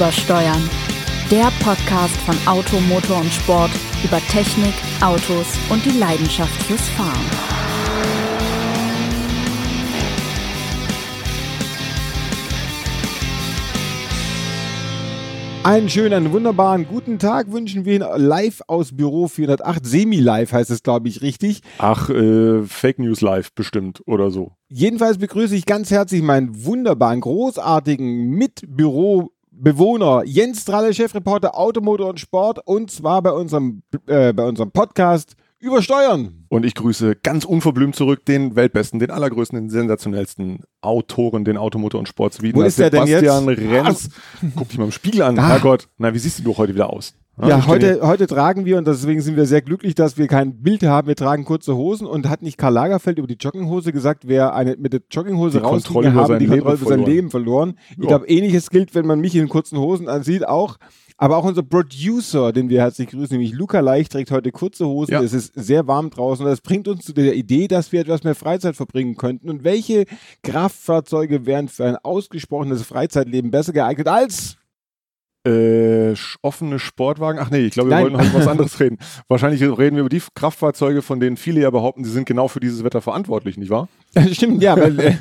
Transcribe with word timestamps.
Übersteuern. 0.00 0.70
Der 1.30 1.52
Podcast 1.62 2.16
von 2.22 2.34
Auto, 2.46 2.80
Motor 2.80 3.18
und 3.18 3.30
Sport 3.30 3.70
über 4.02 4.18
Technik, 4.30 4.72
Autos 5.02 5.46
und 5.68 5.84
die 5.84 5.98
Leidenschaft 5.98 6.62
fürs 6.62 6.88
Fahren. 6.88 7.20
Einen 15.64 15.90
schönen, 15.90 16.32
wunderbaren 16.32 16.86
guten 16.88 17.18
Tag 17.18 17.52
wünschen 17.52 17.84
wir 17.84 17.96
Ihnen 17.96 18.08
live 18.16 18.62
aus 18.68 18.96
Büro 18.96 19.28
408. 19.28 19.84
Semi-live 19.84 20.50
heißt 20.50 20.70
es, 20.70 20.82
glaube 20.82 21.08
ich, 21.08 21.20
richtig. 21.20 21.60
Ach, 21.76 22.08
äh, 22.08 22.62
Fake 22.62 22.98
News 22.98 23.20
Live 23.20 23.52
bestimmt 23.52 24.02
oder 24.06 24.30
so. 24.30 24.52
Jedenfalls 24.70 25.18
begrüße 25.18 25.54
ich 25.54 25.66
ganz 25.66 25.90
herzlich 25.90 26.22
meinen 26.22 26.64
wunderbaren, 26.64 27.20
großartigen 27.20 28.30
Mitbürobewohner 29.60 30.22
Jens 30.24 30.62
Stralle, 30.62 30.94
Chefreporter 30.94 31.56
Automotor 31.58 32.08
und 32.08 32.20
Sport 32.20 32.60
und 32.64 32.90
zwar 32.90 33.22
bei 33.22 33.30
unserem, 33.30 33.82
äh, 34.06 34.32
bei 34.32 34.44
unserem 34.44 34.70
Podcast 34.70 35.36
Übersteuern. 35.58 36.46
Und 36.48 36.64
ich 36.64 36.74
grüße 36.74 37.16
ganz 37.16 37.44
unverblümt 37.44 37.94
zurück 37.94 38.24
den 38.24 38.56
weltbesten, 38.56 38.98
den 38.98 39.10
allergrößten, 39.10 39.58
den 39.58 39.68
sensationellsten 39.68 40.60
Autoren, 40.80 41.44
den 41.44 41.58
Automotor 41.58 41.98
und 41.98 42.08
Sport 42.08 42.42
Wo 42.42 42.62
ist 42.62 42.78
der 42.78 42.88
denn 42.88 43.06
jetzt? 43.06 43.20
Sebastian 43.20 43.48
Renz. 43.48 44.08
Guck 44.56 44.70
dich 44.70 44.78
mal 44.78 44.84
im 44.86 44.92
Spiegel 44.92 45.20
an. 45.20 45.38
Ah. 45.38 45.48
Herrgott. 45.48 45.88
Na, 45.98 46.14
wie 46.14 46.18
siehst 46.18 46.38
du 46.38 46.44
doch 46.44 46.56
heute 46.56 46.74
wieder 46.74 46.90
aus? 46.90 47.12
Ja, 47.46 47.66
heute, 47.66 48.00
heute 48.02 48.26
tragen 48.26 48.64
wir, 48.64 48.78
und 48.78 48.86
deswegen 48.86 49.20
sind 49.20 49.36
wir 49.36 49.46
sehr 49.46 49.62
glücklich, 49.62 49.94
dass 49.94 50.16
wir 50.18 50.26
kein 50.26 50.62
Bild 50.62 50.82
haben, 50.82 51.08
wir 51.08 51.16
tragen 51.16 51.44
kurze 51.44 51.76
Hosen 51.76 52.06
und 52.06 52.28
hat 52.28 52.42
nicht 52.42 52.58
Karl 52.58 52.72
Lagerfeld 52.74 53.18
über 53.18 53.26
die 53.26 53.36
Jogginghose 53.40 53.92
gesagt, 53.92 54.24
wer 54.26 54.54
eine 54.54 54.76
mit 54.76 54.92
der 54.92 55.00
Jogginghose 55.10 55.58
Die 55.58 55.64
rausging, 55.64 56.14
habe 56.14 56.38
die 56.38 56.46
Kontrolle 56.46 56.76
über 56.76 56.88
sein. 56.90 57.04
Leben 57.04 57.30
verloren. 57.30 57.74
Ich 57.92 57.98
Ja. 57.98 58.06
glaube, 58.08 58.26
ähnliches 58.28 58.70
gilt, 58.70 58.94
wenn 58.94 59.06
man 59.06 59.20
mich 59.20 59.34
in 59.36 59.48
kurzen 59.48 59.78
Hosen 59.78 60.08
ansieht, 60.08 60.46
auch. 60.46 60.76
Aber 61.22 61.36
auch 61.36 61.44
unser 61.44 61.62
Producer, 61.62 62.50
den 62.50 62.70
wir 62.70 62.80
herzlich 62.80 63.08
grüßen, 63.10 63.36
nämlich 63.36 63.52
Luca 63.52 63.80
Leicht, 63.80 64.12
trägt 64.12 64.30
heute 64.30 64.50
kurze 64.52 64.86
Hosen. 64.86 65.12
Ja. 65.12 65.20
Es 65.22 65.34
ist 65.34 65.52
sehr 65.54 65.86
warm 65.86 66.08
draußen. 66.08 66.46
Das 66.46 66.62
bringt 66.62 66.88
uns 66.88 67.04
zu 67.04 67.12
der 67.12 67.34
Idee, 67.34 67.68
dass 67.68 67.92
wir 67.92 68.00
etwas 68.00 68.24
mehr 68.24 68.34
Freizeit 68.34 68.74
verbringen 68.74 69.16
könnten. 69.16 69.50
Und 69.50 69.62
welche 69.62 70.06
Kraftfahrzeuge 70.42 71.44
wären 71.44 71.68
für 71.68 71.84
ein 71.84 71.96
ausgesprochenes 71.96 72.82
Freizeitleben 72.84 73.50
besser 73.50 73.74
geeignet 73.74 74.08
als 74.08 74.56
Äh, 75.42 76.14
offene 76.42 76.78
Sportwagen. 76.78 77.40
Ach 77.40 77.50
nee, 77.50 77.60
ich 77.60 77.72
glaube, 77.72 77.88
wir 77.88 77.96
Nein. 77.96 78.04
wollten 78.04 78.18
heute 78.18 78.34
was 78.34 78.46
anderes 78.46 78.78
reden. 78.78 78.98
Wahrscheinlich 79.28 79.62
reden 79.62 79.96
wir 79.96 80.00
über 80.00 80.10
die 80.10 80.22
Kraftfahrzeuge, 80.34 81.00
von 81.00 81.18
denen 81.18 81.38
viele 81.38 81.62
ja 81.62 81.70
behaupten, 81.70 82.04
sie 82.04 82.10
sind 82.10 82.26
genau 82.26 82.48
für 82.48 82.60
dieses 82.60 82.84
Wetter 82.84 83.00
verantwortlich, 83.00 83.56
nicht 83.56 83.70
wahr? 83.70 83.88
Stimmt, 84.32 84.62
ja, 84.62 84.76
weil, 84.76 84.98
äh, 85.00 85.14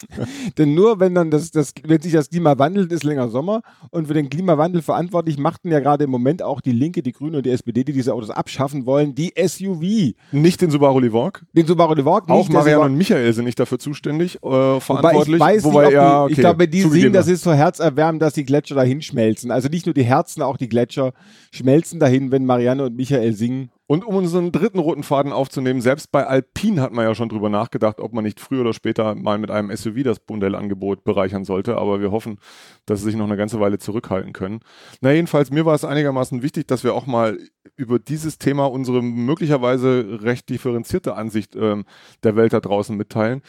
denn 0.58 0.74
nur 0.74 1.00
wenn 1.00 1.14
dann 1.14 1.30
das, 1.30 1.50
das, 1.50 1.72
wenn 1.84 2.00
sich 2.00 2.12
das 2.12 2.28
Klima 2.28 2.58
wandelt, 2.58 2.92
ist 2.92 3.04
länger 3.04 3.28
Sommer 3.28 3.62
und 3.90 4.08
für 4.08 4.14
den 4.14 4.28
Klimawandel 4.28 4.82
verantwortlich 4.82 5.38
machten 5.38 5.70
ja 5.70 5.80
gerade 5.80 6.04
im 6.04 6.10
Moment 6.10 6.42
auch 6.42 6.60
die 6.60 6.72
Linke, 6.72 7.02
die 7.02 7.12
Grüne 7.12 7.38
und 7.38 7.46
die 7.46 7.50
SPD, 7.50 7.84
die 7.84 7.92
diese 7.92 8.12
Autos 8.14 8.30
abschaffen 8.30 8.84
wollen, 8.86 9.14
die 9.14 9.32
SUV. 9.36 10.14
Nicht 10.32 10.60
den 10.60 10.70
Subaru 10.70 11.00
Levorg. 11.00 11.44
Den 11.52 11.66
Subaru 11.66 11.94
Levorg 11.94 12.28
Auch 12.28 12.48
Marianne 12.48 12.80
und 12.80 12.96
Michael 12.96 13.32
sind 13.32 13.44
nicht 13.44 13.58
dafür 13.58 13.78
zuständig, 13.78 14.36
äh, 14.36 14.40
Wobei 14.42 14.76
ich 14.76 14.84
verantwortlich. 14.84 15.40
weiß 15.40 15.64
Wobei, 15.64 15.86
nicht, 15.86 15.88
ob 15.88 15.92
ja, 15.94 16.10
die, 16.10 16.22
okay, 16.24 16.32
ich 16.32 16.38
glaube, 16.38 16.68
die 16.68 16.82
singen, 16.82 17.12
das 17.12 17.28
ist 17.28 17.44
so 17.44 17.52
herzerwärmend, 17.52 18.20
dass 18.22 18.34
die 18.34 18.44
Gletscher 18.44 18.74
dahin 18.74 19.02
schmelzen. 19.02 19.50
Also 19.50 19.61
nicht 19.68 19.86
nur 19.86 19.94
die 19.94 20.04
Herzen, 20.04 20.42
auch 20.42 20.56
die 20.56 20.68
Gletscher 20.68 21.12
schmelzen 21.52 22.00
dahin, 22.00 22.30
wenn 22.30 22.46
Marianne 22.46 22.84
und 22.84 22.96
Michael 22.96 23.32
singen. 23.32 23.70
Und 23.86 24.06
um 24.06 24.14
unseren 24.14 24.52
dritten 24.52 24.78
roten 24.78 25.02
Faden 25.02 25.32
aufzunehmen, 25.32 25.82
selbst 25.82 26.12
bei 26.12 26.26
Alpine 26.26 26.80
hat 26.80 26.92
man 26.92 27.04
ja 27.04 27.14
schon 27.14 27.28
drüber 27.28 27.50
nachgedacht, 27.50 28.00
ob 28.00 28.14
man 28.14 28.24
nicht 28.24 28.40
früher 28.40 28.62
oder 28.62 28.72
später 28.72 29.14
mal 29.14 29.36
mit 29.36 29.50
einem 29.50 29.74
SUV 29.74 30.02
das 30.02 30.18
Modellangebot 30.26 31.04
bereichern 31.04 31.44
sollte. 31.44 31.76
Aber 31.76 32.00
wir 32.00 32.10
hoffen, 32.10 32.38
dass 32.86 33.00
sie 33.00 33.06
sich 33.06 33.16
noch 33.16 33.26
eine 33.26 33.36
ganze 33.36 33.60
Weile 33.60 33.76
zurückhalten 33.78 34.32
können. 34.32 34.60
Na, 35.02 35.12
jedenfalls, 35.12 35.50
mir 35.50 35.66
war 35.66 35.74
es 35.74 35.84
einigermaßen 35.84 36.42
wichtig, 36.42 36.68
dass 36.68 36.84
wir 36.84 36.94
auch 36.94 37.06
mal 37.06 37.38
über 37.76 37.98
dieses 37.98 38.38
Thema 38.38 38.64
unsere 38.64 39.02
möglicherweise 39.02 40.20
recht 40.22 40.48
differenzierte 40.48 41.14
Ansicht 41.14 41.54
ähm, 41.54 41.84
der 42.22 42.34
Welt 42.34 42.54
da 42.54 42.60
draußen 42.60 42.96
mitteilen. 42.96 43.42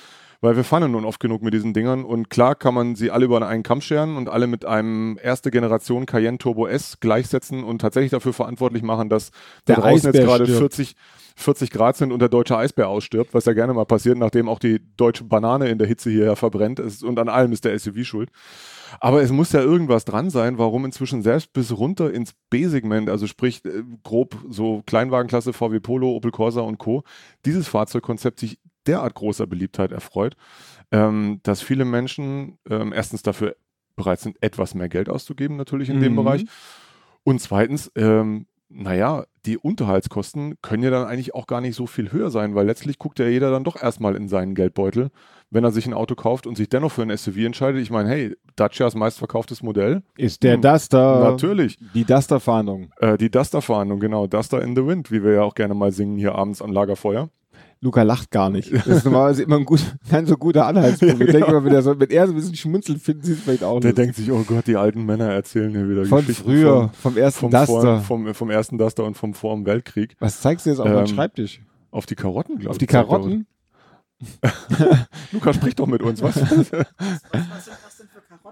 Weil 0.44 0.58
wir 0.58 0.66
fahren 0.66 0.82
ja 0.82 0.90
nun 0.90 1.06
oft 1.06 1.22
genug 1.22 1.42
mit 1.42 1.54
diesen 1.54 1.74
Dingern 1.74 2.04
und 2.04 2.30
klar 2.30 2.54
kann 2.54 2.74
man 2.74 2.96
sie 2.98 3.12
alle 3.12 3.24
über 3.24 3.48
einen 3.48 3.64
Kamm 3.64 3.80
scheren 3.80 4.18
und 4.18 4.28
alle 4.28 4.46
mit 4.46 4.66
einem 4.66 5.18
erste 5.24 5.52
Generation 5.52 6.06
Cayenne 6.06 6.38
Turbo 6.38 6.68
S 6.68 7.00
gleichsetzen 7.00 7.64
und 7.64 7.80
tatsächlich 7.80 8.12
dafür 8.12 8.34
verantwortlich 8.34 8.84
machen, 8.84 9.08
dass 9.08 9.32
Der 9.70 9.78
da 9.78 9.84
draußen 9.84 10.12
jetzt 10.12 10.20
Eisbär 10.20 10.26
gerade 10.26 10.44
stirbt. 10.44 10.60
40, 10.60 10.96
40 11.38 11.72
Grad 11.72 11.96
sind 11.96 12.12
und 12.12 12.20
der 12.20 12.28
deutsche 12.28 12.58
Eisbär 12.58 12.90
ausstirbt, 12.90 13.34
was 13.34 13.46
ja 13.46 13.54
gerne 13.54 13.74
mal 13.74 13.86
passiert, 13.86 14.18
nachdem 14.18 14.50
auch 14.50 14.60
die 14.60 14.82
deutsche 14.98 15.24
Banane 15.24 15.70
in 15.70 15.78
der 15.78 15.88
Hitze 15.88 16.10
hier 16.10 16.36
verbrennt 16.36 16.78
ist 16.80 17.06
und 17.06 17.20
an 17.20 17.30
allem 17.30 17.54
ist 17.54 17.64
der 17.64 17.80
SUV 17.80 18.04
schuld. 18.04 18.30
Aber 19.00 19.22
es 19.22 19.32
muss 19.32 19.54
ja 19.54 19.62
irgendwas 19.62 20.04
dran 20.04 20.30
sein, 20.30 20.58
warum 20.58 20.84
inzwischen 20.84 21.24
selbst 21.24 21.54
bis 21.54 21.72
runter 21.72 22.14
ins 22.14 22.34
B-Segment, 22.50 23.10
also 23.10 23.28
sprich 23.28 23.64
äh, 23.64 23.84
grob 24.04 24.36
so 24.50 24.84
Kleinwagenklasse 24.86 25.54
VW 25.54 25.80
Polo, 25.80 26.12
Opel 26.12 26.32
Corsa 26.32 26.60
und 26.60 26.80
Co., 26.80 27.04
dieses 27.46 27.68
Fahrzeugkonzept 27.70 28.42
sich 28.42 28.60
derart 28.88 29.14
großer 29.16 29.48
Beliebtheit 29.48 29.92
erfreut, 29.92 30.36
ähm, 30.92 31.40
dass 31.44 31.62
viele 31.62 31.86
Menschen 31.86 32.58
ähm, 32.70 32.94
erstens 32.94 33.24
dafür 33.24 33.56
bereit 33.96 34.20
sind, 34.20 34.42
etwas 34.42 34.74
mehr 34.76 34.90
Geld 34.90 35.10
auszugeben, 35.10 35.56
natürlich 35.58 35.90
in 35.90 36.00
dem 36.02 36.14
Mhm. 36.14 36.18
Bereich. 36.18 36.46
Und 37.24 37.40
zweitens, 37.42 37.92
ähm, 37.96 38.48
naja, 38.70 39.26
die 39.46 39.58
Unterhaltskosten 39.60 40.56
können 40.64 40.82
ja 40.82 40.90
dann 40.90 41.06
eigentlich 41.06 41.36
auch 41.36 41.46
gar 41.46 41.62
nicht 41.62 41.76
so 41.76 41.86
viel 41.86 42.12
höher 42.12 42.32
sein, 42.32 42.56
weil 42.56 42.66
letztlich 42.66 42.98
guckt 42.98 43.20
ja 43.20 43.28
jeder 43.28 43.52
dann 43.52 43.64
doch 43.64 43.80
erstmal 43.82 44.16
in 44.16 44.28
seinen 44.28 44.56
Geldbeutel, 44.56 45.12
wenn 45.52 45.64
er 45.64 45.72
sich 45.72 45.86
ein 45.86 45.94
Auto 45.94 46.16
kauft 46.16 46.48
und 46.48 46.58
sich 46.58 46.70
dennoch 46.70 46.92
für 46.92 47.04
ein 47.04 47.16
SUV 47.16 47.38
entscheidet. 47.46 47.82
Ich 47.84 47.92
meine, 47.92 48.10
hey, 48.10 48.36
Dacia 48.56 48.88
ist 48.88 48.96
meistverkauftes 48.96 49.62
Modell. 49.62 50.02
Ist 50.18 50.42
der 50.42 50.56
Hm, 50.56 50.62
Duster, 50.64 51.20
Natürlich. 51.20 51.78
die 51.94 52.04
Duster-Fahndung. 52.06 52.92
Äh, 52.98 53.18
die 53.20 53.30
Duster-Fahndung, 53.30 54.00
genau. 54.00 54.26
Duster 54.26 54.62
in 54.64 54.76
the 54.76 54.86
Wind, 54.88 55.12
wie 55.12 55.24
wir 55.24 55.34
ja 55.34 55.42
auch 55.44 55.54
gerne 55.54 55.76
mal 55.76 55.92
singen 55.92 56.18
hier 56.18 56.34
abends 56.34 56.60
am 56.62 56.72
Lagerfeuer. 56.72 57.30
Luca 57.82 58.04
lacht 58.04 58.32
gar 58.32 58.50
nicht. 58.50 58.72
Das 58.72 58.88
ist 58.88 59.04
normalerweise 59.06 59.44
immer 59.44 59.58
ein 59.58 59.66
gut, 59.66 59.82
kein 60.10 60.26
so 60.26 60.38
guter 60.38 60.66
Anhaltspunkt. 60.68 61.20
Ich 61.20 61.32
denke 61.32 61.50
immer, 61.52 61.66
wenn 61.66 61.74
er, 61.74 61.82
so, 61.82 62.00
wenn 62.00 62.10
er 62.10 62.28
so 62.28 62.34
ein 62.34 62.36
bisschen 62.38 62.56
schmunzelt, 62.56 63.02
finden 63.02 63.24
sie 63.24 63.34
es 63.34 63.42
vielleicht 63.42 63.64
auch 63.64 63.82
Der 63.82 63.90
nicht. 63.90 63.98
denkt 63.98 64.16
sich, 64.16 64.32
oh 64.32 64.44
Gott, 64.48 64.68
die 64.68 64.78
alten 64.78 65.06
Männer 65.06 65.32
erzählen 65.34 65.72
hier 65.72 65.90
wieder 65.90 66.06
Von 66.06 66.22
Geschichten 66.22 66.44
früher, 66.44 66.92
vom 67.02 67.18
ersten 67.18 67.40
vom, 67.42 67.52
Duster. 67.52 67.66
Vor, 67.66 68.02
vom, 68.02 68.34
vom 68.34 68.50
ersten 68.50 68.78
Duster 68.78 69.04
und 69.04 69.18
vom 69.18 69.34
Vor 69.34 69.54
dem 69.56 69.66
Weltkrieg. 69.66 70.16
Was 70.20 70.40
zeigst 70.40 70.66
du 70.66 70.70
jetzt 70.70 70.80
auf 70.80 70.88
Ähm, 70.88 71.08
Schreibtisch? 71.08 71.62
Auf 71.92 72.06
die 72.06 72.16
Karotten, 72.16 72.56
glaube 72.56 72.64
ich. 72.64 72.70
Auf 72.70 72.78
die 72.78 72.86
Karotten? 72.88 73.48
Luca, 75.34 75.54
sprich 75.54 75.76
doch 75.76 75.88
mit 75.88 76.02
uns, 76.02 76.22
was? 76.22 76.36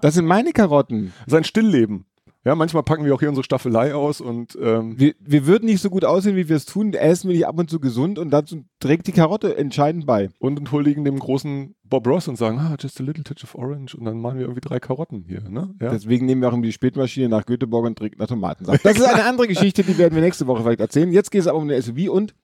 Das 0.02 0.14
sind 0.14 0.26
meine 0.26 0.52
Karotten. 0.52 1.12
Sein 1.26 1.44
Stillleben. 1.44 2.04
Ja, 2.44 2.56
manchmal 2.56 2.82
packen 2.82 3.04
wir 3.04 3.14
auch 3.14 3.20
hier 3.20 3.28
unsere 3.28 3.44
Staffelei 3.44 3.94
aus 3.94 4.20
und 4.20 4.58
ähm, 4.60 4.98
Wir, 4.98 5.14
wir 5.20 5.46
würden 5.46 5.66
nicht 5.66 5.80
so 5.80 5.90
gut 5.90 6.04
aussehen, 6.04 6.34
wie 6.34 6.48
wir 6.48 6.56
es 6.56 6.64
tun. 6.66 6.92
Essen 6.92 7.28
wir 7.28 7.36
nicht 7.36 7.46
ab 7.46 7.58
und 7.58 7.70
zu 7.70 7.78
gesund 7.78 8.18
und 8.18 8.30
dazu 8.30 8.64
trägt 8.80 9.06
die 9.06 9.12
Karotte 9.12 9.56
entscheidend 9.56 10.06
bei. 10.06 10.30
und 10.40 10.58
enthuldigen 10.58 11.04
dem 11.04 11.18
großen 11.18 11.76
Bob 11.84 12.06
Ross 12.06 12.26
und 12.26 12.36
sagen, 12.36 12.58
ah, 12.58 12.74
just 12.80 13.00
a 13.00 13.04
little 13.04 13.22
touch 13.22 13.44
of 13.44 13.54
orange 13.54 13.94
und 13.94 14.06
dann 14.06 14.20
machen 14.20 14.38
wir 14.38 14.46
irgendwie 14.46 14.66
drei 14.66 14.80
Karotten 14.80 15.24
hier, 15.28 15.42
ne? 15.48 15.74
Ja. 15.80 15.90
Deswegen 15.90 16.26
nehmen 16.26 16.40
wir 16.40 16.48
auch 16.48 16.54
immer 16.54 16.62
die 16.62 16.72
Spätmaschine 16.72 17.28
nach 17.28 17.44
Göteborg 17.46 17.86
und 17.86 17.98
trinken 17.98 18.18
nach 18.18 18.26
Tomatensaft. 18.28 18.84
Das 18.84 18.96
ist 18.96 19.04
eine 19.04 19.24
andere 19.24 19.46
Geschichte, 19.46 19.84
die 19.84 19.96
werden 19.98 20.14
wir 20.14 20.22
nächste 20.22 20.46
Woche 20.46 20.62
vielleicht 20.62 20.80
erzählen. 20.80 21.12
Jetzt 21.12 21.30
geht 21.30 21.42
es 21.42 21.46
aber 21.46 21.58
um 21.58 21.64
eine 21.64 21.80
SUV 21.80 22.08
und 22.10 22.34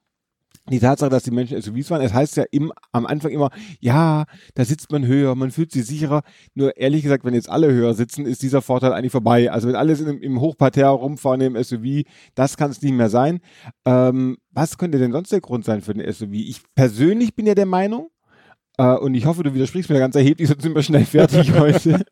die 0.70 0.80
Tatsache, 0.80 1.10
dass 1.10 1.22
die 1.22 1.30
Menschen 1.30 1.60
SUVs 1.60 1.88
fahren. 1.88 2.02
Es 2.02 2.12
heißt 2.12 2.36
ja 2.36 2.44
im, 2.50 2.72
am 2.92 3.06
Anfang 3.06 3.30
immer, 3.30 3.50
ja, 3.80 4.24
da 4.54 4.64
sitzt 4.64 4.90
man 4.92 5.06
höher, 5.06 5.34
man 5.34 5.50
fühlt 5.50 5.72
sich 5.72 5.86
sicherer. 5.86 6.22
Nur 6.54 6.76
ehrlich 6.76 7.02
gesagt, 7.02 7.24
wenn 7.24 7.34
jetzt 7.34 7.48
alle 7.48 7.72
höher 7.72 7.94
sitzen, 7.94 8.26
ist 8.26 8.42
dieser 8.42 8.62
Vorteil 8.62 8.92
eigentlich 8.92 9.12
vorbei. 9.12 9.50
Also 9.50 9.68
wenn 9.68 9.76
alle 9.76 9.96
sind 9.96 10.08
im, 10.08 10.22
im 10.22 10.40
Hochparterre 10.40 10.90
rumfahren 10.90 11.40
im 11.40 11.62
SUV, 11.62 12.04
das 12.34 12.56
kann 12.56 12.70
es 12.70 12.82
nicht 12.82 12.92
mehr 12.92 13.10
sein. 13.10 13.40
Ähm, 13.84 14.38
was 14.50 14.78
könnte 14.78 14.98
denn 14.98 15.12
sonst 15.12 15.32
der 15.32 15.40
Grund 15.40 15.64
sein 15.64 15.80
für 15.80 15.94
den 15.94 16.12
SUV? 16.12 16.32
Ich 16.32 16.62
persönlich 16.74 17.34
bin 17.34 17.46
ja 17.46 17.54
der 17.54 17.66
Meinung, 17.66 18.10
äh, 18.78 18.94
und 18.94 19.14
ich 19.14 19.26
hoffe, 19.26 19.42
du 19.42 19.52
widersprichst 19.52 19.90
mir 19.90 19.98
ganz 19.98 20.14
erheblich, 20.14 20.48
sonst 20.48 20.62
sind 20.62 20.74
wir 20.74 20.82
schnell 20.82 21.04
fertig 21.04 21.52
heute. 21.52 22.04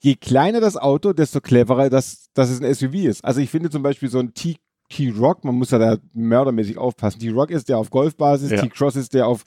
Je 0.00 0.16
kleiner 0.16 0.60
das 0.60 0.76
Auto, 0.76 1.12
desto 1.12 1.40
cleverer, 1.40 1.88
dass, 1.88 2.30
dass 2.34 2.50
es 2.50 2.60
ein 2.60 2.74
SUV 2.74 2.94
ist. 2.94 3.24
Also 3.24 3.40
ich 3.40 3.50
finde 3.50 3.70
zum 3.70 3.84
Beispiel 3.84 4.08
so 4.08 4.18
ein 4.18 4.34
T 4.34 4.56
T-Rock, 4.92 5.44
man 5.44 5.54
muss 5.54 5.70
ja 5.70 5.78
da 5.78 5.96
mördermäßig 6.12 6.76
aufpassen. 6.78 7.18
T-Rock 7.20 7.50
ist 7.50 7.68
der 7.68 7.78
auf 7.78 7.90
Golfbasis, 7.90 8.50
Ja. 8.50 8.60
T-Cross 8.60 8.96
ist 8.96 9.14
der 9.14 9.26
auf 9.26 9.42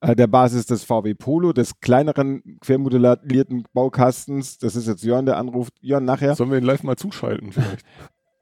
äh, 0.00 0.16
der 0.16 0.26
Basis 0.26 0.66
des 0.66 0.84
VW 0.84 1.14
Polo, 1.14 1.52
des 1.52 1.80
kleineren 1.80 2.42
quermodellierten 2.60 3.64
Baukastens. 3.72 4.58
Das 4.58 4.76
ist 4.76 4.86
jetzt 4.88 5.02
Jörn, 5.04 5.26
der 5.26 5.36
anruft. 5.36 5.74
Jörn, 5.80 6.04
nachher. 6.04 6.34
Sollen 6.34 6.50
wir 6.50 6.58
ihn 6.58 6.64
live 6.64 6.82
mal 6.82 6.96
zuschalten 6.96 7.52
vielleicht? 7.52 7.84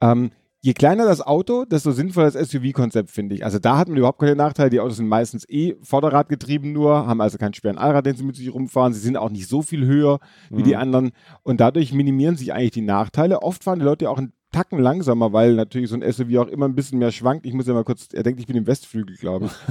Ähm, 0.03 0.31
je 0.61 0.75
kleiner 0.75 1.07
das 1.07 1.23
Auto, 1.23 1.65
desto 1.65 1.91
sinnvoller 1.91 2.31
das 2.31 2.51
SUV-Konzept, 2.51 3.11
finde 3.11 3.35
ich. 3.35 3.47
Also 3.47 3.59
da 3.59 3.79
hat 3.79 3.89
man 3.89 3.97
überhaupt 3.97 4.19
keine 4.19 4.37
Nachteile. 4.37 4.69
Die 4.69 4.79
Autos 4.79 4.99
sind 4.99 5.09
meistens 5.09 5.49
eh 5.49 5.75
Vorderradgetrieben 5.81 6.71
nur, 6.71 7.07
haben 7.07 7.23
also 7.23 7.39
keinen 7.39 7.55
schweren 7.55 7.79
Allrad, 7.79 8.05
den 8.05 8.15
sie 8.15 8.23
mit 8.25 8.37
sich 8.37 8.53
rumfahren. 8.53 8.93
Sie 8.93 9.01
sind 9.01 9.17
auch 9.17 9.31
nicht 9.31 9.49
so 9.49 9.63
viel 9.63 9.87
höher 9.87 10.19
wie 10.51 10.63
die 10.63 10.75
Mhm. 10.75 10.81
anderen. 10.81 11.11
Und 11.45 11.61
dadurch 11.61 11.95
minimieren 11.95 12.37
sich 12.37 12.53
eigentlich 12.53 12.73
die 12.73 12.83
Nachteile. 12.83 13.41
Oft 13.41 13.65
fahren 13.65 13.79
die 13.79 13.87
Leute 13.87 14.05
ja 14.05 14.11
auch 14.11 14.19
einen 14.19 14.35
Tacken 14.57 14.79
langsamer, 14.79 15.35
weil 15.35 15.53
natürlich 15.53 15.91
so 15.91 15.97
ein 15.97 16.13
SUV 16.13 16.39
auch 16.39 16.49
immer 16.49 16.67
ein 16.67 16.75
bisschen 16.75 16.99
mehr 16.99 17.13
schwankt. 17.13 17.45
Ich 17.45 17.53
muss 17.53 17.67
ja 17.67 17.75
mal 17.75 17.85
kurz, 17.85 18.09
er 18.15 18.23
denkt, 18.23 18.41
ich 18.41 18.47
bin 18.47 18.57
im 18.57 18.67
Westflügel, 18.67 19.17
glaube 19.17 19.47
ich. 19.47 19.53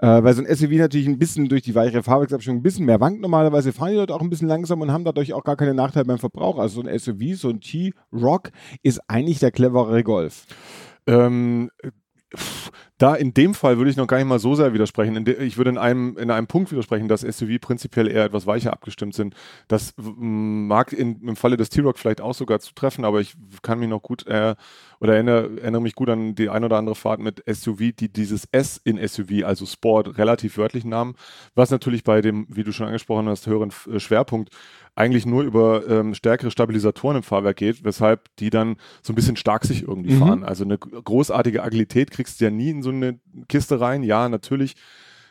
Äh, 0.00 0.22
weil 0.22 0.32
so 0.32 0.44
ein 0.44 0.54
SUV 0.54 0.70
natürlich 0.74 1.08
ein 1.08 1.18
bisschen 1.18 1.48
durch 1.48 1.62
die 1.62 1.74
weichere 1.74 2.04
Fahrwerksabstimmung 2.04 2.60
ein 2.60 2.62
bisschen 2.62 2.86
mehr 2.86 3.00
wankt. 3.00 3.20
Normalerweise 3.20 3.72
fahren 3.72 3.90
die 3.90 3.96
Leute 3.96 4.14
auch 4.14 4.20
ein 4.20 4.30
bisschen 4.30 4.46
langsam 4.46 4.80
und 4.80 4.92
haben 4.92 5.02
dadurch 5.02 5.32
auch 5.32 5.42
gar 5.42 5.56
keine 5.56 5.74
Nachteile 5.74 6.04
beim 6.04 6.20
Verbrauch. 6.20 6.56
Also 6.56 6.80
so 6.80 6.88
ein 6.88 6.98
SUV, 6.98 7.36
so 7.36 7.48
ein 7.48 7.60
T-Rock 7.60 8.52
ist 8.84 9.00
eigentlich 9.08 9.40
der 9.40 9.50
cleverere 9.50 10.04
Golf. 10.04 10.46
Ähm, 11.08 11.70
da 12.98 13.14
in 13.14 13.34
dem 13.34 13.54
Fall 13.54 13.78
würde 13.78 13.90
ich 13.90 13.96
noch 13.96 14.06
gar 14.06 14.18
nicht 14.18 14.26
mal 14.26 14.38
so 14.38 14.54
sehr 14.54 14.72
widersprechen. 14.72 15.24
ich 15.40 15.56
würde 15.56 15.70
in 15.70 15.78
einem, 15.78 16.16
in 16.18 16.30
einem 16.30 16.46
Punkt 16.46 16.70
widersprechen, 16.72 17.08
dass 17.08 17.22
SUV 17.22 17.60
prinzipiell 17.60 18.08
eher 18.08 18.24
etwas 18.24 18.46
weicher 18.46 18.72
abgestimmt 18.72 19.14
sind. 19.14 19.34
Das 19.68 19.94
mag 19.96 20.92
in, 20.92 21.20
im 21.22 21.36
Falle 21.36 21.56
des 21.56 21.70
T-Rock 21.70 21.98
vielleicht 21.98 22.20
auch 22.20 22.34
sogar 22.34 22.60
zutreffen, 22.60 23.04
aber 23.04 23.20
ich 23.20 23.34
kann 23.62 23.78
mich 23.78 23.88
noch 23.88 24.02
gut 24.02 24.26
äh, 24.26 24.54
oder 25.00 25.14
erinnere, 25.14 25.60
erinnere 25.60 25.82
mich 25.82 25.94
gut 25.94 26.08
an 26.08 26.34
die 26.34 26.48
ein 26.48 26.64
oder 26.64 26.76
andere 26.76 26.94
Fahrt 26.94 27.20
mit 27.20 27.42
SUV, 27.46 27.92
die 27.98 28.12
dieses 28.12 28.48
S 28.52 28.80
in 28.82 28.98
SUV, 29.06 29.44
also 29.44 29.66
Sport, 29.66 30.18
relativ 30.18 30.58
wörtlich 30.58 30.84
nahmen, 30.84 31.14
was 31.54 31.70
natürlich 31.70 32.04
bei 32.04 32.20
dem, 32.20 32.46
wie 32.48 32.64
du 32.64 32.72
schon 32.72 32.86
angesprochen 32.86 33.28
hast, 33.28 33.46
höheren 33.46 33.72
äh, 33.92 34.00
Schwerpunkt 34.00 34.50
eigentlich 34.98 35.26
nur 35.26 35.44
über 35.44 35.88
ähm, 35.88 36.12
stärkere 36.14 36.50
Stabilisatoren 36.50 37.18
im 37.18 37.22
Fahrwerk 37.22 37.56
geht, 37.56 37.84
weshalb 37.84 38.34
die 38.38 38.50
dann 38.50 38.76
so 39.00 39.12
ein 39.12 39.16
bisschen 39.16 39.36
stark 39.36 39.64
sich 39.64 39.82
irgendwie 39.82 40.14
mhm. 40.14 40.18
fahren. 40.18 40.44
Also 40.44 40.64
eine 40.64 40.76
großartige 40.76 41.62
Agilität 41.62 42.10
kriegst 42.10 42.40
du 42.40 42.46
ja 42.46 42.50
nie 42.58 42.70
in 42.70 42.82
so 42.82 42.90
eine 42.90 43.18
Kiste 43.48 43.80
rein. 43.80 44.02
Ja, 44.02 44.28
natürlich 44.28 44.74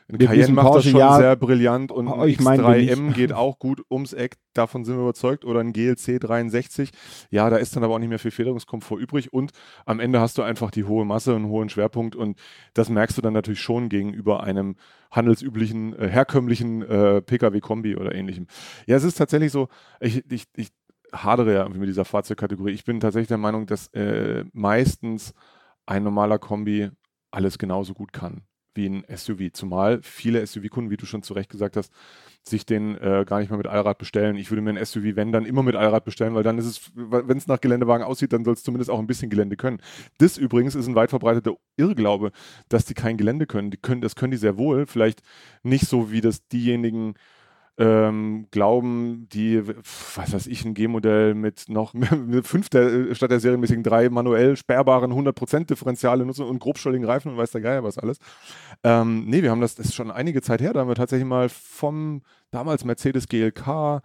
ein 0.10 0.20
Cayenne 0.20 0.54
macht 0.54 0.74
das 0.74 0.86
schon 0.86 1.00
ja, 1.00 1.18
sehr 1.18 1.36
brillant 1.36 1.92
und 1.92 2.08
ein 2.08 2.30
X3M 2.30 3.12
geht 3.14 3.34
auch 3.34 3.60
gut 3.60 3.84
ums 3.92 4.14
Eck, 4.14 4.38
davon 4.54 4.86
sind 4.86 4.96
wir 4.96 5.02
überzeugt. 5.02 5.44
Oder 5.44 5.60
ein 5.60 5.74
GLC 5.74 6.20
63. 6.22 6.92
Ja, 7.30 7.50
da 7.50 7.58
ist 7.58 7.76
dann 7.76 7.84
aber 7.84 7.96
auch 7.96 8.00
nicht 8.00 8.08
mehr 8.08 8.20
viel 8.20 8.32
Federungskomfort 8.32 9.00
übrig 9.00 9.34
und 9.34 9.52
am 9.86 10.00
Ende 10.00 10.22
hast 10.22 10.38
du 10.38 10.44
einfach 10.44 10.72
die 10.72 10.86
hohe 10.86 11.04
Masse 11.04 11.32
und 11.32 11.44
einen 11.44 11.52
hohen 11.52 11.68
Schwerpunkt 11.68 12.16
und 12.16 12.40
das 12.74 12.88
merkst 12.88 13.18
du 13.18 13.22
dann 13.22 13.34
natürlich 13.34 13.60
schon 13.60 13.90
gegenüber 13.90 14.44
einem 14.44 14.78
handelsüblichen, 15.12 15.94
äh, 16.00 16.08
herkömmlichen 16.08 16.84
äh, 16.84 17.22
Pkw-Kombi 17.22 17.98
oder 17.98 18.16
ähnlichem. 18.16 18.48
Ja, 18.86 18.96
es 18.96 19.04
ist 19.04 19.18
tatsächlich 19.18 19.52
so, 19.52 19.68
ich, 20.00 20.24
ich, 20.32 20.46
ich 20.56 20.70
hadere 21.12 21.54
ja 21.54 21.62
irgendwie 21.64 21.80
mit 21.82 21.90
dieser 21.90 22.06
Fahrzeugkategorie. 22.06 22.72
Ich 22.72 22.86
bin 22.86 23.02
tatsächlich 23.02 23.28
der 23.28 23.38
Meinung, 23.38 23.66
dass 23.66 23.88
äh, 23.88 24.46
meistens 24.54 25.34
ein 25.86 26.04
normaler 26.04 26.40
Kombi 26.40 26.92
alles 27.32 27.58
genauso 27.58 27.94
gut 27.94 28.14
kann 28.14 28.44
wie 28.78 28.88
ein 28.88 29.04
SUV. 29.14 29.52
Zumal 29.52 30.00
viele 30.02 30.46
SUV-Kunden, 30.46 30.90
wie 30.90 30.96
du 30.96 31.06
schon 31.06 31.24
zu 31.24 31.34
Recht 31.34 31.50
gesagt 31.50 31.76
hast, 31.76 31.92
sich 32.44 32.66
den 32.66 32.96
äh, 32.96 33.26
gar 33.28 33.40
nicht 33.40 33.50
mehr 33.50 33.58
mit 33.58 33.68
Allrad 33.68 33.98
bestellen. 33.98 34.38
Ich 34.38 34.50
würde 34.50 34.62
mir 34.62 34.70
ein 34.70 34.86
SUV, 34.86 35.16
wenn, 35.16 35.34
dann 35.34 35.46
immer 35.46 35.64
mit 35.64 35.76
Allrad 35.76 36.06
bestellen, 36.06 36.36
weil 36.36 36.44
dann 36.44 36.58
ist 36.58 36.66
es, 36.66 36.92
wenn 36.96 37.38
es 37.38 37.48
nach 37.48 37.60
Geländewagen 37.60 38.06
aussieht, 38.06 38.32
dann 38.32 38.46
soll 38.46 38.54
es 38.54 38.64
zumindest 38.64 38.90
auch 38.90 39.00
ein 39.00 39.08
bisschen 39.08 39.30
Gelände 39.30 39.58
können. 39.58 39.82
Das 40.20 40.38
übrigens 40.38 40.76
ist 40.76 40.88
ein 40.88 40.96
weit 40.96 41.10
verbreiteter 41.10 41.56
Irrglaube, 41.76 42.32
dass 42.70 42.86
die 42.86 42.94
kein 42.94 43.18
Gelände 43.18 43.48
können. 43.48 43.72
Die 43.72 43.78
können. 43.78 44.02
Das 44.02 44.16
können 44.16 44.32
die 44.32 44.38
sehr 44.38 44.58
wohl. 44.58 44.86
Vielleicht 44.86 45.22
nicht 45.64 45.88
so, 45.88 46.12
wie 46.12 46.22
das 46.22 46.48
diejenigen 46.48 47.16
ähm, 47.80 48.48
glauben, 48.50 49.28
die, 49.32 49.62
was 49.68 50.34
weiß 50.34 50.48
ich, 50.48 50.66
ein 50.66 50.74
G-Modell 50.74 51.36
mit 51.36 51.70
noch 51.70 51.94
mit 51.94 52.48
fünf 52.48 52.70
der, 52.70 53.14
statt 53.14 53.32
der 53.32 53.40
serienmäßigen 53.40 53.84
drei 53.84 54.10
manuell 54.10 54.58
sperrbaren 54.58 55.12
100% 55.12 55.66
Differentiale 55.66 56.26
nutzen 56.26 56.46
und 56.46 56.60
grobstolligen 56.60 57.06
Reifen 57.06 57.32
und 57.32 57.38
weiß 57.38 57.52
der 57.52 57.62
Geier 57.62 57.84
was 57.84 57.98
alles. 57.98 58.18
Ähm, 58.84 59.26
nee, 59.26 59.44
wir 59.44 59.52
haben 59.52 59.62
das, 59.62 59.76
das 59.76 59.88
ist 59.88 59.96
schon 59.96 60.12
einige 60.12 60.42
Zeit 60.42 60.62
her, 60.62 60.74
da 60.74 60.82
haben 60.82 60.88
wir 60.88 60.96
tatsächlich 60.96 61.28
mal 61.28 61.50
vom 61.50 62.24
damals 62.52 62.84
Mercedes 62.84 63.28
GLK 63.28 64.02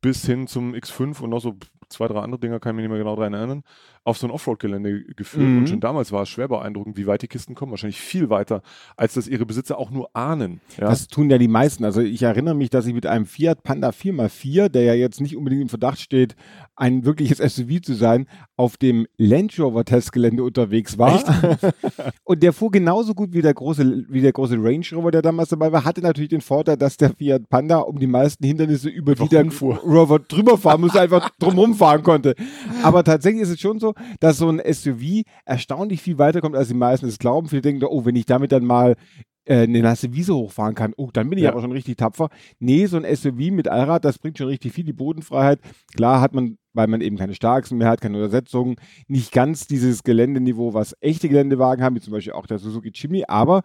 bis 0.00 0.26
hin 0.26 0.48
zum 0.48 0.74
X5 0.74 1.20
und 1.20 1.30
noch 1.30 1.40
so 1.40 1.56
zwei, 1.88 2.08
drei 2.08 2.20
andere 2.20 2.40
Dinger, 2.40 2.58
kann 2.58 2.70
ich 2.70 2.76
mich 2.76 2.82
nicht 2.84 2.90
mehr 2.90 2.98
genau 2.98 3.14
daran 3.14 3.34
erinnern, 3.34 3.62
auf 4.04 4.18
so 4.18 4.26
ein 4.26 4.30
Offroad-Gelände 4.30 5.04
geführt. 5.14 5.46
Mhm. 5.46 5.58
Und 5.58 5.68
schon 5.68 5.80
damals 5.80 6.10
war 6.10 6.22
es 6.22 6.28
schwer 6.28 6.48
beeindruckend, 6.48 6.96
wie 6.96 7.06
weit 7.06 7.22
die 7.22 7.28
Kisten 7.28 7.54
kommen. 7.54 7.70
Wahrscheinlich 7.70 8.00
viel 8.00 8.30
weiter, 8.30 8.62
als 8.96 9.14
das 9.14 9.28
ihre 9.28 9.46
Besitzer 9.46 9.78
auch 9.78 9.90
nur 9.90 10.10
ahnen. 10.14 10.60
Ja? 10.78 10.88
Das 10.88 11.06
tun 11.06 11.30
ja 11.30 11.38
die 11.38 11.48
meisten. 11.48 11.84
Also 11.84 12.00
ich 12.00 12.22
erinnere 12.22 12.54
mich, 12.54 12.70
dass 12.70 12.86
ich 12.86 12.94
mit 12.94 13.06
einem 13.06 13.26
Fiat 13.26 13.62
Panda 13.62 13.90
4x4, 13.90 14.68
der 14.68 14.82
ja 14.82 14.94
jetzt 14.94 15.20
nicht 15.20 15.36
unbedingt 15.36 15.62
im 15.62 15.68
Verdacht 15.68 16.00
steht, 16.00 16.34
ein 16.74 17.04
wirkliches 17.04 17.38
SUV 17.38 17.80
zu 17.82 17.94
sein, 17.94 18.26
auf 18.56 18.76
dem 18.76 19.06
Land 19.18 19.56
Rover 19.58 19.84
Testgelände 19.84 20.42
unterwegs 20.42 20.98
war. 20.98 21.22
und 22.24 22.42
der 22.42 22.52
fuhr 22.52 22.70
genauso 22.70 23.14
gut 23.14 23.32
wie 23.32 23.42
der 23.42 23.54
große, 23.54 24.06
wie 24.08 24.20
der 24.20 24.32
große 24.32 24.56
Range 24.56 24.84
Rover, 24.92 25.12
der 25.12 25.22
damals 25.22 25.50
dabei 25.50 25.70
war, 25.70 25.84
hatte 25.84 26.00
natürlich 26.00 26.30
den 26.30 26.40
Vorteil, 26.40 26.76
dass 26.76 26.96
der 26.96 27.10
Fiat 27.10 27.48
Panda 27.48 27.78
um 27.78 27.98
die 28.00 28.06
meisten 28.06 28.44
Hindernisse 28.44 28.88
über 28.88 29.14
die 29.14 29.28
der 29.28 29.44
Rover 29.44 30.18
drüber 30.18 30.58
fahren 30.58 30.80
musste, 30.80 31.00
einfach 31.00 31.30
drumherum 31.38 31.74
fahren 31.74 32.02
konnte. 32.02 32.34
Aber 32.82 33.04
tatsächlich 33.04 33.42
ist 33.42 33.50
es 33.50 33.60
schon 33.60 33.78
so, 33.78 33.91
dass 34.20 34.38
so 34.38 34.48
ein 34.48 34.60
SUV 34.64 35.22
erstaunlich 35.44 36.00
viel 36.02 36.18
weiterkommt, 36.18 36.56
als 36.56 36.68
die 36.68 36.74
meisten 36.74 37.06
es 37.06 37.18
glauben. 37.18 37.48
Viele 37.48 37.62
denken, 37.62 37.84
oh, 37.84 38.04
wenn 38.04 38.16
ich 38.16 38.26
damit 38.26 38.52
dann 38.52 38.64
mal 38.64 38.96
äh, 39.44 39.62
eine 39.62 39.80
nasse 39.80 40.12
Wiese 40.12 40.34
hochfahren 40.34 40.74
kann, 40.74 40.94
oh, 40.96 41.10
dann 41.12 41.28
bin 41.28 41.38
ich 41.38 41.44
ja. 41.44 41.50
aber 41.50 41.60
schon 41.60 41.72
richtig 41.72 41.96
tapfer. 41.96 42.28
Nee, 42.60 42.86
so 42.86 42.96
ein 42.96 43.16
SUV 43.16 43.50
mit 43.50 43.68
Allrad, 43.68 44.04
das 44.04 44.18
bringt 44.18 44.38
schon 44.38 44.46
richtig 44.46 44.72
viel 44.72 44.84
die 44.84 44.92
Bodenfreiheit. 44.92 45.60
Klar 45.96 46.20
hat 46.20 46.32
man, 46.34 46.58
weil 46.72 46.86
man 46.86 47.00
eben 47.00 47.16
keine 47.16 47.34
Starksen 47.34 47.78
mehr 47.78 47.88
hat, 47.88 48.00
keine 48.00 48.18
Übersetzungen, 48.18 48.76
nicht 49.08 49.32
ganz 49.32 49.66
dieses 49.66 50.04
Geländeniveau, 50.04 50.74
was 50.74 50.94
echte 51.00 51.28
Geländewagen 51.28 51.84
haben, 51.84 51.96
wie 51.96 52.00
zum 52.00 52.12
Beispiel 52.12 52.34
auch 52.34 52.46
der 52.46 52.58
Suzuki 52.58 52.92
Jimmy, 52.94 53.24
aber 53.26 53.62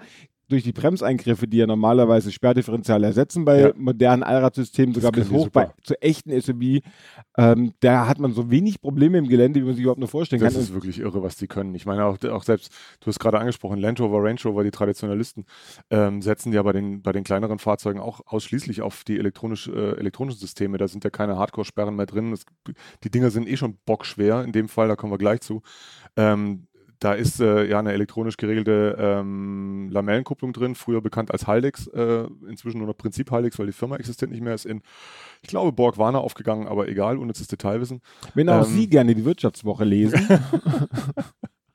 durch 0.49 0.63
die 0.63 0.71
Bremseingriffe, 0.71 1.47
die 1.47 1.57
ja 1.57 1.67
normalerweise 1.67 2.31
Sperrdifferenziale 2.31 3.07
ersetzen 3.07 3.43
bei 3.45 3.61
ja. 3.61 3.71
modernen 3.75 4.23
Allradsystemen, 4.23 4.93
sogar 4.95 5.11
bis 5.11 5.29
hoch 5.29 5.49
bei 5.49 5.69
zu 5.83 6.01
echten 6.01 6.29
SUV, 6.39 6.81
ähm, 7.37 7.73
da 7.81 8.07
hat 8.07 8.19
man 8.19 8.33
so 8.33 8.49
wenig 8.49 8.79
Probleme 8.79 9.17
im 9.17 9.27
Gelände, 9.27 9.59
wie 9.59 9.65
man 9.65 9.73
sich 9.73 9.83
überhaupt 9.83 9.99
nur 9.99 10.07
vorstellen 10.07 10.41
das 10.41 10.53
kann. 10.53 10.61
Das 10.61 10.69
ist 10.69 10.73
wirklich 10.73 10.99
irre, 10.99 11.21
was 11.21 11.35
die 11.35 11.47
können. 11.47 11.75
Ich 11.75 11.85
meine 11.85 12.05
auch, 12.05 12.17
auch 12.23 12.43
selbst, 12.43 12.71
du 13.01 13.07
hast 13.07 13.19
gerade 13.19 13.39
angesprochen, 13.39 13.77
Land 13.77 13.99
Rover, 13.99 14.23
Range 14.23 14.39
Rover, 14.45 14.63
die 14.63 14.71
Traditionalisten, 14.71 15.45
ähm, 15.89 16.21
setzen 16.21 16.53
ja 16.53 16.63
bei 16.63 16.71
den, 16.71 17.01
bei 17.01 17.11
den 17.11 17.23
kleineren 17.23 17.59
Fahrzeugen 17.59 17.99
auch 17.99 18.21
ausschließlich 18.25 18.81
auf 18.81 19.03
die 19.03 19.17
elektronisch, 19.19 19.67
äh, 19.67 19.97
elektronischen 19.97 20.39
Systeme. 20.39 20.77
Da 20.77 20.87
sind 20.87 21.03
ja 21.03 21.09
keine 21.09 21.37
Hardcore-Sperren 21.37 21.95
mehr 21.95 22.05
drin. 22.05 22.31
Das, 22.31 22.45
die 23.03 23.11
Dinger 23.11 23.31
sind 23.31 23.47
eh 23.47 23.57
schon 23.57 23.77
bockschwer. 23.85 24.43
In 24.43 24.53
dem 24.53 24.69
Fall, 24.69 24.87
da 24.87 24.95
kommen 24.95 25.11
wir 25.11 25.17
gleich 25.17 25.41
zu. 25.41 25.61
Ähm, 26.15 26.67
da 26.99 27.13
ist 27.13 27.39
äh, 27.39 27.65
ja 27.65 27.79
eine 27.79 27.93
elektronisch 27.93 28.37
geregelte 28.37 28.97
ähm, 28.99 29.89
Lamellenkupplung 29.91 30.53
drin, 30.53 30.75
früher 30.75 31.01
bekannt 31.01 31.31
als 31.31 31.47
Haldex, 31.47 31.87
äh, 31.87 32.25
inzwischen 32.47 32.79
nur 32.79 32.87
noch 32.87 32.97
Prinzip 32.97 33.31
Haldex, 33.31 33.59
weil 33.59 33.67
die 33.67 33.71
Firma 33.71 33.97
existiert 33.97 34.31
nicht 34.31 34.41
mehr, 34.41 34.55
ist 34.55 34.65
in, 34.65 34.81
ich 35.41 35.49
glaube, 35.49 35.71
Borg 35.71 35.97
Warner 35.97 36.21
aufgegangen, 36.21 36.67
aber 36.67 36.87
egal, 36.87 37.17
unnützes 37.17 37.47
Detailwissen. 37.47 38.01
Wenn 38.33 38.49
auch 38.49 38.65
ähm, 38.65 38.73
Sie 38.73 38.89
gerne 38.89 39.15
die 39.15 39.25
Wirtschaftswoche 39.25 39.83
lesen. 39.83 40.19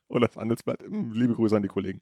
Oder 0.08 0.26
das 0.26 0.36
Handelsblatt, 0.36 0.82
hm, 0.82 1.12
liebe 1.12 1.34
Grüße 1.34 1.56
an 1.56 1.62
die 1.62 1.68
Kollegen. 1.68 2.00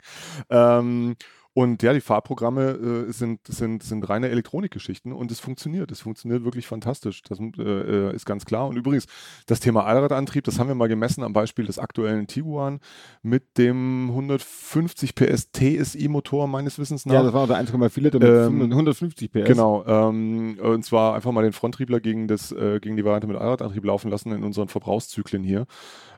Ähm, 0.49 1.17
und 1.53 1.83
ja, 1.83 1.93
die 1.93 2.01
Fahrprogramme 2.01 3.07
äh, 3.09 3.13
sind, 3.13 3.41
sind, 3.49 3.83
sind 3.83 4.09
reine 4.09 4.29
Elektronikgeschichten 4.29 5.13
und 5.13 5.33
es 5.33 5.41
funktioniert. 5.41 5.91
Es 5.91 6.01
funktioniert 6.01 6.45
wirklich 6.45 6.69
fantastisch. 6.69 7.23
Das 7.23 7.41
äh, 7.41 7.63
äh, 7.63 8.15
ist 8.15 8.25
ganz 8.25 8.45
klar. 8.45 8.69
Und 8.69 8.77
übrigens, 8.77 9.07
das 9.47 9.59
Thema 9.59 9.85
Allradantrieb, 9.85 10.45
das 10.45 10.61
haben 10.61 10.69
wir 10.69 10.77
mal 10.77 10.89
gemessen 10.89 11.25
am 11.25 11.33
Beispiel 11.33 11.67
des 11.67 11.81
aktuellen 11.81 12.29
Tiguan 12.29 12.79
mit 13.23 13.59
dem 13.59 14.11
150 14.11 15.17
PS 15.17 15.51
TSI-Motor 15.51 16.47
meines 16.47 16.79
Wissens 16.79 17.05
nach. 17.05 17.15
Ja, 17.15 17.23
das 17.25 17.33
war 17.33 17.49
der 17.49 17.57
1,4 17.57 18.01
Liter 18.01 18.19
mit 18.21 18.29
ähm, 18.29 18.71
150 18.71 19.33
PS. 19.33 19.45
Genau. 19.49 19.85
Ähm, 19.87 20.57
und 20.63 20.85
zwar 20.85 21.17
einfach 21.17 21.33
mal 21.33 21.43
den 21.43 21.53
Fronttriebler 21.53 21.99
gegen, 21.99 22.29
das, 22.29 22.53
äh, 22.53 22.79
gegen 22.79 22.97
die 22.97 23.05
Variante 23.05 23.27
mit 23.27 23.37
Allradantrieb 23.37 23.85
laufen 23.85 24.09
lassen 24.09 24.31
in 24.31 24.45
unseren 24.45 24.69
Verbrauchszyklen 24.69 25.43
hier. 25.43 25.67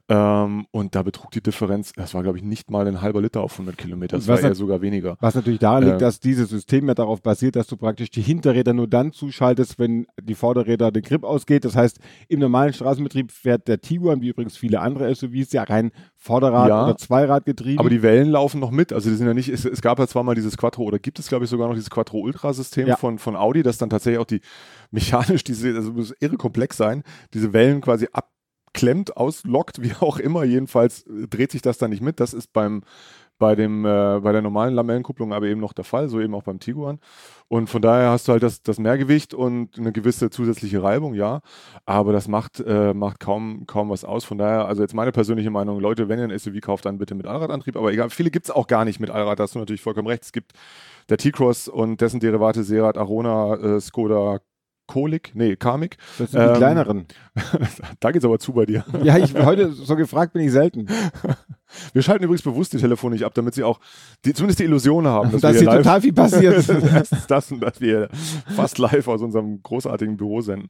Ähm, 0.08 0.66
und 0.72 0.96
da 0.96 1.02
betrug 1.04 1.30
die 1.30 1.42
Differenz, 1.42 1.92
das 1.94 2.12
war 2.12 2.24
glaube 2.24 2.36
ich 2.36 2.42
nicht 2.42 2.70
mal 2.72 2.86
ein 2.88 3.00
halber 3.02 3.22
Liter 3.22 3.40
auf 3.40 3.52
100 3.52 3.78
Kilometer, 3.78 4.16
das 4.16 4.26
war 4.26 4.40
eher 4.40 4.54
sogar 4.56 4.82
weniger. 4.82 5.16
Was 5.20 5.36
natürlich 5.36 5.60
daran 5.60 5.84
liegt, 5.84 5.96
äh, 5.96 5.98
dass 5.98 6.18
dieses 6.18 6.50
System 6.50 6.88
ja 6.88 6.94
darauf 6.94 7.22
basiert, 7.22 7.54
dass 7.54 7.68
du 7.68 7.76
praktisch 7.76 8.10
die 8.10 8.20
Hinterräder 8.20 8.72
nur 8.72 8.88
dann 8.88 9.12
zuschaltest, 9.12 9.78
wenn 9.78 10.06
die 10.20 10.34
Vorderräder 10.34 10.90
den 10.90 11.02
Grip 11.02 11.22
ausgeht. 11.22 11.64
Das 11.64 11.76
heißt, 11.76 12.00
im 12.26 12.40
normalen 12.40 12.72
Straßenbetrieb 12.72 13.30
fährt 13.30 13.68
der 13.68 13.80
Tiguan, 13.80 14.20
wie 14.22 14.28
übrigens 14.28 14.56
viele 14.56 14.80
andere 14.80 15.14
SUVs, 15.14 15.52
ja 15.52 15.62
rein 15.62 15.92
Vorderrad- 16.16 16.68
ja, 16.68 16.84
oder 16.84 16.96
Zweiradgetriebe. 16.96 17.78
Aber 17.78 17.90
die 17.90 18.02
Wellen 18.02 18.30
laufen 18.30 18.60
noch 18.60 18.72
mit. 18.72 18.92
Also 18.92 19.08
die 19.08 19.16
sind 19.16 19.28
ja 19.28 19.34
nicht, 19.34 19.48
es, 19.48 19.64
es 19.64 19.82
gab 19.82 20.00
ja 20.00 20.08
zwar 20.08 20.24
mal 20.24 20.34
dieses 20.34 20.56
Quattro 20.56 20.82
oder 20.82 20.98
gibt 20.98 21.20
es 21.20 21.28
glaube 21.28 21.44
ich 21.44 21.50
sogar 21.50 21.68
noch 21.68 21.74
dieses 21.74 21.90
Quattro 21.90 22.18
Ultra 22.18 22.52
System 22.52 22.88
ja. 22.88 22.96
von, 22.96 23.18
von 23.18 23.36
Audi, 23.36 23.62
das 23.62 23.78
dann 23.78 23.90
tatsächlich 23.90 24.18
auch 24.18 24.26
die 24.26 24.40
mechanisch 24.90 25.44
diese, 25.44 25.74
also 25.74 25.92
muss 25.92 26.12
irre 26.20 26.36
komplex 26.36 26.76
sein, 26.76 27.02
diese 27.34 27.52
Wellen 27.52 27.80
quasi 27.80 28.08
ab 28.12 28.31
klemmt, 28.72 29.16
auslockt, 29.16 29.82
wie 29.82 29.94
auch 30.00 30.18
immer. 30.18 30.44
Jedenfalls 30.44 31.02
äh, 31.06 31.28
dreht 31.28 31.52
sich 31.52 31.62
das 31.62 31.78
dann 31.78 31.90
nicht 31.90 32.02
mit. 32.02 32.20
Das 32.20 32.34
ist 32.34 32.52
beim, 32.52 32.82
bei, 33.38 33.56
dem, 33.56 33.84
äh, 33.84 34.20
bei 34.20 34.30
der 34.30 34.40
normalen 34.40 34.74
Lamellenkupplung 34.74 35.32
aber 35.32 35.46
eben 35.46 35.60
noch 35.60 35.72
der 35.72 35.84
Fall, 35.84 36.08
so 36.08 36.20
eben 36.20 36.34
auch 36.34 36.44
beim 36.44 36.60
Tiguan. 36.60 37.00
Und 37.48 37.68
von 37.68 37.82
daher 37.82 38.10
hast 38.10 38.28
du 38.28 38.32
halt 38.32 38.42
das, 38.42 38.62
das 38.62 38.78
Mehrgewicht 38.78 39.34
und 39.34 39.76
eine 39.78 39.90
gewisse 39.90 40.30
zusätzliche 40.30 40.82
Reibung, 40.82 41.14
ja. 41.14 41.40
Aber 41.84 42.12
das 42.12 42.28
macht, 42.28 42.60
äh, 42.60 42.94
macht 42.94 43.18
kaum, 43.18 43.66
kaum 43.66 43.90
was 43.90 44.04
aus. 44.04 44.24
Von 44.24 44.38
daher, 44.38 44.66
also 44.66 44.82
jetzt 44.82 44.94
meine 44.94 45.10
persönliche 45.10 45.50
Meinung, 45.50 45.80
Leute, 45.80 46.08
wenn 46.08 46.20
ihr 46.20 46.24
ein 46.26 46.38
SUV 46.38 46.60
kauft, 46.60 46.86
dann 46.86 46.98
bitte 46.98 47.16
mit 47.16 47.26
Allradantrieb. 47.26 47.76
Aber 47.76 47.92
egal, 47.92 48.10
viele 48.10 48.30
gibt 48.30 48.46
es 48.46 48.50
auch 48.52 48.68
gar 48.68 48.84
nicht 48.84 49.00
mit 49.00 49.10
Allrad, 49.10 49.40
da 49.40 49.42
hast 49.42 49.56
du 49.56 49.58
natürlich 49.58 49.82
vollkommen 49.82 50.08
recht. 50.08 50.22
Es 50.22 50.32
gibt 50.32 50.52
der 51.08 51.18
T-Cross 51.18 51.66
und 51.66 52.00
dessen 52.00 52.20
Derivate 52.20 52.62
Serat, 52.62 52.96
Arona, 52.96 53.54
äh, 53.54 53.80
Skoda, 53.80 54.38
Kolik, 54.86 55.32
nee, 55.34 55.56
Karmik. 55.56 55.96
Das 56.18 56.32
sind 56.32 56.40
die 56.40 56.46
ähm, 56.46 56.54
kleineren. 56.56 57.06
da 58.00 58.10
geht's 58.10 58.24
aber 58.24 58.38
zu 58.38 58.52
bei 58.52 58.66
dir. 58.66 58.84
ja, 59.02 59.16
ich 59.16 59.34
heute 59.34 59.72
so 59.72 59.96
gefragt 59.96 60.32
bin 60.32 60.42
ich 60.42 60.52
selten. 60.52 60.86
Wir 61.92 62.02
schalten 62.02 62.24
übrigens 62.24 62.42
bewusst 62.42 62.72
die 62.74 62.78
Telefone 62.78 63.14
nicht 63.14 63.24
ab, 63.24 63.32
damit 63.34 63.54
sie 63.54 63.64
auch 63.64 63.80
die, 64.24 64.34
zumindest 64.34 64.58
die 64.60 64.64
Illusion 64.64 65.06
haben, 65.06 65.30
dass, 65.32 65.40
dass 65.40 65.54
wir 65.54 65.60
hier 65.60 65.68
live, 65.68 65.76
total 65.78 66.00
viel 66.02 66.12
passiert. 66.12 66.68
dass, 66.68 67.10
das 67.28 67.50
und 67.50 67.60
dass 67.60 67.80
wir 67.80 68.08
fast 68.54 68.76
live 68.76 69.08
aus 69.08 69.22
unserem 69.22 69.62
großartigen 69.62 70.18
Büro 70.18 70.42
senden. 70.42 70.68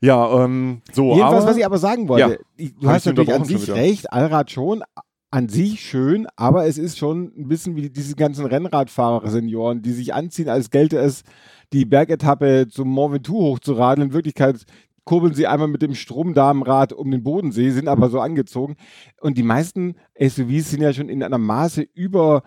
Ja, 0.00 0.44
ähm, 0.44 0.82
so, 0.92 1.14
Jedenfalls, 1.14 1.42
aber, 1.42 1.50
was 1.50 1.56
ich 1.56 1.64
aber 1.64 1.78
sagen 1.78 2.08
wollte, 2.08 2.30
Ja. 2.30 2.38
ich, 2.56 2.74
du 2.76 2.88
hast 2.88 3.06
ich 3.06 3.12
natürlich 3.12 3.34
an 3.34 3.44
sich 3.44 3.70
recht, 3.70 4.12
Allrad 4.12 4.50
schon, 4.50 4.82
an 5.30 5.48
sich 5.48 5.80
schön, 5.80 6.26
aber 6.36 6.66
es 6.66 6.78
ist 6.78 6.98
schon 6.98 7.32
ein 7.36 7.48
bisschen 7.48 7.76
wie 7.76 7.90
diese 7.90 8.14
ganzen 8.16 8.46
Rennradfahrer-Senioren, 8.46 9.82
die 9.82 9.92
sich 9.92 10.14
anziehen, 10.14 10.48
als 10.48 10.70
gelte 10.70 10.98
es, 10.98 11.24
die 11.72 11.84
Bergetappe 11.84 12.68
zum 12.68 12.88
Mont 12.88 13.14
Ventoux 13.14 13.40
hochzuradeln. 13.40 14.08
In 14.08 14.14
Wirklichkeit 14.14 14.64
kurbeln 15.04 15.34
sie 15.34 15.46
einmal 15.46 15.68
mit 15.68 15.82
dem 15.82 15.94
Stromdamenrad 15.94 16.92
um 16.92 17.10
den 17.10 17.22
Bodensee, 17.22 17.70
sind 17.70 17.88
aber 17.88 18.10
so 18.10 18.20
angezogen. 18.20 18.76
Und 19.20 19.38
die 19.38 19.42
meisten 19.42 19.94
SUVs 20.18 20.70
sind 20.70 20.82
ja 20.82 20.92
schon 20.92 21.08
in 21.08 21.22
einer 21.22 21.38
Maße 21.38 21.86
über 21.94 22.42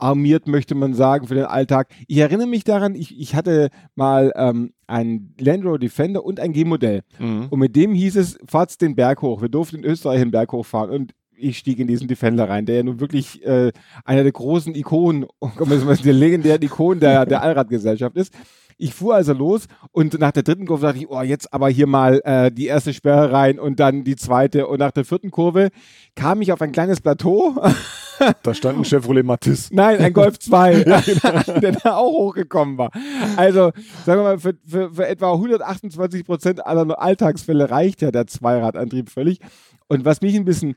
armiert, 0.00 0.46
möchte 0.46 0.74
man 0.74 0.94
sagen, 0.94 1.26
für 1.26 1.34
den 1.34 1.44
Alltag. 1.44 1.88
Ich 2.06 2.18
erinnere 2.18 2.46
mich 2.46 2.64
daran, 2.64 2.94
ich, 2.94 3.18
ich 3.18 3.34
hatte 3.34 3.70
mal 3.94 4.32
ähm, 4.36 4.72
ein 4.86 5.34
Land 5.40 5.64
Rover 5.64 5.78
Defender 5.78 6.24
und 6.24 6.40
ein 6.40 6.52
G-Modell. 6.52 7.02
Mhm. 7.18 7.48
Und 7.50 7.58
mit 7.58 7.76
dem 7.76 7.92
hieß 7.94 8.16
es, 8.16 8.38
fahrt 8.46 8.80
den 8.80 8.94
Berg 8.94 9.22
hoch. 9.22 9.42
Wir 9.42 9.48
durften 9.48 9.76
in 9.76 9.84
Österreich 9.84 10.20
den 10.20 10.30
Berg 10.30 10.52
hochfahren. 10.52 10.90
Und 10.90 11.14
ich 11.38 11.58
stieg 11.58 11.78
in 11.78 11.86
diesen 11.86 12.08
Defender 12.08 12.48
rein, 12.48 12.66
der 12.66 12.76
ja 12.76 12.82
nun 12.82 13.00
wirklich 13.00 13.44
äh, 13.44 13.72
einer 14.04 14.22
der 14.22 14.32
großen 14.32 14.74
Ikonen, 14.74 15.26
der 16.04 16.12
legendären 16.12 16.62
Ikonen 16.62 17.00
der, 17.00 17.26
der 17.26 17.42
Allradgesellschaft 17.42 18.16
ist. 18.16 18.32
Ich 18.80 18.94
fuhr 18.94 19.16
also 19.16 19.32
los 19.32 19.66
und 19.90 20.20
nach 20.20 20.30
der 20.30 20.44
dritten 20.44 20.64
Kurve 20.64 20.86
dachte 20.86 20.98
ich, 20.98 21.10
oh, 21.10 21.20
jetzt 21.20 21.52
aber 21.52 21.68
hier 21.68 21.88
mal 21.88 22.20
äh, 22.24 22.52
die 22.52 22.66
erste 22.66 22.94
Sperre 22.94 23.32
rein 23.32 23.58
und 23.58 23.80
dann 23.80 24.04
die 24.04 24.14
zweite. 24.14 24.68
Und 24.68 24.78
nach 24.78 24.92
der 24.92 25.04
vierten 25.04 25.32
Kurve 25.32 25.70
kam 26.14 26.42
ich 26.42 26.52
auf 26.52 26.62
ein 26.62 26.70
kleines 26.70 27.00
Plateau. 27.00 27.60
da 28.44 28.54
stand 28.54 28.78
ein 28.78 28.84
Chevrolet 28.84 29.24
Matisse. 29.24 29.74
Nein, 29.74 29.98
ein 29.98 30.12
Golf 30.12 30.38
2, 30.40 30.84
der 30.84 31.72
da 31.72 31.96
auch 31.96 32.12
hochgekommen 32.12 32.78
war. 32.78 32.92
Also, 33.36 33.72
sagen 34.06 34.20
wir 34.20 34.22
mal, 34.22 34.38
für, 34.38 34.54
für, 34.64 34.94
für 34.94 35.08
etwa 35.08 35.32
128 35.32 36.24
Prozent 36.24 36.64
aller 36.64 37.02
Alltagsfälle 37.02 37.72
reicht 37.72 38.00
ja 38.00 38.12
der 38.12 38.28
Zweiradantrieb 38.28 39.10
völlig. 39.10 39.40
Und 39.88 40.04
was 40.04 40.20
mich 40.20 40.36
ein 40.36 40.44
bisschen 40.44 40.76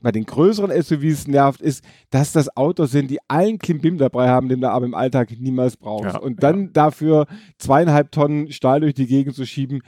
bei 0.00 0.12
den 0.12 0.24
größeren 0.24 0.70
SUVs 0.82 1.26
nervt, 1.26 1.60
ist, 1.60 1.84
dass 2.10 2.32
das 2.32 2.56
Autos 2.56 2.90
sind, 2.90 3.10
die 3.10 3.18
allen 3.28 3.58
Klimbim 3.58 3.98
dabei 3.98 4.28
haben, 4.28 4.48
den 4.48 4.60
du 4.60 4.70
aber 4.70 4.86
im 4.86 4.94
Alltag 4.94 5.30
niemals 5.38 5.76
brauchst. 5.76 6.14
Ja, 6.14 6.18
und 6.18 6.42
dann 6.42 6.72
dafür 6.72 7.26
zweieinhalb 7.58 8.12
Tonnen 8.12 8.52
Stahl 8.52 8.80
durch 8.80 8.94
die 8.94 9.06
Gegend 9.06 9.34
zu 9.34 9.46
schieben, 9.46 9.82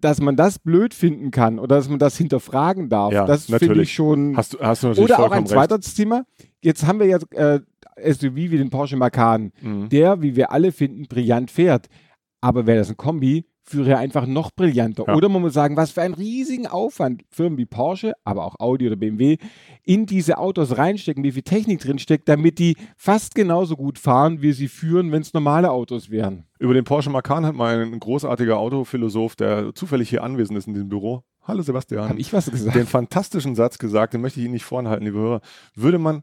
dass 0.00 0.20
man 0.20 0.36
das 0.36 0.58
blöd 0.58 0.94
finden 0.94 1.30
kann 1.30 1.58
oder 1.58 1.76
dass 1.76 1.88
man 1.88 1.98
das 1.98 2.16
hinterfragen 2.16 2.88
darf, 2.88 3.12
Ja, 3.12 3.26
das 3.26 3.46
finde 3.46 3.82
ich 3.82 3.92
schon. 3.92 4.36
Hast 4.36 4.54
du, 4.54 4.58
hast 4.60 4.82
du 4.82 4.88
natürlich 4.88 5.10
Oder 5.10 5.20
auch 5.20 5.30
ein 5.30 5.46
zweites 5.46 5.94
Thema. 5.94 6.24
Jetzt 6.62 6.86
haben 6.86 7.00
wir 7.00 7.06
ja 7.06 7.18
äh, 7.32 7.60
SUV 8.02 8.34
wie 8.34 8.56
den 8.56 8.70
Porsche 8.70 8.96
Macan. 8.96 9.52
Mhm. 9.60 9.88
der, 9.88 10.22
wie 10.22 10.36
wir 10.36 10.52
alle 10.52 10.72
finden, 10.72 11.06
brillant 11.06 11.50
fährt. 11.50 11.88
Aber 12.40 12.66
wäre 12.66 12.78
das 12.78 12.88
ein 12.88 12.96
Kombi, 12.96 13.44
führe 13.70 13.90
er 13.90 13.98
einfach 13.98 14.26
noch 14.26 14.50
brillanter. 14.50 15.04
Ja. 15.06 15.14
Oder 15.14 15.28
man 15.28 15.42
muss 15.42 15.54
sagen, 15.54 15.76
was 15.76 15.92
für 15.92 16.02
einen 16.02 16.14
riesigen 16.14 16.66
Aufwand 16.66 17.22
Firmen 17.30 17.56
wie 17.56 17.66
Porsche, 17.66 18.12
aber 18.24 18.44
auch 18.44 18.56
Audi 18.58 18.86
oder 18.86 18.96
BMW 18.96 19.36
in 19.84 20.06
diese 20.06 20.38
Autos 20.38 20.76
reinstecken, 20.76 21.22
wie 21.22 21.32
viel 21.32 21.42
Technik 21.42 21.80
drinsteckt, 21.80 22.28
damit 22.28 22.58
die 22.58 22.76
fast 22.96 23.34
genauso 23.34 23.76
gut 23.76 23.98
fahren, 23.98 24.42
wie 24.42 24.52
sie 24.52 24.68
führen, 24.68 25.12
wenn 25.12 25.22
es 25.22 25.32
normale 25.32 25.70
Autos 25.70 26.10
wären. 26.10 26.44
Über 26.58 26.74
den 26.74 26.84
Porsche 26.84 27.10
Macan 27.10 27.46
hat 27.46 27.54
mal 27.54 27.80
ein 27.80 27.98
großartiger 27.98 28.58
Autophilosoph, 28.58 29.36
der 29.36 29.74
zufällig 29.74 30.10
hier 30.10 30.24
anwesend 30.24 30.58
ist 30.58 30.66
in 30.66 30.74
diesem 30.74 30.88
Büro. 30.88 31.22
Hallo 31.42 31.62
Sebastian. 31.62 32.10
Habe 32.10 32.20
ich 32.20 32.32
was 32.32 32.50
gesagt? 32.50 32.76
den 32.76 32.86
fantastischen 32.86 33.54
Satz 33.54 33.78
gesagt, 33.78 34.14
den 34.14 34.20
möchte 34.20 34.40
ich 34.40 34.44
Ihnen 34.44 34.52
nicht 34.52 34.64
vorenthalten, 34.64 35.06
liebe 35.06 35.18
Hörer. 35.18 35.40
Würde 35.74 35.98
man 35.98 36.22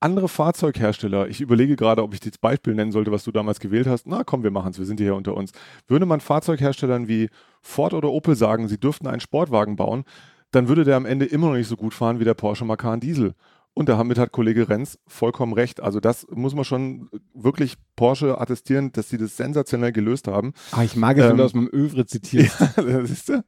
andere 0.00 0.28
Fahrzeughersteller, 0.28 1.28
ich 1.28 1.40
überlege 1.40 1.76
gerade, 1.76 2.02
ob 2.02 2.14
ich 2.14 2.20
das 2.20 2.38
Beispiel 2.38 2.74
nennen 2.74 2.92
sollte, 2.92 3.10
was 3.10 3.24
du 3.24 3.32
damals 3.32 3.60
gewählt 3.60 3.86
hast. 3.86 4.06
Na 4.06 4.24
komm, 4.24 4.42
wir 4.42 4.50
machen 4.50 4.70
es, 4.70 4.78
wir 4.78 4.86
sind 4.86 5.00
hier 5.00 5.14
unter 5.14 5.34
uns. 5.34 5.52
Würde 5.86 6.06
man 6.06 6.20
Fahrzeugherstellern 6.20 7.08
wie 7.08 7.30
Ford 7.62 7.94
oder 7.94 8.10
Opel 8.10 8.36
sagen, 8.36 8.68
sie 8.68 8.78
dürften 8.78 9.06
einen 9.06 9.20
Sportwagen 9.20 9.76
bauen, 9.76 10.04
dann 10.50 10.68
würde 10.68 10.84
der 10.84 10.96
am 10.96 11.06
Ende 11.06 11.26
immer 11.26 11.48
noch 11.48 11.56
nicht 11.56 11.68
so 11.68 11.76
gut 11.76 11.94
fahren 11.94 12.20
wie 12.20 12.24
der 12.24 12.34
Porsche 12.34 12.64
Macan 12.64 13.00
Diesel. 13.00 13.34
Und 13.74 13.88
damit 13.88 14.18
hat 14.18 14.32
Kollege 14.32 14.68
Renz 14.68 14.98
vollkommen 15.06 15.52
recht. 15.52 15.80
Also 15.80 16.00
das 16.00 16.26
muss 16.30 16.54
man 16.54 16.64
schon 16.64 17.08
wirklich 17.34 17.76
Porsche 17.98 18.40
attestieren, 18.40 18.92
dass 18.92 19.08
sie 19.08 19.18
das 19.18 19.36
sensationell 19.36 19.90
gelöst 19.90 20.28
haben. 20.28 20.52
Ah, 20.70 20.84
ich 20.84 20.94
mag 20.94 21.18
es, 21.18 21.24
wenn 21.24 21.32
Ähm, 21.32 21.36
du 21.38 21.44
aus 21.44 21.52
meinem 21.54 21.68
Övre 21.72 22.06
zitierst. 22.06 22.56
Siehst 23.02 23.28
du? 23.28 23.42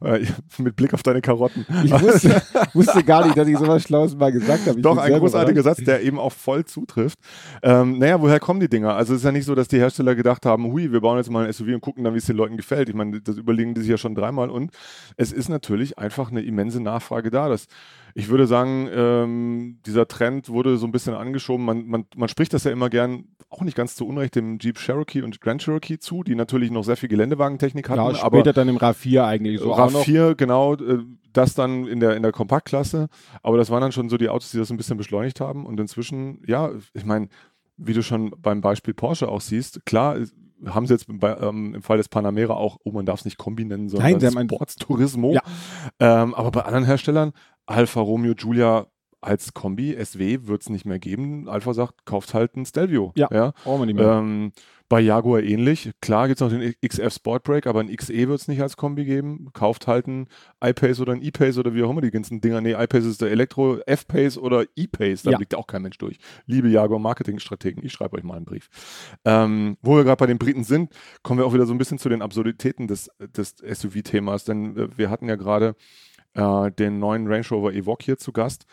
Mit 0.58 0.74
Blick 0.74 0.92
auf 0.92 1.04
deine 1.04 1.20
Karotten. 1.20 1.64
Ich 1.84 1.92
wusste, 1.92 2.42
wusste 2.74 3.04
gar 3.04 3.24
nicht, 3.24 3.36
dass 3.38 3.46
ich 3.46 3.56
sowas 3.56 3.84
Schlaues 3.84 4.16
mal 4.16 4.32
gesagt 4.32 4.66
habe. 4.66 4.78
Ich 4.78 4.82
Doch, 4.82 4.98
ein 4.98 5.12
großartiger. 5.18 5.62
Satz, 5.62 5.78
der 5.84 6.02
eben 6.02 6.18
auch 6.18 6.32
voll 6.32 6.64
zutrifft. 6.64 7.18
Ähm, 7.62 7.98
naja, 7.98 8.20
woher 8.20 8.40
kommen 8.40 8.58
die 8.58 8.68
Dinger? 8.68 8.94
Also 8.94 9.14
es 9.14 9.20
ist 9.20 9.24
ja 9.24 9.30
nicht 9.32 9.44
so, 9.44 9.54
dass 9.54 9.68
die 9.68 9.78
Hersteller 9.78 10.16
gedacht 10.16 10.44
haben, 10.44 10.64
hui, 10.72 10.90
wir 10.90 11.00
bauen 11.00 11.18
jetzt 11.18 11.30
mal 11.30 11.46
ein 11.46 11.52
SUV 11.52 11.68
und 11.74 11.80
gucken 11.80 12.02
dann, 12.02 12.14
wie 12.14 12.18
es 12.18 12.26
den 12.26 12.36
Leuten 12.36 12.56
gefällt. 12.56 12.88
Ich 12.88 12.94
meine, 12.96 13.20
das 13.20 13.36
überlegen 13.36 13.74
die 13.74 13.82
sich 13.82 13.90
ja 13.90 13.98
schon 13.98 14.16
dreimal 14.16 14.50
und 14.50 14.72
es 15.16 15.32
ist 15.32 15.48
natürlich 15.48 15.96
einfach 15.98 16.32
eine 16.32 16.42
immense 16.42 16.82
Nachfrage 16.82 17.30
da. 17.30 17.48
Das, 17.48 17.66
ich 18.14 18.28
würde 18.28 18.46
sagen, 18.48 18.88
ähm, 18.92 19.78
dieser 19.86 20.08
Trend 20.08 20.48
wurde 20.48 20.76
so 20.76 20.86
ein 20.86 20.92
bisschen 20.92 21.14
angeschoben. 21.14 21.64
Man, 21.64 21.86
man, 21.86 22.04
man 22.16 22.28
spricht 22.28 22.52
das 22.52 22.64
ja 22.64 22.72
immer 22.72 22.90
gern, 22.90 23.27
auch 23.50 23.62
nicht 23.62 23.76
ganz 23.76 23.94
zu 23.96 24.06
Unrecht, 24.06 24.34
dem 24.34 24.58
Jeep 24.58 24.78
Cherokee 24.78 25.22
und 25.22 25.40
Grand 25.40 25.62
Cherokee 25.62 25.98
zu, 25.98 26.22
die 26.22 26.34
natürlich 26.34 26.70
noch 26.70 26.84
sehr 26.84 26.96
viel 26.96 27.08
Geländewagentechnik 27.08 27.88
hatten. 27.88 28.14
Ja, 28.14 28.22
aber 28.22 28.38
später 28.38 28.52
dann 28.52 28.68
im 28.68 28.76
RAV4 28.76 29.24
eigentlich 29.24 29.60
so 29.60 29.72
auch 29.72 29.90
noch. 29.90 30.04
RAV4, 30.04 30.34
genau, 30.34 30.74
äh, 30.74 30.98
das 31.32 31.54
dann 31.54 31.86
in 31.86 32.00
der, 32.00 32.16
in 32.16 32.22
der 32.22 32.32
Kompaktklasse. 32.32 33.08
Aber 33.42 33.56
das 33.56 33.70
waren 33.70 33.80
dann 33.80 33.92
schon 33.92 34.08
so 34.08 34.16
die 34.16 34.28
Autos, 34.28 34.50
die 34.50 34.58
das 34.58 34.70
ein 34.70 34.76
bisschen 34.76 34.96
beschleunigt 34.96 35.40
haben. 35.40 35.64
Und 35.64 35.80
inzwischen, 35.80 36.42
ja, 36.46 36.70
ich 36.92 37.04
meine, 37.04 37.28
wie 37.76 37.94
du 37.94 38.02
schon 38.02 38.34
beim 38.38 38.60
Beispiel 38.60 38.92
Porsche 38.92 39.28
auch 39.28 39.40
siehst, 39.40 39.86
klar, 39.86 40.18
haben 40.66 40.86
sie 40.86 40.94
jetzt 40.94 41.06
bei, 41.08 41.36
ähm, 41.38 41.74
im 41.74 41.82
Fall 41.82 41.96
des 41.96 42.08
Panamera 42.08 42.54
auch, 42.54 42.78
oh, 42.84 42.90
man 42.90 43.06
darf 43.06 43.20
es 43.20 43.24
nicht 43.24 43.38
Kombi 43.38 43.64
nennen, 43.64 43.88
sondern 43.88 44.18
Nein, 44.18 44.48
Sportsturismo. 44.48 45.32
Ja. 45.32 45.42
Ähm, 46.00 46.34
aber 46.34 46.50
bei 46.50 46.62
anderen 46.62 46.84
Herstellern, 46.84 47.32
Alfa 47.66 48.00
Romeo 48.00 48.34
Giulia 48.34 48.86
als 49.20 49.54
Kombi, 49.54 49.96
SW, 50.02 50.46
wird 50.46 50.62
es 50.62 50.70
nicht 50.70 50.84
mehr 50.84 50.98
geben. 50.98 51.48
Alfa 51.48 51.74
sagt, 51.74 52.06
kauft 52.06 52.34
halt 52.34 52.56
ein 52.56 52.64
Stelvio. 52.66 53.12
Ja. 53.16 53.28
ja? 53.32 53.52
Brauchen 53.64 53.82
wir 53.82 53.86
nicht 53.86 53.96
mehr. 53.96 54.18
Ähm, 54.18 54.52
bei 54.88 55.00
Jaguar 55.00 55.42
ähnlich. 55.42 55.90
Klar 56.00 56.28
gibt 56.28 56.40
es 56.40 56.40
noch 56.40 56.56
den 56.56 56.72
XF 56.86 57.12
Sportbrake, 57.12 57.68
aber 57.68 57.80
ein 57.80 57.94
XE 57.94 58.28
wird 58.28 58.40
es 58.40 58.48
nicht 58.48 58.62
als 58.62 58.76
Kombi 58.76 59.04
geben. 59.04 59.50
Kauft 59.52 59.86
halt 59.86 60.06
ein 60.06 60.28
iPace 60.64 61.00
oder 61.00 61.12
ein 61.12 61.20
E-Pace 61.22 61.58
oder 61.58 61.74
wie 61.74 61.82
auch 61.82 61.90
immer 61.90 62.00
die 62.00 62.10
ganzen 62.10 62.40
Dinger. 62.40 62.60
Nee, 62.62 62.72
iPace 62.72 63.04
ist 63.04 63.20
der 63.20 63.30
Elektro, 63.30 63.78
F-Pace 63.86 64.38
oder 64.38 64.64
E-Pace, 64.76 65.24
da 65.24 65.32
Ja. 65.32 65.36
blickt 65.36 65.54
auch 65.54 65.66
kein 65.66 65.82
Mensch 65.82 65.98
durch. 65.98 66.18
Liebe 66.46 66.68
Jaguar 66.68 67.00
Marketingstrategen, 67.00 67.84
ich 67.84 67.92
schreibe 67.92 68.16
euch 68.16 68.24
mal 68.24 68.36
einen 68.36 68.46
Brief. 68.46 68.70
Ähm, 69.26 69.76
wo 69.82 69.96
wir 69.96 70.04
gerade 70.04 70.18
bei 70.18 70.26
den 70.26 70.38
Briten 70.38 70.64
sind, 70.64 70.94
kommen 71.22 71.38
wir 71.38 71.44
auch 71.44 71.52
wieder 71.52 71.66
so 71.66 71.74
ein 71.74 71.78
bisschen 71.78 71.98
zu 71.98 72.08
den 72.08 72.22
Absurditäten 72.22 72.86
des, 72.86 73.10
des 73.18 73.56
SUV-Themas, 73.58 74.44
denn 74.44 74.76
äh, 74.76 74.88
wir 74.96 75.10
hatten 75.10 75.28
ja 75.28 75.36
gerade 75.36 75.74
äh, 76.32 76.70
den 76.72 76.98
neuen 76.98 77.26
Range 77.26 77.46
Rover 77.50 77.74
Evoque 77.74 78.04
hier 78.04 78.16
zu 78.16 78.32
Gast, 78.32 78.64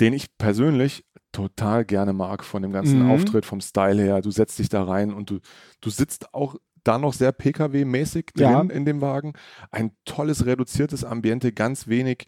den 0.00 0.12
ich 0.12 0.36
persönlich 0.38 1.04
total 1.32 1.84
gerne 1.84 2.12
mag 2.12 2.44
von 2.44 2.62
dem 2.62 2.72
ganzen 2.72 3.04
Mhm. 3.04 3.10
Auftritt, 3.10 3.44
vom 3.44 3.60
Style 3.60 4.02
her. 4.02 4.20
Du 4.22 4.30
setzt 4.30 4.58
dich 4.58 4.68
da 4.68 4.82
rein 4.84 5.12
und 5.12 5.30
du, 5.30 5.38
du 5.80 5.90
sitzt 5.90 6.32
auch 6.34 6.56
da 6.84 6.98
noch 6.98 7.12
sehr 7.12 7.32
PKW-mäßig 7.32 8.32
drin 8.34 8.50
Ja. 8.50 8.60
in 8.62 8.84
dem 8.86 9.00
Wagen. 9.00 9.34
Ein 9.70 9.92
tolles, 10.04 10.46
reduziertes 10.46 11.04
Ambiente, 11.04 11.52
ganz 11.52 11.86
wenig 11.88 12.24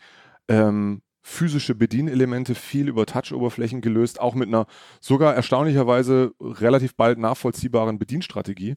ähm, 0.49 1.03
physische 1.23 1.75
Bedienelemente, 1.75 2.55
viel 2.55 2.89
über 2.89 3.07
Touch-Oberflächen 3.07 3.81
gelöst, 3.83 4.21
auch 4.21 4.35
mit 4.35 4.49
einer 4.49 4.67
sogar 5.01 5.35
erstaunlicherweise 5.35 6.33
relativ 6.41 6.97
bald 6.97 7.19
nachvollziehbaren 7.19 7.99
Bedienstrategie. 7.99 8.75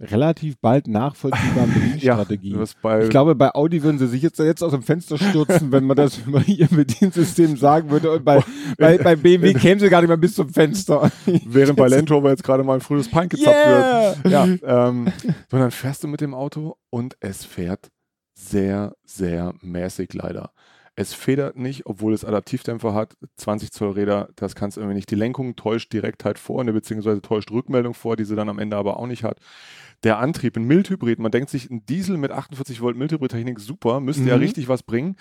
Relativ 0.00 0.58
bald 0.60 0.86
nachvollziehbare 0.86 1.66
Bedienstrategie. 1.74 2.56
bei, 2.82 3.02
Ich 3.02 3.10
glaube, 3.10 3.34
bei 3.34 3.54
Audi 3.54 3.82
würden 3.82 3.98
sie 3.98 4.06
sich 4.06 4.22
jetzt, 4.22 4.38
jetzt 4.38 4.62
aus 4.62 4.70
dem 4.72 4.82
Fenster 4.82 5.18
stürzen, 5.18 5.72
wenn 5.72 5.84
man 5.84 5.96
das 5.96 6.18
über 6.18 6.40
ihr 6.46 6.68
Bediensystem 6.68 7.56
sagen 7.56 7.90
würde. 7.90 8.12
Und 8.12 8.24
bei, 8.24 8.42
bei, 8.78 8.98
bei 8.98 9.16
BMW 9.16 9.54
kämen 9.54 9.80
sie 9.80 9.88
gar 9.88 10.00
nicht 10.00 10.08
mehr 10.08 10.16
bis 10.16 10.34
zum 10.34 10.48
Fenster. 10.48 11.10
während 11.44 11.76
bei 11.76 11.88
Land 11.88 12.10
Rover 12.10 12.30
jetzt 12.30 12.44
gerade 12.44 12.62
mal 12.62 12.74
ein 12.74 12.80
frühes 12.80 13.10
Pint 13.10 13.30
gezapft 13.30 13.56
Yeah! 13.56 14.14
wird. 14.22 14.32
Ja, 14.32 14.44
ähm, 14.88 15.12
sondern 15.50 15.70
fährst 15.72 16.04
du 16.04 16.08
mit 16.08 16.20
dem 16.20 16.34
Auto 16.34 16.76
und 16.90 17.16
es 17.20 17.44
fährt 17.44 17.90
sehr, 18.34 18.94
sehr 19.04 19.54
mäßig 19.62 20.14
leider. 20.14 20.52
Es 20.94 21.14
federt 21.14 21.56
nicht, 21.56 21.86
obwohl 21.86 22.12
es 22.12 22.24
Adaptivdämpfer 22.24 22.92
hat. 22.92 23.16
20 23.36 23.70
Zoll 23.70 23.92
Räder, 23.92 24.30
das 24.34 24.56
kannst 24.56 24.76
du 24.76 24.80
irgendwie 24.80 24.96
nicht. 24.96 25.10
Die 25.10 25.14
Lenkung 25.14 25.54
täuscht 25.54 25.92
direkt 25.92 26.24
halt 26.24 26.40
vor, 26.40 26.64
ne, 26.64 26.72
beziehungsweise 26.72 27.22
täuscht 27.22 27.52
Rückmeldung 27.52 27.94
vor, 27.94 28.16
die 28.16 28.24
sie 28.24 28.34
dann 28.34 28.48
am 28.48 28.58
Ende 28.58 28.76
aber 28.76 28.98
auch 28.98 29.06
nicht 29.06 29.22
hat. 29.22 29.38
Der 30.04 30.18
Antrieb, 30.18 30.56
ein 30.56 30.64
Mildhybrid, 30.64 31.18
man 31.18 31.32
denkt 31.32 31.50
sich, 31.50 31.68
ein 31.70 31.84
Diesel 31.86 32.16
mit 32.18 32.30
48 32.30 32.80
Volt 32.80 32.96
Mildhybrid-Technik, 32.96 33.58
super, 33.58 33.98
müsste 34.00 34.24
ja 34.24 34.36
Mhm. 34.36 34.42
richtig 34.42 34.68
was 34.68 34.82
bringen. 34.84 35.16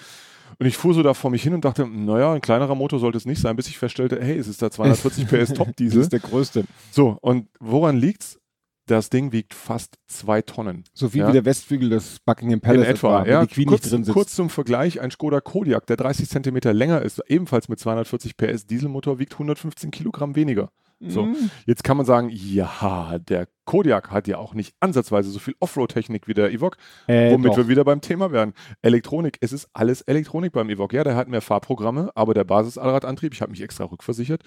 Und 0.59 0.65
ich 0.67 0.77
fuhr 0.77 0.93
so 0.93 1.01
da 1.03 1.13
vor 1.13 1.31
mich 1.31 1.41
hin 1.43 1.53
und 1.53 1.65
dachte, 1.65 1.87
naja, 1.87 2.33
ein 2.33 2.41
kleinerer 2.41 2.75
Motor 2.75 2.99
sollte 2.99 3.17
es 3.17 3.25
nicht 3.25 3.41
sein, 3.41 3.55
bis 3.55 3.67
ich 3.67 3.77
feststellte, 3.77 4.19
hey, 4.21 4.37
es 4.37 4.47
ist 4.47 4.61
der 4.61 4.69
240 4.71 5.25
PS 5.27 5.49
Das 5.49 5.53
Top-Diesel. 5.57 6.01
ist 6.01 6.13
der 6.13 6.19
größte. 6.19 6.63
So, 6.91 7.17
und 7.21 7.47
woran 7.59 7.97
liegt's? 7.97 8.39
Das 8.85 9.09
Ding 9.09 9.33
wiegt 9.33 9.53
fast 9.53 9.95
zwei 10.07 10.41
Tonnen. 10.41 10.85
So 10.93 11.09
viel 11.09 11.19
Ja. 11.19 11.27
wie 11.27 11.33
der 11.33 11.43
Westflügel 11.43 11.89
des 11.89 12.19
Buckingham 12.25 12.53
In 12.53 12.61
Palace 12.61 12.87
etwa, 12.87 13.09
war, 13.11 13.25
wo 13.25 13.29
ja. 13.29 13.41
die 13.45 13.53
Queen 13.53 13.67
kurz, 13.67 13.81
nicht 13.83 13.91
drin 13.91 14.03
sitzt. 14.05 14.13
kurz 14.13 14.33
zum 14.33 14.49
Vergleich, 14.49 15.01
ein 15.01 15.11
Skoda 15.11 15.41
Kodiaq, 15.41 15.85
der 15.87 15.97
30 15.97 16.29
Zentimeter 16.29 16.71
länger 16.73 17.01
ist, 17.01 17.21
ebenfalls 17.27 17.67
mit 17.67 17.79
240 17.81 18.37
PS 18.37 18.65
Dieselmotor, 18.65 19.19
wiegt 19.19 19.33
115 19.33 19.91
Kilogramm 19.91 20.37
weniger. 20.37 20.69
So, 20.99 21.25
Mhm. 21.25 21.51
jetzt 21.67 21.83
kann 21.83 21.95
man 21.95 22.05
sagen, 22.07 22.29
ja, 22.33 23.19
der 23.19 23.47
Kodiaq 23.65 24.09
hat 24.09 24.27
ja 24.27 24.37
auch 24.39 24.55
nicht 24.55 24.73
ansatzweise 24.79 25.29
so 25.29 25.37
viel 25.37 25.53
Offroad-Technik 25.59 26.27
wie 26.27 26.33
der 26.33 26.51
Evoque, 26.51 26.77
Äh, 27.05 27.31
womit 27.33 27.51
doch. 27.51 27.57
wir 27.57 27.67
wieder 27.67 27.83
beim 27.83 28.01
Thema 28.01 28.31
werden. 28.31 28.53
Elektronik, 28.81 29.37
es 29.41 29.53
ist 29.53 29.67
alles 29.73 30.01
Elektronik 30.01 30.53
beim 30.53 30.69
Evoque. 30.71 30.93
Ja, 30.95 31.03
der 31.03 31.15
hat 31.15 31.27
mehr 31.27 31.41
Fahrprogramme, 31.41 32.09
aber 32.15 32.33
der 32.33 32.45
Basisallradantrieb, 32.45 33.33
ich 33.33 33.41
habe 33.41 33.51
mich 33.51 33.61
extra 33.61 33.83
rückversichert, 33.83 34.41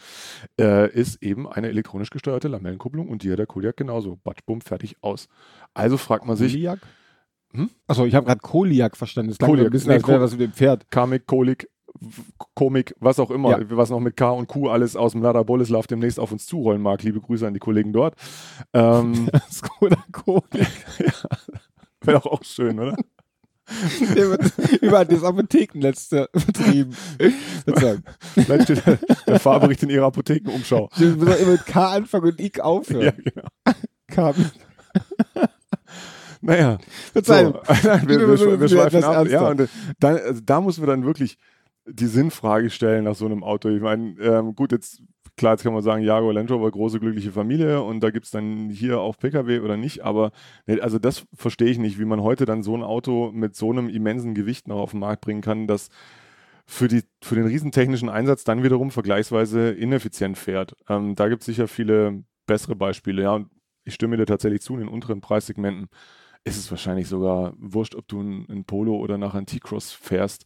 äh, 0.61 0.91
ist 0.93 1.23
eben 1.23 1.49
eine 1.49 1.69
elektronisch 1.69 2.11
gesteuerte 2.11 2.49
Lamellenkupplung 2.49 3.09
und 3.09 3.23
die 3.23 3.31
hat 3.31 3.39
der 3.39 3.47
Kodiaq 3.47 3.77
genauso. 3.77 4.17
Batsch, 4.25 4.41
bumm, 4.45 4.61
fertig, 4.61 4.97
aus. 5.03 5.29
Also 5.73 5.99
fragt 5.99 6.25
man 6.27 6.37
sich, 6.37 6.53
Koliak? 6.55 6.81
Hm? 7.53 7.71
Achso, 7.87 8.07
ich 8.07 8.15
habe 8.15 8.27
gerade 8.27 8.41
Koliak 8.41 8.97
verstanden. 8.97 9.31
Das 9.31 9.39
klang 9.39 9.51
Koliak. 9.51 9.69
ein 9.69 9.71
bisschen, 9.73 9.89
Nee, 9.91 9.95
als 9.97 10.09
wäre 10.09 10.21
was 10.21 10.33
mit 10.33 10.41
dem 10.41 10.53
Pferd. 10.53 10.91
Kamik, 10.91 11.27
Kolik, 11.27 11.69
Komik, 12.55 12.95
was 13.01 13.19
auch 13.19 13.31
immer, 13.31 13.59
Ja. 13.59 13.67
was 13.71 13.91
noch 13.91 14.01
mit 14.01 14.17
K 14.17 14.31
und 14.31 14.47
Q 14.49 14.69
alles 14.69 14.97
aus 14.97 15.13
dem 15.13 15.23
Lada 15.23 15.43
Boleslav 15.43 15.87
demnächst 15.87 16.19
auf 16.21 16.33
uns 16.33 16.47
zurollen 16.47 16.81
mag. 16.83 17.03
Liebe 17.03 17.21
Grüße 17.21 17.47
an 17.47 17.55
die 17.55 17.61
Kollegen 17.61 17.93
dort. 17.93 18.15
Ähm, 18.73 19.29
Skoda 19.51 20.03
Koliak. 20.13 20.69
Wäre 22.03 22.19
doch 22.21 22.27
auch 22.27 22.45
schön, 22.45 22.79
oder? 22.79 22.97
Der 24.17 24.31
wird 24.31 24.83
überall 24.83 25.07
das 25.07 25.23
Apothekennetz 25.23 26.09
betrieben. 26.09 26.91
Vielleicht 28.35 28.65
steht 28.65 28.85
der, 28.87 28.99
der 29.29 29.39
Fahrbericht 29.39 29.83
in 29.85 29.91
ihrer 29.91 30.07
Apothekenumschau. 30.07 30.89
Muss 30.97 31.29
auch 31.29 31.39
immer 31.41 31.53
mit 31.53 31.67
K 31.67 31.93
anfangen 31.93 32.33
und 32.33 32.41
ich 32.41 32.61
aufhören. 32.61 33.05
Ja, 33.05 33.11
genau. 33.13 33.49
K. 34.09 34.35
Naja. 36.41 36.79
Verzeihung. 37.13 37.53
So. 37.53 37.89
Nein, 37.89 38.09
wir, 38.09 38.21
wir, 38.21 38.29
Wir- 38.29 38.39
wir, 38.39 38.61
wir- 38.61 38.69
schweifen 38.69 39.05
ab. 39.05 39.29
Ja, 39.29 39.49
und 39.49 39.61
äh, 39.61 39.67
dann, 39.99 40.17
also 40.17 40.41
da 40.45 40.61
müssen 40.61 40.83
wir 40.83 40.87
dann 40.87 41.05
wirklich 41.05 41.37
die 41.87 42.07
Sinnfrage 42.07 42.71
stellen 42.71 43.05
nach 43.05 43.15
so 43.15 43.27
einem 43.27 43.43
Auto. 43.43 43.69
Ich 43.69 43.81
meine, 43.81 44.19
ähm, 44.21 44.55
gut, 44.55 44.73
jetzt 44.73 45.03
klar, 45.37 45.55
jetzt 45.55 45.63
kann 45.63 45.73
man 45.73 45.83
sagen, 45.83 46.03
Jaguar 46.03 46.35
Land 46.35 46.51
Rover, 46.51 46.71
große 46.71 47.01
glückliche 47.01 47.33
Familie 47.33 47.83
und 47.83 48.01
da 48.01 48.11
gibt 48.11 48.27
es 48.27 48.31
dann 48.31 48.69
hier 48.69 49.01
auch 49.01 49.17
Pkw 49.17 49.61
oder 49.61 49.77
nicht, 49.77 50.03
aber 50.03 50.33
also 50.81 50.99
das 50.99 51.25
verstehe 51.35 51.69
ich 51.69 51.79
nicht, 51.79 51.99
wie 51.99 52.05
man 52.05 52.23
heute 52.23 52.45
dann 52.45 52.63
so 52.63 52.77
ein 52.77 52.83
Auto 52.83 53.31
mit 53.33 53.57
so 53.57 53.71
einem 53.71 53.89
immensen 53.89 54.35
Gewicht 54.35 54.69
noch 54.69 54.79
auf 54.79 54.91
den 54.91 55.01
Markt 55.01 55.23
bringen 55.23 55.41
kann, 55.41 55.67
das 55.67 55.89
für, 56.67 56.89
die, 56.89 57.03
für 57.23 57.37
den 57.37 57.47
riesentechnischen 57.47 58.09
Einsatz 58.09 58.45
dann 58.45 58.63
wiederum 58.63 58.91
vergleichsweise 58.91 59.71
ineffizient 59.71 60.39
fährt. 60.39 60.77
Ähm, 60.89 61.15
da 61.15 61.29
gibt 61.29 61.43
es 61.43 61.47
sicher 61.47 61.69
viele 61.69 62.23
bessere 62.47 62.77
Beispiele, 62.77 63.23
ja, 63.23 63.35
und 63.35 63.51
ich 63.85 63.95
stimme 63.95 64.17
dir 64.19 64.27
tatsächlich 64.27 64.61
zu, 64.61 64.75
in 64.75 64.81
den 64.81 64.89
unteren 64.89 65.21
Preissegmenten 65.21 65.89
ist 66.45 66.57
es 66.57 66.71
wahrscheinlich 66.71 67.09
sogar 67.09 67.55
wurscht, 67.59 67.95
ob 67.95 68.09
du 68.09 68.21
ein, 68.21 68.65
Polo 68.65 68.97
oder 68.97 69.19
nachher 69.19 69.39
ein 69.39 69.47
T-Cross 69.47 69.93
fährst. 69.93 70.45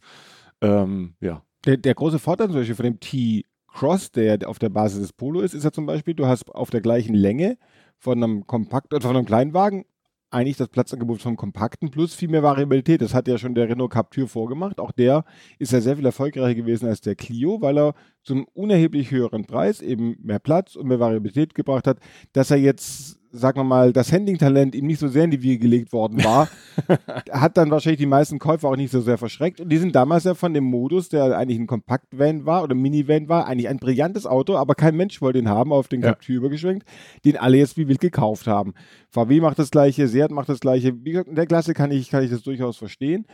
Ähm, 0.61 1.15
ja, 1.21 1.43
Der, 1.65 1.77
der 1.77 1.95
große 1.95 2.19
Vorteil 2.19 2.47
zum 2.47 2.57
Beispiel 2.57 2.75
von 2.75 2.85
dem 2.85 2.99
T-Cross, 2.99 4.11
der 4.11 4.47
auf 4.47 4.59
der 4.59 4.69
Basis 4.69 5.01
des 5.01 5.13
Polo 5.13 5.41
ist, 5.41 5.53
ist 5.53 5.63
ja 5.63 5.71
zum 5.71 5.85
Beispiel, 5.85 6.13
du 6.13 6.25
hast 6.25 6.53
auf 6.53 6.69
der 6.69 6.81
gleichen 6.81 7.13
Länge 7.13 7.57
von 7.97 8.21
einem 8.21 8.45
Kompakt 8.47 8.93
oder 8.93 9.07
von 9.07 9.15
einem 9.15 9.25
Kleinwagen 9.25 9.85
eigentlich 10.31 10.57
das 10.57 10.67
Platzangebot 10.67 11.21
vom 11.21 11.37
Kompakten 11.37 11.91
plus 11.91 12.13
viel 12.13 12.27
mehr 12.29 12.43
Variabilität. 12.43 13.01
Das 13.01 13.13
hat 13.13 13.27
ja 13.27 13.37
schon 13.37 13.55
der 13.55 13.69
Renault 13.69 13.91
Captur 13.91 14.27
vorgemacht. 14.27 14.79
Auch 14.79 14.91
der 14.91 15.23
ist 15.59 15.71
ja 15.71 15.81
sehr 15.81 15.95
viel 15.95 16.05
erfolgreicher 16.05 16.55
gewesen 16.55 16.87
als 16.87 16.99
der 17.01 17.15
Clio, 17.15 17.61
weil 17.61 17.77
er 17.77 17.93
zum 18.25 18.45
unerheblich 18.53 19.11
höheren 19.11 19.45
Preis 19.45 19.81
eben 19.81 20.17
mehr 20.21 20.39
Platz 20.39 20.75
und 20.75 20.87
mehr 20.87 20.99
Variabilität 20.99 21.53
gebracht 21.53 21.85
hat, 21.85 21.99
dass 22.33 22.49
er 22.49 22.57
jetzt, 22.57 23.19
sagen 23.31 23.59
wir 23.59 23.63
mal, 23.63 23.93
das 23.93 24.11
Handling-Talent 24.11 24.73
ihm 24.73 24.87
nicht 24.87 24.99
so 24.99 25.07
sehr 25.07 25.25
in 25.25 25.31
die 25.31 25.43
Wiege 25.43 25.59
gelegt 25.59 25.93
worden 25.93 26.23
war, 26.23 26.49
hat 27.31 27.55
dann 27.55 27.69
wahrscheinlich 27.69 27.99
die 27.99 28.07
meisten 28.07 28.39
Käufer 28.39 28.67
auch 28.69 28.75
nicht 28.75 28.91
so 28.91 28.99
sehr 28.99 29.19
verschreckt. 29.19 29.61
Und 29.61 29.69
die 29.69 29.77
sind 29.77 29.95
damals 29.95 30.23
ja 30.23 30.33
von 30.33 30.55
dem 30.55 30.63
Modus, 30.63 31.09
der 31.09 31.37
eigentlich 31.37 31.59
ein 31.59 31.67
Kompaktvan 31.67 32.47
war 32.47 32.63
oder 32.63 32.73
Minivan 32.73 33.29
war, 33.29 33.45
eigentlich 33.45 33.69
ein 33.69 33.77
brillantes 33.77 34.25
Auto, 34.25 34.55
aber 34.55 34.73
kein 34.73 34.95
Mensch 34.95 35.21
wollte 35.21 35.37
ihn 35.37 35.49
haben, 35.49 35.71
auf 35.71 35.87
den 35.87 36.01
Ja. 36.01 36.09
Captur 36.09 36.37
übergeschwenkt, 36.37 36.87
den 37.25 37.37
alle 37.37 37.57
jetzt 37.57 37.77
wie 37.77 37.87
wild 37.87 37.99
gekauft 37.99 38.47
haben. 38.47 38.73
VW 39.11 39.39
macht 39.39 39.59
das 39.59 39.69
gleiche, 39.69 40.07
Seat 40.07 40.31
macht 40.31 40.49
das 40.49 40.59
gleiche. 40.59 40.93
Wie 41.05 41.11
gesagt, 41.11 41.29
in 41.29 41.35
der 41.35 41.45
Klasse 41.45 41.75
kann 41.75 41.91
ich, 41.91 42.09
kann 42.09 42.23
ich 42.23 42.31
das 42.31 42.41
durchaus 42.41 42.77
verstehen. 42.77 43.27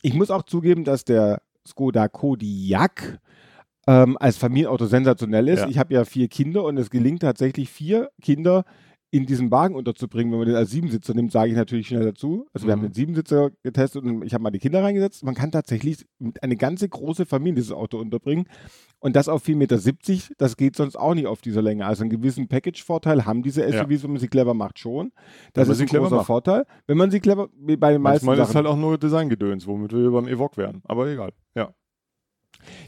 Ich 0.00 0.14
muss 0.14 0.30
auch 0.30 0.42
zugeben, 0.42 0.84
dass 0.84 1.04
der 1.04 1.42
Skoda 1.66 2.08
Kodiaq 2.08 3.18
ähm, 3.88 4.16
als 4.20 4.36
Familienauto 4.36 4.84
sensationell 4.86 5.48
ist. 5.48 5.60
Ja. 5.60 5.68
Ich 5.68 5.78
habe 5.78 5.94
ja 5.94 6.04
vier 6.04 6.28
Kinder 6.28 6.62
und 6.64 6.76
es 6.76 6.90
gelingt 6.90 7.22
tatsächlich 7.22 7.70
vier 7.70 8.10
Kinder 8.20 8.64
in 9.10 9.24
diesem 9.24 9.50
Wagen 9.50 9.74
unterzubringen. 9.74 10.30
Wenn 10.30 10.40
man 10.40 10.48
den 10.48 10.56
als 10.56 10.70
Siebensitzer 10.70 11.14
nimmt, 11.14 11.32
sage 11.32 11.48
ich 11.50 11.56
natürlich 11.56 11.86
schnell 11.86 12.04
dazu. 12.04 12.46
Also 12.52 12.66
wir 12.66 12.76
Mhm. 12.76 12.80
haben 12.80 12.86
den 12.88 12.92
Siebensitzer 12.92 13.48
getestet 13.62 14.04
und 14.04 14.22
ich 14.22 14.34
habe 14.34 14.42
mal 14.42 14.50
die 14.50 14.58
Kinder 14.58 14.82
reingesetzt. 14.82 15.24
Man 15.24 15.34
kann 15.34 15.50
tatsächlich 15.50 16.04
eine 16.42 16.56
ganze 16.56 16.86
große 16.90 17.24
Familie 17.24 17.54
dieses 17.54 17.72
Auto 17.72 17.96
unterbringen. 17.98 18.44
Und 19.00 19.16
das 19.16 19.30
auf 19.30 19.42
4,70 19.42 19.54
Meter, 19.56 20.34
das 20.36 20.56
geht 20.58 20.76
sonst 20.76 20.96
auch 20.96 21.14
nicht 21.14 21.26
auf 21.26 21.40
dieser 21.40 21.62
Länge. 21.62 21.86
Also 21.86 22.02
einen 22.02 22.10
gewissen 22.10 22.48
Package-Vorteil 22.48 23.24
haben 23.24 23.42
diese 23.42 23.62
Ja. 23.62 23.68
SUVs, 23.84 24.02
wenn 24.02 24.10
man 24.10 24.20
sie 24.20 24.28
clever 24.28 24.52
macht, 24.52 24.78
schon. 24.78 25.12
Das 25.54 25.70
ist 25.70 25.80
ein 25.80 25.86
großer 25.86 26.16
macht. 26.16 26.26
Vorteil. 26.26 26.64
Wenn 26.86 26.98
man 26.98 27.10
sie 27.10 27.20
clever, 27.20 27.48
wie 27.58 27.78
bei 27.78 27.92
den 27.92 28.02
meisten 28.02 28.26
manchmal 28.26 28.42
ist 28.44 28.52
Sachen. 28.52 28.66
halt 28.66 28.66
auch 28.66 28.78
nur 28.78 28.98
Designgedöns, 28.98 29.66
womit 29.66 29.92
wir 29.94 30.10
beim 30.10 30.28
Evoque 30.28 30.58
wären. 30.58 30.82
Aber 30.84 31.06
egal. 31.08 31.30
Ja. 31.54 31.72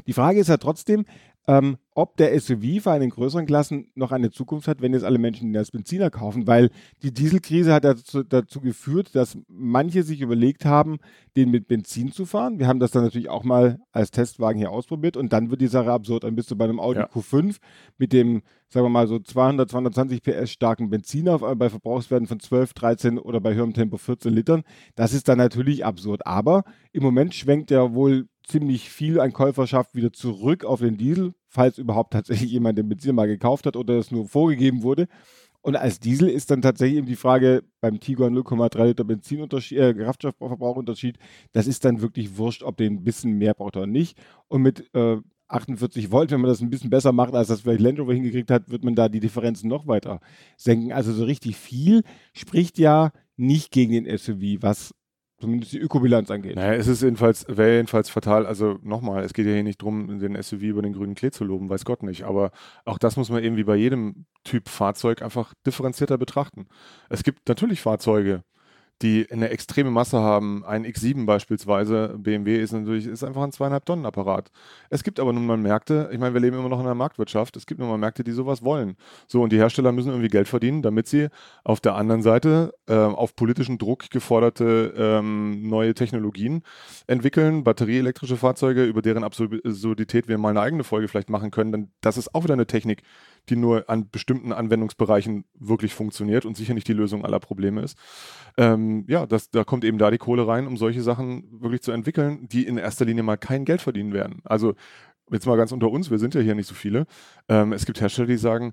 Die 0.06 0.12
Frage 0.12 0.40
ist 0.40 0.48
ja 0.48 0.56
trotzdem, 0.56 1.04
ähm, 1.46 1.78
ob 1.94 2.16
der 2.16 2.38
SUV 2.38 2.82
für 2.82 2.92
einen 2.92 3.10
größeren 3.10 3.46
Klassen 3.46 3.90
noch 3.94 4.12
eine 4.12 4.30
Zukunft 4.30 4.68
hat, 4.68 4.82
wenn 4.82 4.92
jetzt 4.92 5.04
alle 5.04 5.18
Menschen 5.18 5.48
ihn 5.48 5.56
als 5.56 5.70
Benziner 5.72 6.08
kaufen, 6.08 6.46
weil 6.46 6.70
die 7.02 7.12
Dieselkrise 7.12 7.72
hat 7.72 7.84
dazu, 7.84 8.22
dazu 8.22 8.60
geführt, 8.60 9.14
dass 9.16 9.36
manche 9.48 10.02
sich 10.02 10.20
überlegt 10.20 10.64
haben, 10.64 10.98
den 11.36 11.50
mit 11.50 11.66
Benzin 11.66 12.12
zu 12.12 12.26
fahren. 12.26 12.58
Wir 12.58 12.68
haben 12.68 12.78
das 12.78 12.92
dann 12.92 13.02
natürlich 13.02 13.30
auch 13.30 13.42
mal 13.42 13.80
als 13.90 14.10
Testwagen 14.12 14.58
hier 14.58 14.70
ausprobiert 14.70 15.16
und 15.16 15.32
dann 15.32 15.50
wird 15.50 15.60
die 15.60 15.66
Sache 15.66 15.90
absurd. 15.90 16.24
Dann 16.24 16.36
bist 16.36 16.50
du 16.50 16.56
bei 16.56 16.64
einem 16.64 16.78
Audi 16.78 17.00
Ja. 17.00 17.06
Q5 17.08 17.56
mit 17.98 18.12
dem, 18.12 18.42
sagen 18.68 18.86
wir 18.86 18.90
mal 18.90 19.08
so 19.08 19.18
200, 19.18 19.68
220 19.68 20.22
PS 20.22 20.50
starken 20.52 20.88
Benziner 20.88 21.34
auf, 21.34 21.58
bei 21.58 21.68
Verbrauchswerten 21.68 22.28
von 22.28 22.38
12, 22.38 22.74
13 22.74 23.18
oder 23.18 23.40
bei 23.40 23.54
höherem 23.54 23.74
Tempo 23.74 23.96
14 23.96 24.32
Litern. 24.32 24.62
Das 24.94 25.12
ist 25.12 25.26
dann 25.28 25.38
natürlich 25.38 25.84
absurd. 25.84 26.26
Aber 26.26 26.62
im 26.92 27.02
Moment 27.02 27.34
schwenkt 27.34 27.72
ja 27.72 27.92
wohl 27.92 28.28
ziemlich 28.46 28.90
viel 28.90 29.20
an 29.20 29.32
Käuferschaft 29.32 29.94
wieder 29.94 30.12
zurück 30.12 30.64
auf 30.64 30.80
den 30.80 30.96
Diesel, 30.96 31.34
falls 31.48 31.78
überhaupt 31.78 32.12
tatsächlich 32.12 32.50
jemand 32.52 32.78
den 32.78 32.88
Benziner 32.88 33.14
mal 33.14 33.26
gekauft 33.26 33.66
hat 33.66 33.76
oder 33.76 33.98
es 33.98 34.10
nur 34.10 34.28
vorgegeben 34.28 34.82
wurde. 34.82 35.08
Und 35.62 35.76
als 35.76 36.00
Diesel 36.00 36.28
ist 36.28 36.50
dann 36.50 36.62
tatsächlich 36.62 36.98
eben 36.98 37.06
die 37.06 37.16
Frage 37.16 37.62
beim 37.80 38.00
Tiguan 38.00 38.34
0,3 38.34 38.86
Liter 38.86 39.04
Benzinunterschied, 39.04 39.78
äh, 39.78 39.94
Kraftstoffverbrauchunterschied, 39.94 41.18
das 41.52 41.66
ist 41.66 41.84
dann 41.84 42.00
wirklich 42.00 42.38
wurscht, 42.38 42.62
ob 42.62 42.78
den 42.78 42.94
ein 42.94 43.04
bisschen 43.04 43.36
mehr 43.36 43.52
braucht 43.52 43.76
oder 43.76 43.86
nicht. 43.86 44.18
Und 44.48 44.62
mit 44.62 44.88
äh, 44.94 45.18
48 45.48 46.10
Volt, 46.10 46.30
wenn 46.30 46.40
man 46.40 46.48
das 46.48 46.60
ein 46.60 46.70
bisschen 46.70 46.90
besser 46.90 47.12
macht, 47.12 47.34
als 47.34 47.48
das 47.48 47.62
vielleicht 47.62 47.80
Land 47.80 47.98
Rover 47.98 48.14
hingekriegt 48.14 48.50
hat, 48.50 48.70
wird 48.70 48.84
man 48.84 48.94
da 48.94 49.08
die 49.08 49.20
Differenzen 49.20 49.68
noch 49.68 49.86
weiter 49.86 50.20
senken. 50.56 50.92
Also 50.92 51.12
so 51.12 51.24
richtig 51.24 51.56
viel 51.56 52.02
spricht 52.32 52.78
ja 52.78 53.12
nicht 53.36 53.70
gegen 53.70 53.92
den 53.92 54.18
SUV, 54.18 54.62
was 54.62 54.94
zumindest 55.40 55.72
die 55.72 55.78
Ökobilanz 55.78 56.30
angeht. 56.30 56.56
Naja, 56.56 56.74
es 56.74 56.86
ist 56.86 57.02
jedenfalls, 57.02 57.46
wäre 57.48 57.76
jedenfalls 57.76 58.10
fatal. 58.10 58.46
Also 58.46 58.78
nochmal, 58.82 59.24
es 59.24 59.32
geht 59.32 59.46
ja 59.46 59.52
hier 59.52 59.62
nicht 59.62 59.82
drum, 59.82 60.18
den 60.18 60.40
SUV 60.40 60.62
über 60.62 60.82
den 60.82 60.92
grünen 60.92 61.14
Klee 61.14 61.30
zu 61.30 61.44
loben, 61.44 61.68
weiß 61.68 61.84
Gott 61.84 62.02
nicht. 62.02 62.24
Aber 62.24 62.50
auch 62.84 62.98
das 62.98 63.16
muss 63.16 63.30
man 63.30 63.42
eben 63.42 63.56
wie 63.56 63.64
bei 63.64 63.76
jedem 63.76 64.26
Typ 64.44 64.68
Fahrzeug 64.68 65.22
einfach 65.22 65.54
differenzierter 65.66 66.18
betrachten. 66.18 66.66
Es 67.08 67.22
gibt 67.22 67.48
natürlich 67.48 67.80
Fahrzeuge, 67.80 68.42
die 69.02 69.26
eine 69.30 69.48
extreme 69.48 69.90
Masse 69.90 70.18
haben. 70.18 70.64
Ein 70.64 70.84
X7 70.84 71.24
beispielsweise, 71.24 72.16
BMW 72.18 72.60
ist 72.60 72.72
natürlich, 72.72 73.06
ist 73.06 73.24
einfach 73.24 73.42
ein 73.42 73.52
zweieinhalb 73.52 73.84
Tonnen 73.86 74.04
Apparat. 74.04 74.50
Es 74.90 75.02
gibt 75.02 75.20
aber 75.20 75.32
nun 75.32 75.46
mal 75.46 75.56
Märkte, 75.56 76.10
ich 76.12 76.18
meine, 76.18 76.34
wir 76.34 76.40
leben 76.40 76.58
immer 76.58 76.68
noch 76.68 76.80
in 76.80 76.86
einer 76.86 76.94
Marktwirtschaft, 76.94 77.56
es 77.56 77.66
gibt 77.66 77.80
nun 77.80 77.88
mal 77.88 77.96
Märkte, 77.96 78.24
die 78.24 78.32
sowas 78.32 78.62
wollen. 78.62 78.96
So, 79.26 79.42
und 79.42 79.52
die 79.52 79.58
Hersteller 79.58 79.92
müssen 79.92 80.10
irgendwie 80.10 80.28
Geld 80.28 80.48
verdienen, 80.48 80.82
damit 80.82 81.08
sie 81.08 81.28
auf 81.64 81.80
der 81.80 81.94
anderen 81.94 82.22
Seite 82.22 82.74
äh, 82.88 82.94
auf 82.94 83.36
politischen 83.36 83.78
Druck 83.78 84.10
geforderte 84.10 84.92
ähm, 84.96 85.68
neue 85.68 85.94
Technologien 85.94 86.62
entwickeln, 87.06 87.64
batterieelektrische 87.64 88.36
Fahrzeuge, 88.36 88.84
über 88.84 89.02
deren 89.02 89.24
Absurdität 89.24 90.28
wir 90.28 90.36
mal 90.36 90.50
eine 90.50 90.60
eigene 90.60 90.84
Folge 90.84 91.08
vielleicht 91.08 91.30
machen 91.30 91.50
können, 91.50 91.72
denn 91.72 91.90
das 92.02 92.18
ist 92.18 92.34
auch 92.34 92.44
wieder 92.44 92.54
eine 92.54 92.66
Technik, 92.66 93.02
die 93.48 93.56
nur 93.56 93.88
an 93.88 94.10
bestimmten 94.10 94.52
Anwendungsbereichen 94.52 95.44
wirklich 95.58 95.94
funktioniert 95.94 96.44
und 96.44 96.56
sicher 96.56 96.74
nicht 96.74 96.88
die 96.88 96.92
Lösung 96.92 97.24
aller 97.24 97.40
Probleme 97.40 97.82
ist. 97.82 97.96
Ähm, 98.56 99.04
ja, 99.08 99.26
das, 99.26 99.50
da 99.50 99.64
kommt 99.64 99.84
eben 99.84 99.98
da 99.98 100.10
die 100.10 100.18
Kohle 100.18 100.46
rein, 100.46 100.66
um 100.66 100.76
solche 100.76 101.02
Sachen 101.02 101.60
wirklich 101.60 101.82
zu 101.82 101.92
entwickeln, 101.92 102.48
die 102.48 102.66
in 102.66 102.76
erster 102.76 103.04
Linie 103.04 103.22
mal 103.22 103.36
kein 103.36 103.64
Geld 103.64 103.80
verdienen 103.80 104.12
werden. 104.12 104.40
Also 104.44 104.74
jetzt 105.30 105.46
mal 105.46 105.56
ganz 105.56 105.72
unter 105.72 105.90
uns, 105.90 106.10
wir 106.10 106.18
sind 106.18 106.34
ja 106.34 106.40
hier 106.40 106.54
nicht 106.54 106.68
so 106.68 106.74
viele. 106.74 107.06
Ähm, 107.48 107.72
es 107.72 107.86
gibt 107.86 108.00
Hersteller, 108.00 108.28
die 108.28 108.36
sagen, 108.36 108.72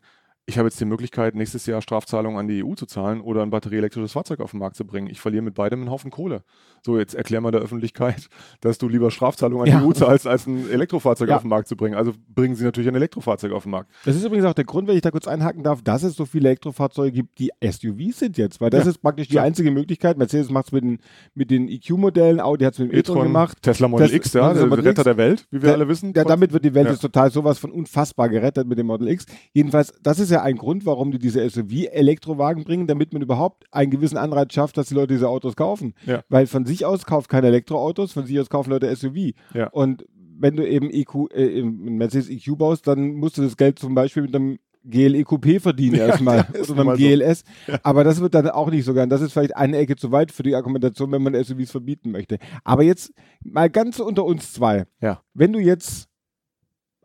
ich 0.50 0.58
habe 0.58 0.70
jetzt 0.70 0.80
die 0.80 0.86
Möglichkeit, 0.86 1.36
nächstes 1.36 1.66
Jahr 1.66 1.82
Strafzahlungen 1.82 2.40
an 2.40 2.48
die 2.48 2.64
EU 2.64 2.74
zu 2.74 2.86
zahlen 2.86 3.20
oder 3.20 3.44
ein 3.44 3.50
batterieelektrisches 3.50 4.14
Fahrzeug 4.14 4.40
auf 4.40 4.52
den 4.52 4.62
Markt 4.62 4.78
zu 4.78 4.86
bringen. 4.86 5.10
Ich 5.10 5.20
verliere 5.20 5.44
mit 5.44 5.56
beidem 5.56 5.82
einen 5.82 5.92
Haufen 5.92 6.10
Kohle. 6.10 6.42
So, 6.86 6.98
jetzt 6.98 7.16
erklär 7.16 7.42
mal 7.42 7.52
der 7.52 7.60
Öffentlichkeit, 7.60 8.28
dass 8.62 8.78
du 8.78 8.88
lieber 8.88 9.12
Strafzahlungen 9.12 9.68
an 9.68 9.74
Ja. 9.74 9.80
die 9.82 9.86
EU 9.86 9.92
zahlst, 9.92 10.26
als 10.26 10.48
ein 10.48 10.70
Elektrofahrzeug 10.70 11.28
Ja. 11.28 11.36
auf 11.36 11.42
den 11.42 11.50
Markt 11.50 11.68
zu 11.68 11.76
bringen. 11.76 11.96
Also 11.96 12.14
bringen 12.34 12.56
sie 12.56 12.64
natürlich 12.64 12.88
ein 12.88 12.96
Elektrofahrzeug 12.96 13.52
auf 13.52 13.64
den 13.64 13.72
Markt. 13.72 13.92
Das 14.06 14.16
ist 14.16 14.24
übrigens 14.24 14.46
auch 14.46 14.54
der 14.54 14.64
Grund, 14.64 14.88
wenn 14.88 14.96
ich 14.96 15.02
da 15.02 15.12
kurz 15.12 15.28
einhaken 15.28 15.64
darf, 15.64 15.82
dass 15.82 16.04
es 16.04 16.16
so 16.16 16.24
viele 16.26 16.48
Elektrofahrzeuge 16.48 17.12
gibt, 17.12 17.40
die 17.40 17.52
SUVs 17.62 18.20
sind 18.20 18.38
jetzt, 18.38 18.62
weil 18.62 18.70
das 18.70 18.86
Ja, 18.86 18.92
ist 18.92 19.02
praktisch 19.02 19.28
die 19.28 19.42
einzige 19.42 19.70
Möglichkeit. 19.72 20.18
Mercedes 20.18 20.50
macht 20.50 20.68
es 20.68 20.72
mit 20.72 20.86
den, 20.86 21.00
mit 21.36 21.52
den 21.52 21.68
EQ-Modellen, 21.68 22.40
Audi 22.40 22.64
hat 22.64 22.72
es 22.74 22.80
mit 22.80 22.94
dem 22.94 23.00
e-tron 23.00 23.24
gemacht. 23.24 23.62
Tesla 23.62 23.90
Model 23.90 24.08
Das- 24.08 24.16
X, 24.16 24.32
ja, 24.32 24.54
der 24.54 24.72
Retter 24.72 24.92
X. 24.92 25.04
der 25.04 25.18
Welt, 25.18 25.46
wie 25.52 25.58
wir 25.58 25.62
Der- 25.68 25.74
alle 25.74 25.90
wissen. 25.90 26.14
Ja, 26.16 26.24
damit 26.24 26.54
wird 26.54 26.64
die 26.64 26.74
Welt 26.74 26.88
jetzt 26.88 27.02
total 27.02 27.32
sowas 27.32 27.60
von 27.60 27.70
unfassbar 27.72 28.30
gerettet 28.30 28.66
mit 28.66 28.78
dem 28.80 28.88
Model 28.88 29.10
X. 29.10 29.26
Jedenfalls, 29.52 29.94
das 30.02 30.20
ist 30.20 30.32
ja 30.32 30.37
ein 30.42 30.58
Grund, 30.58 30.86
warum 30.86 31.12
die 31.12 31.20
diese 31.20 31.48
SUV-Elektrowagen 31.48 32.64
bringen, 32.64 32.88
damit 32.88 33.14
man 33.14 33.22
überhaupt 33.22 33.66
einen 33.72 33.92
gewissen 33.92 34.18
Anreiz 34.18 34.54
schafft, 34.54 34.78
dass 34.78 34.88
die 34.88 34.96
Leute 34.96 35.14
diese 35.14 35.30
Autos 35.30 35.56
kaufen. 35.56 35.94
Ja. 36.06 36.24
Weil 36.30 36.48
von 36.48 36.66
sich 36.66 36.86
aus 36.86 37.06
kauft 37.06 37.30
keine 37.30 37.48
Elektroautos, 37.48 38.14
von 38.14 38.26
sich 38.26 38.40
aus 38.40 38.50
kaufen 38.50 38.70
Leute 38.70 38.94
SUV. 38.96 39.34
Ja. 39.54 39.68
Und 39.70 40.06
wenn 40.40 40.56
du 40.56 40.68
eben 40.68 40.90
EQ, 40.90 41.32
äh, 41.34 41.64
Mercedes 41.64 42.30
EQ 42.30 42.58
baust, 42.58 42.88
dann 42.88 43.14
musst 43.16 43.38
du 43.38 43.42
das 43.42 43.58
Geld 43.58 43.80
zum 43.80 43.96
Beispiel 43.96 44.24
mit 44.24 44.36
einem 44.36 44.60
GLE 44.84 45.24
Coupé 45.24 45.60
verdienen 45.60 45.96
erstmal 45.96 46.48
das 46.54 46.62
ist 46.62 46.70
oder 46.72 46.82
einem 46.82 46.88
mal 46.88 46.98
so. 46.98 47.04
GLS. 47.04 47.44
Aber 47.84 48.04
das 48.04 48.22
wird 48.22 48.34
dann 48.34 48.50
auch 48.50 48.70
nicht 48.70 48.86
so 48.86 48.94
gern. 48.94 49.10
Das 49.10 49.22
ist 49.22 49.34
vielleicht 49.34 49.56
eine 49.56 49.78
Ecke 49.78 49.96
zu 49.96 50.12
weit 50.12 50.32
für 50.32 50.44
die 50.44 50.56
Argumentation, 50.56 51.12
wenn 51.12 51.24
man 51.24 51.34
SUVs 51.44 51.72
verbieten 51.72 52.12
möchte. 52.12 52.38
Aber 52.64 52.84
jetzt 52.84 53.14
mal 53.44 53.70
ganz 53.70 54.00
unter 54.00 54.26
uns 54.26 54.54
zwei. 54.54 54.86
Ja. 55.02 55.22
Wenn 55.34 55.54
du 55.54 55.60
jetzt 55.60 56.08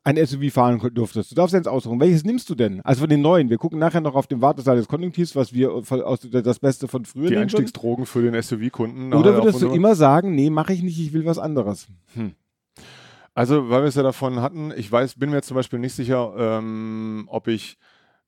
ein 0.04 0.16
SUV 0.16 0.52
fahren 0.52 0.80
durftest, 0.94 1.30
du 1.30 1.34
darfst 1.34 1.54
jetzt 1.54 1.68
aussuchen, 1.68 2.00
welches 2.00 2.24
nimmst 2.24 2.50
du 2.50 2.54
denn? 2.54 2.80
Also 2.82 3.00
von 3.00 3.08
den 3.08 3.20
neuen. 3.20 3.50
Wir 3.50 3.58
gucken 3.58 3.78
nachher 3.78 4.00
noch 4.00 4.14
auf 4.14 4.26
den 4.26 4.40
Wartesaal 4.40 4.76
des 4.76 4.88
Konjunktivs, 4.88 5.36
was 5.36 5.52
wir 5.52 5.72
aus 5.72 6.20
das 6.30 6.58
Beste 6.58 6.88
von 6.88 7.04
früher 7.04 7.28
Die. 7.28 7.36
Einstiegsdrogen 7.36 8.06
für 8.06 8.22
den 8.22 8.40
SUV-Kunden. 8.40 9.14
Oder 9.14 9.34
würdest 9.34 9.62
du 9.62 9.68
immer 9.68 9.94
sagen, 9.94 10.34
nee, 10.34 10.50
mache 10.50 10.72
ich 10.72 10.82
nicht, 10.82 10.98
ich 10.98 11.12
will 11.12 11.24
was 11.24 11.38
anderes? 11.38 11.86
Also, 13.34 13.70
weil 13.70 13.82
wir 13.82 13.88
es 13.88 13.94
ja 13.94 14.02
davon 14.02 14.40
hatten, 14.40 14.72
ich 14.76 14.90
weiß, 14.90 15.14
bin 15.14 15.30
mir 15.30 15.36
jetzt 15.36 15.48
zum 15.48 15.54
Beispiel 15.54 15.78
nicht 15.78 15.94
sicher, 15.94 16.34
ähm, 16.36 17.24
ob 17.28 17.48
ich 17.48 17.78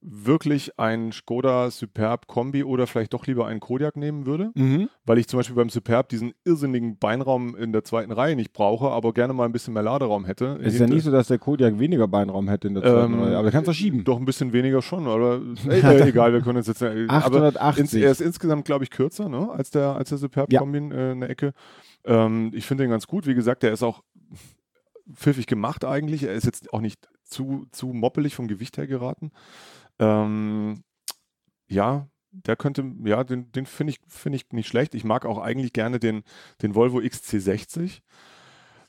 wirklich 0.07 0.79
ein 0.79 1.12
Skoda 1.12 1.71
Superb 1.71 2.27
Kombi 2.27 2.62
oder 2.62 2.87
vielleicht 2.87 3.14
doch 3.14 3.27
lieber 3.27 3.47
einen 3.47 3.59
Kodiak 3.61 3.97
nehmen 3.97 4.27
würde, 4.27 4.51
Mhm. 4.55 4.90
weil 5.07 5.17
ich 5.17 5.29
zum 5.29 5.38
Beispiel 5.38 5.57
beim 5.57 5.71
Superb 5.71 6.11
diesen 6.11 6.35
irrsinnigen 6.45 6.99
Beinraum 6.99 7.57
in 7.57 7.73
der 7.73 7.85
zweiten 7.85 8.12
Reihe 8.12 8.37
nicht 8.37 8.53
brauche, 8.53 8.90
aber 8.90 9.14
gerne 9.14 9.33
mal 9.33 9.47
ein 9.47 9.53
bisschen 9.53 9.73
mehr 9.73 9.83
Laderaum 9.83 10.27
hätte. 10.27 10.59
Es 10.62 10.75
ist 10.75 10.81
ja 10.81 10.87
nicht 10.87 11.05
so, 11.05 11.11
dass 11.11 11.29
der 11.29 11.38
Kodiak 11.38 11.79
weniger 11.79 12.07
Beinraum 12.07 12.49
hätte 12.49 12.69
in 12.69 12.75
der 12.75 12.83
zweiten 12.83 13.14
Ähm, 13.14 13.23
Reihe, 13.23 13.35
aber 13.37 13.45
der 13.45 13.53
kann 13.53 13.64
verschieben. 13.64 14.05
Doch 14.05 14.19
ein 14.19 14.27
bisschen 14.27 14.53
weniger 14.53 14.83
schon, 14.83 15.07
oder? 15.07 15.40
Äh, 15.71 16.09
egal, 16.09 16.33
wir 16.35 16.43
können 16.43 16.59
uns 16.59 16.67
jetzt. 16.67 16.83
Äh, 16.83 17.07
aber 17.09 17.38
880. 17.49 18.03
er 18.03 18.11
ist 18.11 18.21
insgesamt, 18.21 18.67
glaube 18.67 18.85
ich, 18.85 18.90
kürzer, 18.90 19.29
ne, 19.31 19.49
als 19.51 19.71
der, 19.71 19.97
als 19.97 20.11
der 20.11 20.19
Superb 20.19 20.53
Ja. 20.53 20.61
Kombi 20.61 20.79
äh, 20.79 21.12
eine 21.12 21.29
Ecke. 21.29 21.53
Ähm, 22.05 22.51
ich 22.55 22.67
finde 22.67 22.85
den 22.85 22.90
ganz 22.90 23.07
gut. 23.07 23.27
Wie 23.27 23.35
gesagt, 23.35 23.62
der 23.62 23.73
ist 23.73 23.83
auch 23.83 24.03
pfiffig 25.12 25.47
gemacht 25.47 25.85
eigentlich. 25.85 26.23
Er 26.25 26.35
ist 26.35 26.45
jetzt 26.45 26.73
auch 26.73 26.81
nicht 26.81 27.09
zu, 27.25 27.67
zu 27.73 27.88
moppelig 27.88 28.35
vom 28.35 28.49
Gewicht 28.49 28.77
her 28.77 28.87
geraten. 28.87 29.31
Ähm, 29.98 30.83
ja, 31.68 32.09
der 32.30 32.57
könnte, 32.57 32.85
ja, 33.04 33.22
den, 33.24 33.52
den 33.52 33.66
finde 33.66 33.92
ich, 33.92 34.00
finde 34.09 34.37
ich 34.37 34.50
nicht 34.52 34.68
schlecht. 34.68 34.94
Ich 34.94 35.04
mag 35.04 35.24
auch 35.24 35.38
eigentlich 35.38 35.72
gerne 35.72 35.98
den, 36.00 36.22
den 36.62 36.74
Volvo 36.74 36.98
XC60. 36.98 38.00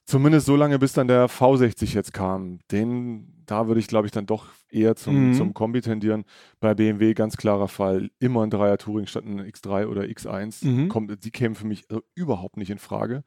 Zumindest 0.07 0.45
so 0.45 0.55
lange, 0.55 0.77
bis 0.77 0.93
dann 0.93 1.07
der 1.07 1.27
V60 1.29 1.95
jetzt 1.95 2.13
kam. 2.13 2.59
Den, 2.71 3.41
da 3.47 3.67
würde 3.67 3.79
ich, 3.79 3.87
glaube 3.87 4.05
ich, 4.05 4.11
dann 4.11 4.27
doch 4.27 4.47
eher 4.69 4.95
zum, 4.95 5.29
Mhm. 5.29 5.33
zum 5.33 5.53
Kombi 5.55 5.81
tendieren. 5.81 6.25
Bei 6.59 6.75
BMW 6.75 7.13
ganz 7.15 7.37
klarer 7.37 7.67
Fall. 7.67 8.11
Immer 8.19 8.43
ein 8.43 8.51
Dreier 8.51 8.77
Touring 8.77 9.07
statt 9.07 9.25
ein 9.25 9.39
X3 9.39 9.87
oder 9.87 10.03
X1. 10.03 10.65
Mhm. 10.67 10.89
Kommt, 10.89 11.23
die 11.23 11.31
kämen 11.31 11.55
für 11.55 11.65
mich 11.65 11.85
also 11.89 12.03
überhaupt 12.13 12.57
nicht 12.57 12.69
in 12.69 12.77
Frage. 12.77 13.23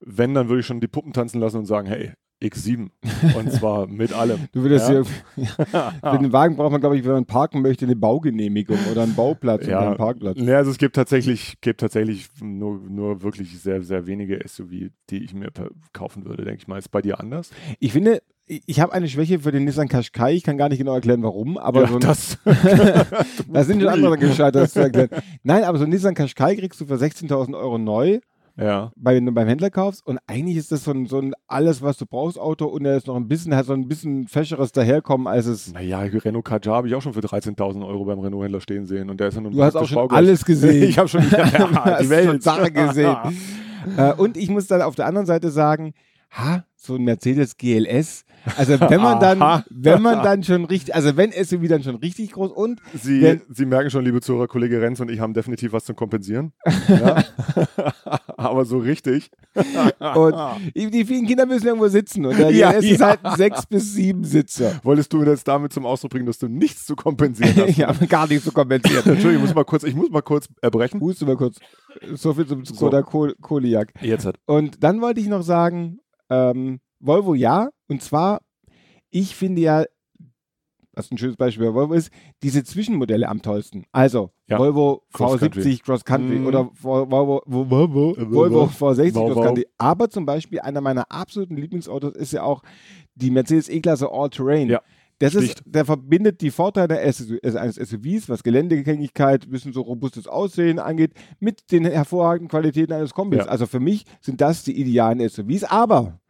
Wenn, 0.00 0.34
dann 0.34 0.48
würde 0.48 0.60
ich 0.60 0.66
schon 0.66 0.80
die 0.80 0.88
Puppen 0.88 1.12
tanzen 1.12 1.40
lassen 1.40 1.58
und 1.58 1.66
sagen, 1.66 1.86
hey, 1.86 2.12
X7. 2.42 2.90
Und 3.36 3.52
zwar 3.52 3.86
mit 3.86 4.12
allem. 4.12 4.38
Du 4.52 4.62
würdest 4.62 4.88
Ja. 4.88 5.02
hier, 5.36 5.44
für 6.12 6.18
den 6.18 6.32
Wagen 6.32 6.56
braucht 6.56 6.72
man, 6.72 6.80
glaube 6.80 6.96
ich, 6.96 7.04
wenn 7.04 7.12
man 7.12 7.26
parken 7.26 7.62
möchte, 7.62 7.84
eine 7.84 7.96
Baugenehmigung 7.96 8.78
oder 8.90 9.02
einen 9.02 9.14
Bauplatz 9.14 9.66
oder 9.66 9.80
einen 9.80 9.96
Parkplatz. 9.96 10.38
Ja, 10.40 10.56
also 10.58 10.70
es 10.70 10.78
gibt 10.78 10.94
tatsächlich, 10.96 11.60
gibt 11.60 11.80
tatsächlich 11.80 12.28
nur, 12.40 12.80
nur 12.88 13.22
wirklich 13.22 13.60
sehr, 13.60 13.82
sehr 13.82 14.06
wenige 14.06 14.40
SUV, 14.46 14.90
die 15.10 15.24
ich 15.24 15.34
mir 15.34 15.50
kaufen 15.92 16.24
würde, 16.24 16.44
denke 16.44 16.60
ich 16.60 16.68
mal. 16.68 16.78
Ist 16.78 16.90
bei 16.90 17.02
dir 17.02 17.20
anders? 17.20 17.50
Ich 17.80 17.92
finde, 17.92 18.22
ich 18.46 18.80
habe 18.80 18.92
eine 18.92 19.08
Schwäche 19.08 19.40
für 19.40 19.52
den 19.52 19.64
Nissan 19.64 19.88
Qashqai. 19.88 20.32
Ich 20.34 20.42
kann 20.42 20.56
gar 20.56 20.68
nicht 20.70 20.78
genau 20.78 20.94
erklären, 20.94 21.22
warum, 21.22 21.58
aber 21.58 21.82
ja, 21.82 21.88
so 21.88 21.94
ein, 21.96 22.00
das. 22.00 22.38
da 23.52 23.64
sind 23.64 23.80
schon 23.82 23.90
andere 23.90 24.16
gescheitert, 24.16 24.62
das 24.62 24.72
zu 24.72 24.80
erklären. 24.80 25.10
Nein, 25.42 25.64
aber 25.64 25.78
so 25.78 25.84
ein 25.84 25.90
Nissan 25.90 26.14
Qashqai 26.14 26.56
kriegst 26.56 26.80
du 26.80 26.86
für 26.86 26.94
16.000 26.94 27.58
Euro 27.58 27.76
neu, 27.78 28.20
ja. 28.58 28.92
bei, 28.96 29.20
beim 29.20 29.48
Händler 29.48 29.70
kaufst. 29.70 30.06
Und 30.06 30.18
eigentlich 30.26 30.56
ist 30.56 30.72
das 30.72 30.84
so 30.84 30.90
ein, 30.90 31.06
so 31.06 31.18
ein 31.18 31.34
alles, 31.46 31.82
was 31.82 31.96
du 31.96 32.06
brauchst, 32.06 32.38
Auto. 32.38 32.66
Und 32.66 32.84
er 32.84 32.96
ist 32.96 33.06
noch 33.06 33.16
ein 33.16 33.28
bisschen, 33.28 33.54
hat 33.54 33.66
so 33.66 33.72
ein 33.72 33.88
bisschen 33.88 34.26
fescheres 34.26 34.72
daherkommen, 34.72 35.26
als 35.26 35.46
es. 35.46 35.72
Naja, 35.72 36.00
Renault 36.00 36.44
Kadjar 36.44 36.76
habe 36.76 36.88
ich 36.88 36.94
auch 36.94 37.02
schon 37.02 37.14
für 37.14 37.20
13.000 37.20 37.86
Euro 37.86 38.04
beim 38.04 38.18
Renault-Händler 38.18 38.60
stehen 38.60 38.86
sehen. 38.86 39.10
Und 39.10 39.20
der 39.20 39.28
ist 39.28 39.34
ja 39.34 39.40
nun 39.40 39.52
Du 39.52 39.62
hast 39.62 39.76
auch 39.76 39.86
schon 39.86 40.10
alles 40.10 40.44
gesehen. 40.44 40.68
Ich 40.88 40.98
habe 40.98 41.08
schon 41.08 41.22
ja, 41.30 41.98
die 42.00 42.08
Welt. 42.08 42.42
schon 42.42 42.72
gesehen. 42.72 43.16
äh, 43.96 44.12
und 44.14 44.36
ich 44.36 44.48
muss 44.48 44.66
dann 44.66 44.82
auf 44.82 44.94
der 44.94 45.06
anderen 45.06 45.26
Seite 45.26 45.50
sagen, 45.50 45.92
ha, 46.30 46.64
so 46.76 46.94
ein 46.96 47.02
Mercedes 47.04 47.56
GLS. 47.56 48.24
Also 48.56 48.78
wenn 48.80 49.00
man 49.00 49.18
dann, 49.38 49.64
wenn 49.68 50.00
man 50.00 50.22
dann 50.22 50.42
schon 50.44 50.64
richtig, 50.64 50.94
also 50.94 51.16
wenn 51.16 51.32
SUV 51.32 51.66
dann 51.68 51.82
schon 51.82 51.96
richtig 51.96 52.32
groß 52.32 52.52
und 52.52 52.80
Sie, 52.94 53.20
Wenn- 53.20 53.42
Sie 53.50 53.66
merken 53.66 53.90
schon, 53.90 54.04
liebe 54.04 54.20
Zuhörer, 54.20 54.46
Kollege 54.46 54.80
Renz 54.80 55.00
und 55.00 55.10
ich 55.10 55.18
haben 55.20 55.34
definitiv 55.34 55.72
was 55.72 55.84
zum 55.84 55.96
Kompensieren. 55.96 56.52
Ja. 56.88 57.24
Aber 58.36 58.64
so 58.64 58.78
richtig. 58.78 59.30
Und 60.14 60.34
die 60.76 61.04
vielen 61.04 61.26
Kinder 61.26 61.44
müssen 61.44 61.66
irgendwo 61.66 61.88
sitzen. 61.88 62.24
Und 62.24 62.38
der 62.38 62.50
Ja, 62.50 62.70
GLS 62.72 62.84
ist 62.84 63.00
ja. 63.00 63.06
halt 63.08 63.24
ein 63.24 63.36
sechs 63.36 63.66
bis 63.66 63.94
sieben 63.94 64.22
Sitzer. 64.24 64.80
Wolltest 64.84 65.12
du 65.12 65.22
jetzt 65.24 65.46
damit 65.48 65.72
zum 65.72 65.84
Ausdruck 65.84 66.12
bringen, 66.12 66.26
dass 66.26 66.38
du 66.38 66.46
nichts 66.48 66.86
zu 66.86 66.94
kompensieren 66.94 67.54
hast? 67.56 67.76
ja, 67.76 67.92
gar 68.08 68.28
nicht 68.28 68.44
zu 68.44 68.52
kompensieren. 68.52 68.98
Entschuldigung, 69.04 69.34
ich 69.34 69.40
muss 69.40 69.54
mal 69.54 69.64
kurz, 69.64 69.82
ich 69.82 69.94
muss 69.94 70.10
mal 70.10 70.22
kurz 70.22 70.48
erbrechen. 70.62 71.00
Huste 71.00 71.26
mal 71.26 71.36
kurz. 71.36 71.56
So 72.14 72.32
viel 72.34 72.46
zum 72.46 72.64
Skoda 72.64 73.02
Ko- 73.02 73.32
Kodiaq. 73.40 73.88
Jetzt 74.00 74.24
hat. 74.24 74.36
Und 74.46 74.82
dann 74.84 75.00
wollte 75.00 75.20
ich 75.20 75.26
noch 75.26 75.42
sagen, 75.42 75.98
ähm, 76.30 76.80
Volvo 77.00 77.34
ja. 77.34 77.70
Und 77.88 78.02
zwar, 78.02 78.40
ich 79.10 79.34
finde 79.34 79.62
ja, 79.62 79.84
was 80.92 81.12
ein 81.12 81.18
schönes 81.18 81.36
Beispiel 81.36 81.66
bei 81.68 81.74
Volvo 81.74 81.94
ist, 81.94 82.10
diese 82.42 82.64
Zwischenmodelle 82.64 83.28
am 83.28 83.40
tollsten. 83.40 83.84
Also 83.92 84.30
Ja. 84.48 84.58
Volvo 84.58 85.02
Cross 85.12 85.34
V70 85.34 85.38
Country. 85.52 85.76
Cross 85.78 86.04
Country 86.04 86.38
Mm. 86.40 86.46
oder 86.46 86.60
Vo- 86.82 87.08
Volvo, 87.08 87.42
Vo- 87.46 87.70
Volvo, 87.70 88.16
Volvo 88.16 88.34
Volvo. 88.34 88.64
V60 88.64 89.14
Wow, 89.14 89.32
Cross. 89.32 89.44
Country. 89.46 89.66
Aber 89.78 90.10
zum 90.10 90.26
Beispiel 90.26 90.58
einer 90.60 90.80
meiner 90.80 91.10
absoluten 91.12 91.56
Lieblingsautos 91.56 92.16
ist 92.16 92.32
ja 92.32 92.42
auch 92.42 92.62
die 93.14 93.30
Mercedes 93.30 93.68
E-Klasse 93.68 94.10
All-Terrain. 94.10 94.68
Ja. 94.68 94.82
Das 95.20 95.34
ist, 95.34 95.62
der 95.64 95.84
verbindet 95.84 96.40
die 96.40 96.50
Vorteile 96.50 96.98
also 97.00 97.34
eines 97.42 97.74
SUVs, 97.76 98.28
was 98.28 98.42
Geländegängigkeit, 98.42 99.46
ein 99.46 99.50
bisschen 99.50 99.72
so 99.72 99.80
robustes 99.80 100.28
Aussehen 100.28 100.78
angeht, 100.78 101.12
mit 101.40 101.72
den 101.72 101.84
hervorragenden 101.84 102.48
Qualitäten 102.48 102.92
eines 102.92 103.12
Kombis. 103.14 103.40
Ja. 103.40 103.46
Also 103.46 103.66
für 103.66 103.80
mich 103.80 104.04
sind 104.20 104.40
das 104.40 104.62
die 104.62 104.78
idealen 104.80 105.26
SUVs. 105.28 105.64
Aber 105.64 106.20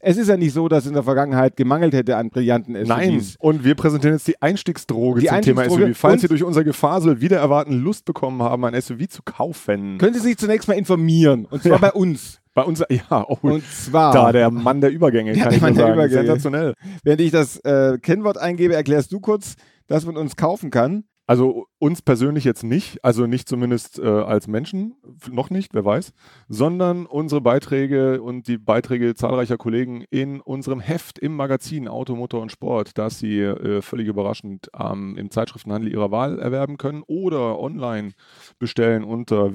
es 0.00 0.16
ist 0.16 0.26
ja 0.26 0.36
nicht 0.36 0.52
so, 0.52 0.68
dass 0.68 0.82
es 0.82 0.88
in 0.88 0.94
der 0.94 1.04
Vergangenheit 1.04 1.56
gemangelt 1.56 1.94
hätte 1.94 2.16
an 2.16 2.30
brillanten 2.30 2.74
SUVs. 2.74 2.88
Nein, 2.88 3.24
und 3.38 3.62
wir 3.64 3.76
präsentieren 3.76 4.16
jetzt 4.16 4.26
die 4.26 4.42
Einstiegsdroge 4.42 5.20
Die 5.20 5.28
zum 5.28 5.40
Thema 5.42 5.60
Einstiegsdroge 5.62 5.94
SUV. 5.94 6.00
Falls 6.00 6.20
Sie 6.22 6.28
durch 6.28 6.42
unser 6.42 6.64
Gefasel 6.64 7.20
wieder 7.20 7.38
erwarten 7.38 7.74
Lust 7.74 8.04
bekommen 8.04 8.42
haben, 8.42 8.64
ein 8.64 8.80
SUV 8.80 9.08
zu 9.08 9.22
kaufen. 9.22 9.98
Können 9.98 10.14
Sie 10.14 10.20
sich 10.20 10.36
zunächst 10.36 10.66
mal 10.66 10.74
informieren. 10.74 11.44
Und 11.44 11.62
zwar 11.62 11.72
Ja. 11.72 11.78
bei 11.78 11.92
uns. 11.92 12.41
Bei 12.54 12.62
uns, 12.64 12.82
ja, 12.90 13.24
oh, 13.28 13.38
Und 13.42 13.64
zwar, 13.66 14.12
da 14.12 14.32
der 14.32 14.50
Mann 14.50 14.80
der 14.80 14.90
Übergänge, 14.90 15.34
Ja, 15.34 15.44
kann 15.44 15.50
der 15.50 15.56
ich 15.56 15.62
Mann 15.62 15.74
der 15.74 15.82
sagen. 15.84 15.94
Übergänge. 15.94 16.20
Sensationell. 16.26 16.74
während 17.02 17.20
ich 17.20 17.30
das 17.30 17.56
äh, 17.64 17.98
Kennwort 17.98 18.38
eingebe, 18.38 18.74
erklärst 18.74 19.12
du 19.12 19.20
kurz, 19.20 19.54
dass 19.86 20.04
man 20.04 20.16
uns 20.16 20.36
kaufen 20.36 20.70
kann. 20.70 21.04
Also 21.32 21.66
uns 21.78 22.02
persönlich 22.02 22.44
jetzt 22.44 22.62
nicht, 22.62 23.02
also 23.02 23.26
nicht 23.26 23.48
zumindest 23.48 23.98
äh, 23.98 24.06
als 24.06 24.48
Menschen, 24.48 24.96
noch 25.30 25.48
nicht, 25.48 25.72
wer 25.72 25.82
weiß, 25.82 26.12
sondern 26.50 27.06
unsere 27.06 27.40
Beiträge 27.40 28.20
und 28.20 28.48
die 28.48 28.58
Beiträge 28.58 29.14
zahlreicher 29.14 29.56
Kollegen 29.56 30.04
in 30.10 30.42
unserem 30.42 30.80
Heft 30.80 31.18
im 31.18 31.34
Magazin 31.34 31.88
Auto, 31.88 32.16
Motor 32.16 32.42
und 32.42 32.52
Sport, 32.52 32.98
das 32.98 33.18
Sie 33.18 33.40
äh, 33.40 33.80
völlig 33.80 34.08
überraschend 34.08 34.68
ähm, 34.78 35.16
im 35.16 35.30
Zeitschriftenhandel 35.30 35.90
Ihrer 35.90 36.10
Wahl 36.10 36.38
erwerben 36.38 36.76
können 36.76 37.02
oder 37.06 37.58
online 37.58 38.12
bestellen 38.58 39.02
unter 39.02 39.54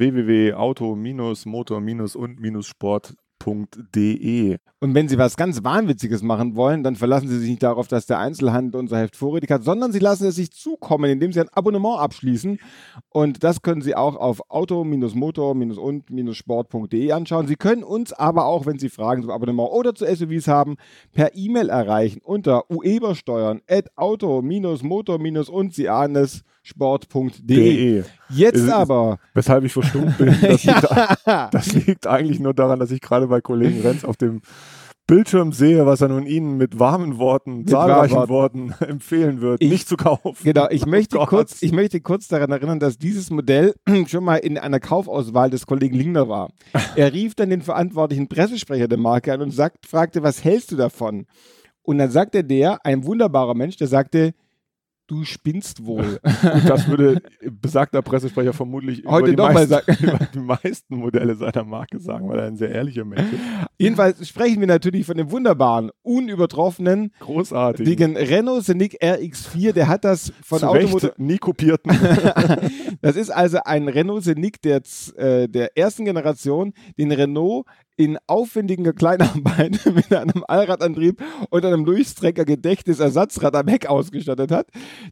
sport.de. 3.41 4.57
Und 4.79 4.93
wenn 4.93 5.07
Sie 5.07 5.17
was 5.17 5.37
ganz 5.37 5.63
Wahnwitziges 5.63 6.21
machen 6.21 6.55
wollen, 6.55 6.83
dann 6.83 6.95
verlassen 6.95 7.29
Sie 7.29 7.39
sich 7.39 7.49
nicht 7.49 7.63
darauf, 7.63 7.87
dass 7.87 8.05
der 8.05 8.19
Einzelhandel 8.19 8.79
unser 8.79 8.99
Heft 8.99 9.15
vorrätig 9.15 9.49
hat, 9.49 9.63
sondern 9.63 9.91
Sie 9.91 9.97
lassen 9.99 10.27
es 10.27 10.35
sich 10.35 10.51
zukommen, 10.51 11.09
indem 11.09 11.31
Sie 11.31 11.39
ein 11.39 11.49
Abonnement 11.49 11.99
abschließen. 11.99 12.59
Und 13.09 13.43
das 13.43 13.63
können 13.63 13.81
Sie 13.81 13.95
auch 13.95 14.15
auf 14.15 14.41
auto-motor-und-sport.de 14.49 17.11
anschauen. 17.11 17.47
Sie 17.47 17.55
können 17.55 17.83
uns 17.83 18.13
aber 18.13 18.45
auch, 18.45 18.67
wenn 18.67 18.77
Sie 18.77 18.89
Fragen 18.89 19.23
zum 19.23 19.31
Abonnement 19.31 19.71
oder 19.71 19.95
zu 19.95 20.05
SUVs 20.05 20.47
haben, 20.47 20.75
per 21.11 21.35
E-Mail 21.35 21.69
erreichen 21.69 22.21
unter 22.23 22.69
uebersteuern 22.69 23.61
at 23.67 23.97
auto-motor-und 23.97 25.73
Jetzt 28.29 28.55
ist- 28.57 28.69
aber. 28.71 29.19
Weshalb 29.33 29.63
ich 29.63 29.73
verstummt 29.73 30.17
bin. 30.17 30.27
Das, 30.41 30.63
liegt, 30.63 30.87
das 31.53 31.73
liegt 31.73 32.07
eigentlich 32.07 32.39
nur 32.39 32.53
daran, 32.53 32.79
dass 32.79 32.91
ich 32.91 33.01
gerade 33.01 33.27
bei 33.27 33.41
Kollegen 33.41 33.81
Renz 33.81 34.03
auf 34.03 34.17
dem 34.17 34.41
Bildschirm 35.09 35.53
sehe, 35.53 35.85
was 35.85 36.01
er 36.01 36.09
nun 36.09 36.25
Ihnen 36.25 36.57
mit 36.57 36.79
warmen 36.79 37.17
Worten, 37.17 37.65
zahlreichen 37.65 38.15
warmen 38.15 38.29
Worten 38.29 38.73
empfehlen 38.85 39.39
wird, 39.39 39.63
Ich- 39.63 39.69
nicht 39.71 39.87
zu 39.87 39.95
kaufen. 39.95 40.35
Genau, 40.43 40.67
ich 40.69 40.85
möchte, 40.85 41.17
Oh 41.17 41.25
kurz, 41.25 41.61
ich 41.61 41.71
möchte 41.71 42.01
kurz 42.01 42.27
daran 42.27 42.51
erinnern, 42.51 42.79
dass 42.79 42.97
dieses 42.97 43.29
Modell 43.29 43.73
schon 44.07 44.25
mal 44.25 44.35
in 44.35 44.57
einer 44.57 44.81
Kaufauswahl 44.81 45.49
des 45.49 45.65
Kollegen 45.65 45.95
Lingner 45.95 46.27
war. 46.27 46.49
Er 46.97 47.13
rief 47.13 47.35
dann 47.35 47.49
den 47.49 47.61
verantwortlichen 47.61 48.27
Pressesprecher 48.27 48.89
der 48.89 48.97
Marke 48.97 49.31
an 49.31 49.41
und 49.41 49.51
sagt, 49.51 49.85
fragte, 49.85 50.23
was 50.23 50.43
hältst 50.43 50.71
du 50.73 50.75
davon? 50.75 51.25
Und 51.83 51.99
dann 51.99 52.11
sagte 52.11 52.43
der, 52.43 52.85
ein 52.85 53.05
wunderbarer 53.05 53.53
Mensch, 53.53 53.77
der 53.77 53.87
sagte, 53.87 54.33
du 55.07 55.23
spinnst 55.23 55.85
wohl. 55.85 56.19
Und 56.53 56.69
das 56.69 56.87
würde 56.87 57.21
besagter 57.41 58.01
Pressesprecher 58.01 58.53
vermutlich 58.53 59.03
Heute 59.05 59.31
über, 59.31 59.47
die 59.47 59.53
meisten, 59.53 59.69
sagen. 59.69 59.97
über 60.03 60.19
die 60.33 60.39
meisten 60.39 60.95
Modelle 60.97 61.35
seiner 61.35 61.63
Marke 61.63 61.99
sagen, 61.99 62.29
weil 62.29 62.39
er 62.39 62.47
ein 62.47 62.57
sehr 62.57 62.69
ehrlicher 62.69 63.05
Mensch 63.05 63.33
ist. 63.33 63.41
Jedenfalls 63.77 64.27
sprechen 64.27 64.59
wir 64.59 64.67
natürlich 64.67 65.05
von 65.05 65.17
dem 65.17 65.31
wunderbaren, 65.31 65.91
unübertroffenen, 66.03 67.13
Großartig. 67.19 67.87
dicken 67.87 68.17
Renault 68.17 68.63
Scenic 68.63 69.01
RX4, 69.01 69.71
der 69.73 69.87
hat 69.87 70.03
das 70.03 70.33
von 70.43 70.63
Automotor... 70.63 71.11
Nie 71.17 71.37
kopierten. 71.37 71.91
Das 73.01 73.15
ist 73.15 73.29
also 73.29 73.59
ein 73.63 73.87
Renault 73.87 74.23
Scenic 74.23 74.61
der, 74.61 74.81
äh, 75.15 75.47
der 75.47 75.77
ersten 75.77 76.05
Generation, 76.05 76.73
den 76.97 77.11
Renault 77.11 77.65
in 77.97 78.17
aufwendigen 78.27 78.93
Kleinarbeiten 78.95 79.93
mit 79.95 80.13
einem 80.13 80.45
Allradantrieb 80.47 81.21
und 81.49 81.65
einem 81.65 81.83
Durchstrecker 81.83 82.45
gedächtes 82.45 82.99
Ersatzrad 82.99 83.55
am 83.55 83.67
Heck 83.67 83.87
ausgestattet 83.87 84.51
hat. 84.51 84.67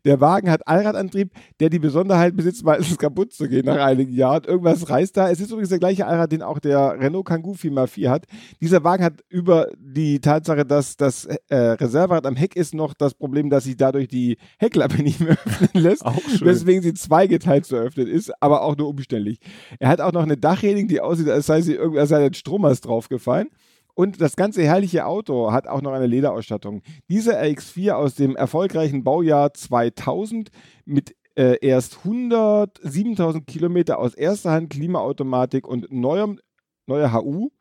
Der 0.06 0.22
Wagen 0.22 0.52
hat 0.52 0.68
Allradantrieb, 0.68 1.32
der 1.60 1.72
die 1.72 1.80
Besonderheit 1.80 2.36
besitzt, 2.36 2.64
meistens 2.64 2.98
kaputt 2.98 3.34
zu 3.34 3.50
gehen 3.50 3.66
nach 3.66 3.84
einigen 3.84 4.14
Jahren. 4.14 4.44
Irgendwas 4.44 4.88
reißt 4.88 5.18
da. 5.18 5.30
Es 5.30 5.40
ist 5.40 5.50
übrigens 5.50 5.70
der 5.70 5.80
gleiche 5.80 6.06
Allrad, 6.06 6.32
den 6.32 6.44
auch 6.44 6.60
der 6.60 7.00
Renault 7.00 7.26
Kangoo 7.26 7.54
4x4 7.54 8.10
hat. 8.10 8.26
Dieser 8.62 8.84
Wagen 8.84 9.04
hat 9.04 9.22
über 9.30 9.70
die 9.78 10.20
Tatsache, 10.20 10.64
dass 10.64 10.96
das 10.96 11.26
äh, 11.26 11.56
Reserverad 11.56 12.28
am 12.28 12.36
Heck 12.36 12.56
ist, 12.56 12.76
noch 12.76 12.94
das 12.94 13.16
Problem, 13.16 13.50
dass 13.50 13.64
sich 13.64 13.78
dadurch 13.78 14.08
die 14.08 14.38
Heckklappe 14.60 14.98
nicht 15.02 15.22
mehr 15.22 15.38
öffnen 15.44 15.70
lässt. 15.74 16.06
Auch 16.06 16.22
schön. 16.30 16.48
Weswegen 16.48 16.84
sie 16.84 16.94
zweigeteilt 16.94 17.66
zu 17.66 17.78
öffnen 17.78 18.08
ist, 18.08 18.32
aber 18.42 18.62
auch 18.62 18.78
nur 18.78 18.88
umständlich. 18.90 19.40
Er 19.80 19.90
hat 19.90 20.02
auch 20.02 20.12
noch 20.12 20.24
eine 20.24 20.38
Dachreling, 20.38 20.88
die 20.88 21.02
aussieht, 21.02 21.30
als 21.30 21.48
sei 21.48 21.62
sie 21.62 21.74
irgendwie 21.74 22.00
als 22.00 22.10
sei 22.10 22.24
ein 22.24 22.34
Strommast 22.76 22.86
draufgefallen. 22.86 23.50
Und 23.94 24.20
das 24.20 24.36
ganze 24.36 24.64
herrliche 24.64 25.06
Auto 25.06 25.54
hat 25.54 25.68
auch 25.68 25.82
noch 25.82 25.94
eine 25.94 26.08
Lederausstattung. 26.08 26.82
Dieser 27.10 27.42
RX4 27.42 27.94
aus 27.94 28.16
dem 28.16 28.36
erfolgreichen 28.36 29.06
Baujahr 29.06 29.54
2000 29.54 30.50
mit 30.84 31.16
äh, 31.38 31.58
erst 31.62 32.00
107.000 32.06 33.46
Kilometer 33.46 34.00
aus 34.00 34.14
erster 34.14 34.52
Hand 34.52 34.70
Klimaautomatik 34.70 35.66
und 35.66 35.92
neuem, 35.92 36.40
neuer 36.88 37.14
HU 37.14 37.52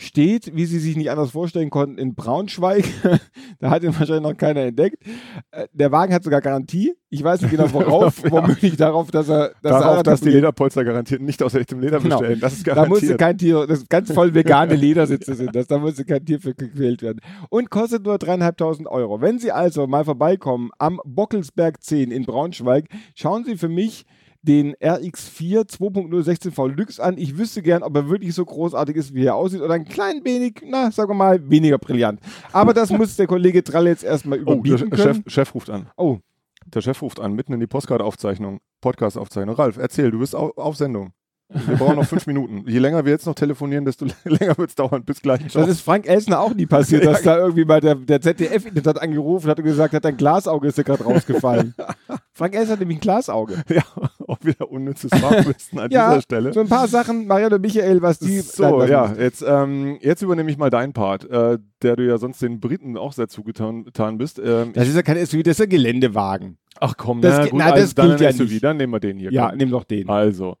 steht, 0.00 0.54
wie 0.56 0.64
Sie 0.64 0.78
sich 0.78 0.96
nicht 0.96 1.10
anders 1.10 1.30
vorstellen 1.30 1.70
konnten, 1.70 1.98
in 1.98 2.14
Braunschweig. 2.14 2.84
da 3.58 3.70
hat 3.70 3.82
ihn 3.82 3.94
wahrscheinlich 3.98 4.22
noch 4.22 4.36
keiner 4.36 4.60
entdeckt. 4.62 4.96
Äh, 5.50 5.66
Der 5.72 5.92
Wagen 5.92 6.12
hat 6.14 6.24
sogar 6.24 6.40
Garantie. 6.40 6.94
Ich 7.10 7.22
weiß 7.22 7.42
nicht 7.42 7.50
genau 7.50 7.66
worauf, 7.72 8.22
Ja. 8.24 8.30
womöglich 8.30 8.76
darauf, 8.76 9.10
dass 9.10 9.28
er 9.28 9.52
dass 9.62 9.72
Darauf, 9.80 9.96
er 9.98 10.02
dass 10.02 10.20
die 10.20 10.30
Lederpolster 10.30 10.84
garantiert 10.84 11.20
nicht 11.22 11.42
aus 11.42 11.54
echtem 11.54 11.80
Leder 11.80 11.98
Genau. 12.00 12.18
bestellen. 12.18 12.40
Das 12.40 12.54
ist 12.54 12.66
da 12.66 12.86
musste 12.86 13.06
garantiert. 13.06 13.18
kein 13.18 13.38
Tier, 13.38 13.66
das 13.66 13.88
ganz 13.88 14.12
voll 14.12 14.34
vegane 14.34 14.74
Ledersitze 14.74 15.34
sind 15.34 15.54
das, 15.54 15.66
da 15.66 15.78
musste 15.78 16.04
kein 16.04 16.24
Tier 16.24 16.40
für 16.40 16.54
gequält 16.54 17.02
werden. 17.02 17.20
Und 17.48 17.70
kostet 17.70 18.04
nur 18.04 18.18
dreieinhalbtausend 18.18 18.88
Euro. 18.88 19.20
Wenn 19.20 19.38
Sie 19.38 19.52
also 19.52 19.86
mal 19.86 20.04
vorbeikommen 20.04 20.70
am 20.78 21.00
Bockelsberg 21.04 21.82
10 21.82 22.10
in 22.10 22.24
Braunschweig, 22.24 22.86
schauen 23.14 23.44
Sie 23.44 23.56
für 23.56 23.68
mich 23.68 24.04
den 24.42 24.74
RX4 24.76 25.68
2.0 25.68 26.08
16V 26.24 26.68
Lux 26.68 26.98
an. 26.98 27.18
Ich 27.18 27.36
wüsste 27.36 27.62
gern, 27.62 27.82
ob 27.82 27.94
er 27.96 28.08
wirklich 28.08 28.34
so 28.34 28.44
großartig 28.44 28.96
ist, 28.96 29.14
wie 29.14 29.24
er 29.24 29.34
aussieht, 29.34 29.60
oder 29.60 29.74
ein 29.74 29.84
klein 29.84 30.24
wenig, 30.24 30.62
na, 30.64 30.90
sagen 30.90 31.10
wir 31.10 31.14
mal, 31.14 31.50
weniger 31.50 31.78
brillant. 31.78 32.20
Aber 32.52 32.72
das 32.72 32.90
muss 32.90 33.16
der 33.16 33.26
Kollege 33.26 33.62
Trall 33.62 33.86
jetzt 33.86 34.04
erstmal 34.04 34.40
oh, 34.40 34.44
der 34.44 34.54
überbieten 34.54 34.96
Chef, 34.96 35.04
können. 35.04 35.24
Chef 35.26 35.54
ruft 35.54 35.70
an. 35.70 35.90
Oh, 35.96 36.18
Der 36.72 36.80
Chef 36.80 37.00
ruft 37.02 37.20
an, 37.20 37.34
mitten 37.34 37.52
in 37.52 37.60
die 37.60 37.66
Postcard-Aufzeichnung, 37.66 38.60
Podcast-Aufzeichnung. 38.80 39.54
Ralf, 39.56 39.76
erzähl, 39.76 40.10
du 40.10 40.18
bist 40.20 40.34
au 40.34 40.52
auf 40.56 40.76
Sendung. 40.76 41.12
Wir 41.66 41.76
brauchen 41.76 41.96
noch 41.96 42.06
fünf 42.06 42.26
Minuten. 42.28 42.62
Je 42.68 42.78
länger 42.78 43.04
wir 43.04 43.10
jetzt 43.12 43.26
noch 43.26 43.34
telefonieren, 43.34 43.84
desto 43.84 44.06
länger 44.24 44.56
wird 44.56 44.70
es 44.70 44.74
dauern. 44.76 45.02
Bis 45.04 45.20
gleich. 45.20 45.48
Ciao. 45.48 45.62
Das 45.62 45.70
ist 45.70 45.80
Frank 45.80 46.06
Elsner 46.08 46.38
auch 46.40 46.54
nie 46.54 46.66
passiert, 46.66 47.04
dass 47.06 47.22
da 47.22 47.38
irgendwie 47.38 47.64
mal 47.64 47.80
der, 47.80 47.96
der 47.96 48.20
ZDF-Intendanten 48.20 49.02
angerufen 49.02 49.50
hat 49.50 49.58
und 49.58 49.64
gesagt 49.64 49.92
hat, 49.94 50.04
dein 50.04 50.16
Glasauge 50.16 50.68
ist 50.68 50.78
dir 50.78 50.84
gerade 50.84 51.02
rausgefallen. 51.04 51.74
Frank 52.32 52.54
Elsner 52.54 52.72
hat 52.74 52.80
nämlich 52.80 52.98
ein 52.98 53.00
Glasauge. 53.00 53.62
ja, 53.68 53.82
auch 54.28 54.38
wieder 54.42 54.70
unnützes 54.70 55.10
Fachwissen 55.10 55.78
an 55.80 55.90
Ja, 55.90 56.10
dieser 56.10 56.22
Stelle. 56.22 56.52
so 56.52 56.60
ein 56.60 56.68
paar 56.68 56.86
Sachen, 56.88 57.26
Marianne 57.26 57.56
und 57.56 57.62
Michael, 57.62 58.00
was 58.00 58.18
die... 58.20 58.40
So, 58.40 58.84
ja, 58.84 59.12
jetzt, 59.18 59.44
ähm, 59.46 59.98
jetzt 60.00 60.22
übernehme 60.22 60.50
ich 60.50 60.56
mal 60.56 60.70
deinen 60.70 60.92
Part, 60.92 61.28
äh, 61.28 61.58
der 61.82 61.96
du 61.96 62.06
ja 62.06 62.16
sonst 62.18 62.40
den 62.42 62.60
Briten 62.60 62.96
auch 62.96 63.12
sehr 63.12 63.28
zugetan 63.28 63.84
getan 63.84 64.18
bist. 64.18 64.38
Ähm, 64.38 64.72
Das 64.72 64.88
ist 64.88 64.94
ja 64.94 65.02
kein 65.02 65.16
SUV, 65.24 65.42
das 65.42 65.58
ist 65.58 65.62
ein 65.62 65.68
Geländewagen. 65.68 66.58
ach 66.78 66.94
komm, 66.96 67.20
das 67.20 67.38
na, 67.38 67.44
gut, 67.46 67.58
na, 67.58 67.64
also 67.72 67.82
das 67.82 67.94
dann 67.94 68.06
gilt 68.08 68.20
ein 68.20 68.24
ja 68.24 68.32
SUV, 68.32 68.50
nicht. 68.50 68.64
dann 68.64 68.76
nehmen 68.76 68.92
wir 68.92 69.00
den 69.00 69.18
hier. 69.18 69.32
Ja, 69.32 69.48
komm. 69.48 69.58
nimm 69.58 69.70
doch 69.70 69.84
den. 69.84 70.08
Also, 70.08 70.56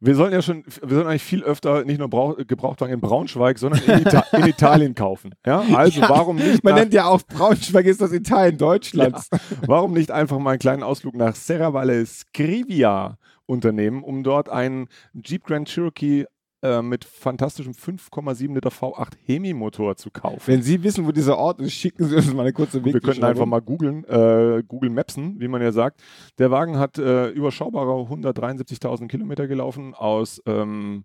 wir 0.00 0.14
sollen 0.14 0.32
ja 0.32 0.42
schon, 0.42 0.64
wir 0.82 0.96
sollen 0.96 1.06
eigentlich 1.06 1.22
viel 1.22 1.42
öfter 1.42 1.84
nicht 1.84 1.98
nur 1.98 2.08
Brauch, 2.08 2.36
Gebrauchtwagen 2.36 2.94
in 2.94 3.00
Braunschweig, 3.00 3.58
sondern 3.58 3.82
in, 3.82 4.00
Ita 4.00 4.24
in 4.32 4.46
Italien 4.46 4.94
kaufen. 4.94 5.34
Ja, 5.44 5.60
also 5.60 6.00
Ja, 6.00 6.08
warum 6.08 6.36
nicht? 6.36 6.62
Man 6.62 6.74
nennt 6.74 6.92
ja 6.92 7.06
auch 7.06 7.22
Braunschweig 7.22 7.86
ist 7.86 8.00
das 8.00 8.12
Italien 8.12 8.58
Deutschlands. 8.58 9.28
Warum 9.66 9.92
nicht 9.92 10.10
einfach 10.10 10.38
mal 10.38 10.50
einen 10.50 10.58
kleinen 10.58 10.82
Ausflug 10.82 11.14
nach 11.14 11.34
Serravalle 11.34 12.04
Scrivia 12.04 13.18
unternehmen, 13.46 14.02
um 14.02 14.22
dort 14.22 14.48
einen 14.48 14.88
Jeep 15.14 15.44
Grand 15.44 15.68
Cherokee 15.68 16.26
äh, 16.62 16.82
mit 16.82 17.04
fantastischem 17.04 17.72
5,7 17.72 18.54
Liter 18.54 18.70
V8 18.70 19.12
Hemi-Motor 19.24 19.96
zu 19.96 20.10
kaufen? 20.10 20.42
Wenn 20.46 20.62
Sie 20.62 20.82
wissen, 20.82 21.06
wo 21.06 21.12
dieser 21.12 21.38
Ort 21.38 21.60
ist, 21.60 21.72
schicken 21.72 22.04
Sie 22.04 22.16
uns 22.16 22.32
mal 22.32 22.42
eine 22.42 22.52
kurze 22.52 22.84
Wir 22.84 23.00
könnten 23.00 23.24
einfach 23.24 23.46
mal 23.46 23.60
googeln, 23.60 24.04
äh, 24.04 24.62
Google 24.66 24.90
Mapsen, 24.90 25.40
wie 25.40 25.48
man 25.48 25.62
ja 25.62 25.72
sagt. 25.72 26.02
Der 26.38 26.50
Wagen 26.50 26.78
hat 26.78 26.98
äh, 26.98 27.28
überschaubare 27.28 27.92
173.000 27.92 29.08
Kilometer 29.08 29.46
gelaufen 29.46 29.94
aus, 29.94 30.42
ähm, 30.46 31.04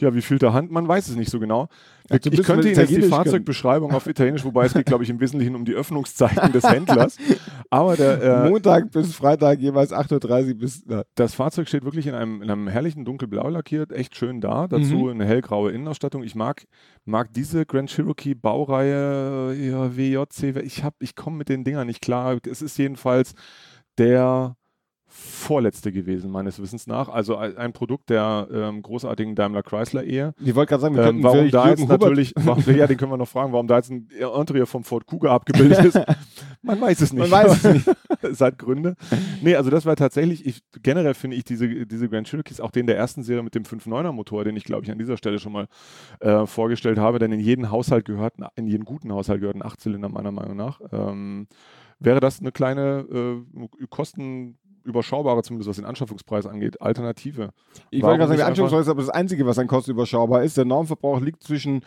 ja, 0.00 0.12
wie 0.14 0.22
viel 0.22 0.38
der 0.38 0.52
Hand, 0.52 0.70
man 0.72 0.88
weiß 0.88 1.08
es 1.08 1.14
nicht 1.16 1.30
so 1.30 1.38
genau. 1.38 1.68
Ja, 2.10 2.16
ich 2.16 2.42
könnte 2.42 2.68
Ihnen 2.68 2.76
jetzt 2.78 2.90
die. 2.90 3.02
Fahrzeugbeschreibung 3.02 3.92
auf 3.92 4.06
Italienisch, 4.08 4.44
wobei 4.44 4.66
es 4.66 4.74
geht, 4.74 4.86
glaube 4.86 5.04
ich, 5.04 5.10
im 5.10 5.20
Wesentlichen 5.20 5.54
um 5.54 5.64
die 5.64 5.72
Öffnungszeiten 5.74 6.52
des 6.52 6.64
Händlers. 6.64 7.16
Aber 7.70 7.96
der, 7.96 8.44
äh, 8.44 8.48
Montag 8.50 8.90
bis 8.90 9.14
Freitag 9.14 9.60
jeweils 9.60 9.92
8.30 9.92 10.48
Uhr 10.48 10.54
bis... 10.54 10.82
Na, 10.86 11.04
das 11.14 11.34
Fahrzeug 11.34 11.68
steht 11.68 11.84
wirklich 11.84 12.06
in 12.08 12.14
einem, 12.14 12.42
in 12.42 12.50
einem 12.50 12.66
herrlichen 12.68 13.04
dunkelblau 13.04 13.48
lackiert, 13.48 13.92
echt 13.92 14.16
schön 14.16 14.40
da. 14.40 14.66
Dazu 14.66 14.96
Mhm. 14.96 15.08
eine 15.10 15.24
hellgraue 15.26 15.70
Innenausstattung. 15.70 16.22
Ich 16.24 16.34
mag, 16.34 16.64
mag 17.04 17.32
diese 17.32 17.64
Grand 17.64 17.88
Cherokee 17.88 18.34
Baureihe 18.34 19.54
ja, 19.54 19.96
WJC. 19.96 20.56
Ich, 20.64 20.82
hab- 20.84 21.00
ich 21.00 21.14
komme 21.14 21.36
mit 21.36 21.48
den 21.48 21.62
Dingern 21.64 21.86
nicht 21.86 22.02
klar. 22.02 22.38
Es 22.50 22.62
ist 22.62 22.76
jedenfalls 22.78 23.34
der 23.98 24.56
vorletzte 25.16 25.92
gewesen, 25.92 26.30
meines 26.30 26.60
Wissens 26.60 26.88
nach. 26.88 27.08
Also 27.08 27.36
ein 27.36 27.72
Produkt 27.72 28.10
der 28.10 28.48
ähm, 28.52 28.82
großartigen 28.82 29.36
Daimler-Chrysler-Ehe. 29.36 30.34
ich 30.44 30.54
wollte 30.56 30.70
gerade 30.70 30.82
sagen, 30.82 30.96
wir 30.96 31.04
Ähm, 31.04 31.22
warum 31.22 31.50
da 31.50 31.68
jetzt 31.70 31.82
Hubbard- 31.82 32.00
natürlich, 32.00 32.32
warum, 32.40 32.64
ja, 32.74 32.88
den 32.88 32.96
können 32.96 33.12
wir 33.12 33.16
noch 33.16 33.28
fragen, 33.28 33.52
warum 33.52 33.68
da 33.68 33.76
jetzt 33.76 33.90
ein 33.90 34.08
Interieur 34.10 34.66
vom 34.66 34.82
Ford 34.82 35.06
Kuga 35.06 35.32
abgebildet 35.32 35.84
ist. 35.84 36.00
Man 36.62 36.80
weiß 36.80 37.00
es 37.00 37.12
nicht. 37.12 37.20
Man 37.20 37.30
weiß 37.30 37.64
es 37.64 37.72
nicht. 37.72 37.96
es 38.22 38.40
hat 38.40 38.58
Gründe. 38.58 38.96
Nee, 39.40 39.54
also 39.54 39.70
das 39.70 39.86
war 39.86 39.94
tatsächlich, 39.94 40.44
ich, 40.44 40.62
generell 40.82 41.14
finde 41.14 41.36
ich 41.36 41.44
diese, 41.44 41.86
diese 41.86 42.08
Grand 42.08 42.28
Cherokees, 42.28 42.60
auch 42.60 42.72
den 42.72 42.88
der 42.88 42.96
ersten 42.96 43.22
Serie 43.22 43.44
mit 43.44 43.54
dem 43.54 43.62
5.9er 43.62 44.12
Motor, 44.12 44.44
den 44.44 44.56
ich 44.56 44.64
glaube 44.64 44.84
ich 44.84 44.90
an 44.90 44.98
dieser 44.98 45.16
Stelle 45.16 45.38
schon 45.38 45.52
mal 45.52 45.68
äh, 46.20 46.46
vorgestellt 46.46 46.98
habe, 46.98 47.20
denn 47.20 47.30
in 47.30 47.40
jeden 47.40 47.70
Haushalt 47.70 48.04
gehört, 48.04 48.34
in 48.56 48.66
jeden 48.66 48.84
guten 48.84 49.12
Haushalt 49.12 49.40
gehört 49.40 49.56
ein 49.56 49.64
Achtzylinder 49.64 50.08
meiner 50.08 50.32
Meinung 50.32 50.56
nach. 50.56 50.80
Ähm, 50.90 51.46
wäre 52.00 52.20
das 52.20 52.40
eine 52.40 52.52
kleine, 52.52 53.04
äh, 53.12 53.86
Kosten 53.88 54.58
überschaubare, 54.84 55.42
zumindest 55.42 55.68
was 55.68 55.76
den 55.76 55.84
Anschaffungspreis 55.84 56.46
angeht, 56.46 56.80
Alternative. 56.80 57.50
Ich 57.90 58.02
wollte 58.02 58.18
gerade 58.18 58.28
sagen, 58.28 58.38
der 58.38 58.46
Anschlusspreis 58.46 58.82
ist 58.82 58.88
aber 58.88 59.00
das 59.00 59.10
Einzige, 59.10 59.46
was 59.46 59.58
an 59.58 59.66
Kosten 59.66 59.90
überschaubar 59.92 60.42
ist. 60.42 60.56
Der 60.56 60.64
Normverbrauch 60.64 61.20
liegt 61.20 61.42
zwischen 61.42 61.82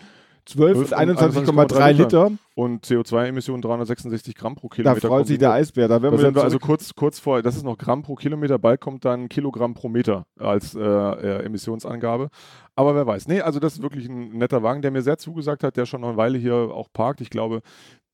12 0.48 0.78
und 0.78 0.96
21,3 0.96 1.92
Liter. 1.92 2.32
Und 2.56 2.86
CO2-Emissionen 2.86 3.62
366 3.62 4.34
Gramm 4.34 4.56
pro 4.56 4.70
Da 4.70 4.76
Kilometer. 4.76 5.08
freut 5.10 5.28
sich 5.28 5.38
der 5.38 5.52
Eisbär. 5.52 5.88
Da 5.88 6.02
werden 6.02 6.18
Da 6.18 6.24
wir 6.24 6.36
wir 6.36 6.44
also 6.44 6.58
kurz, 6.58 6.96
kurz 6.96 7.20
vor, 7.20 7.42
das 7.42 7.56
ist 7.56 7.64
noch 7.64 7.78
Gramm 7.78 8.02
pro 8.02 8.16
Kilometer, 8.16 8.58
bald 8.58 8.82
kommt 8.82 9.06
dann 9.06 9.30
Kilogramm 9.30 9.74
pro 9.74 9.90
Meter 9.90 10.26
als 10.40 10.74
äh, 10.74 10.80
äh, 10.80 11.44
Emissionsangabe. 11.46 12.30
Aber 12.76 12.96
wer 12.96 13.06
weiß. 13.06 13.28
Nee, 13.28 13.42
also 13.42 13.60
das 13.60 13.74
ist 13.74 13.82
wirklich 13.82 14.08
ein 14.08 14.38
netter 14.38 14.64
Wagen, 14.64 14.82
der 14.82 14.92
mir 14.92 15.02
sehr 15.02 15.18
zugesagt 15.18 15.64
hat, 15.64 15.78
der 15.78 15.86
schon 15.86 16.02
noch 16.02 16.10
eine 16.10 16.18
Weile 16.18 16.38
hier 16.38 16.56
auch 16.56 16.88
parkt. 16.94 17.22
Ich 17.22 17.30
glaube, 17.30 17.62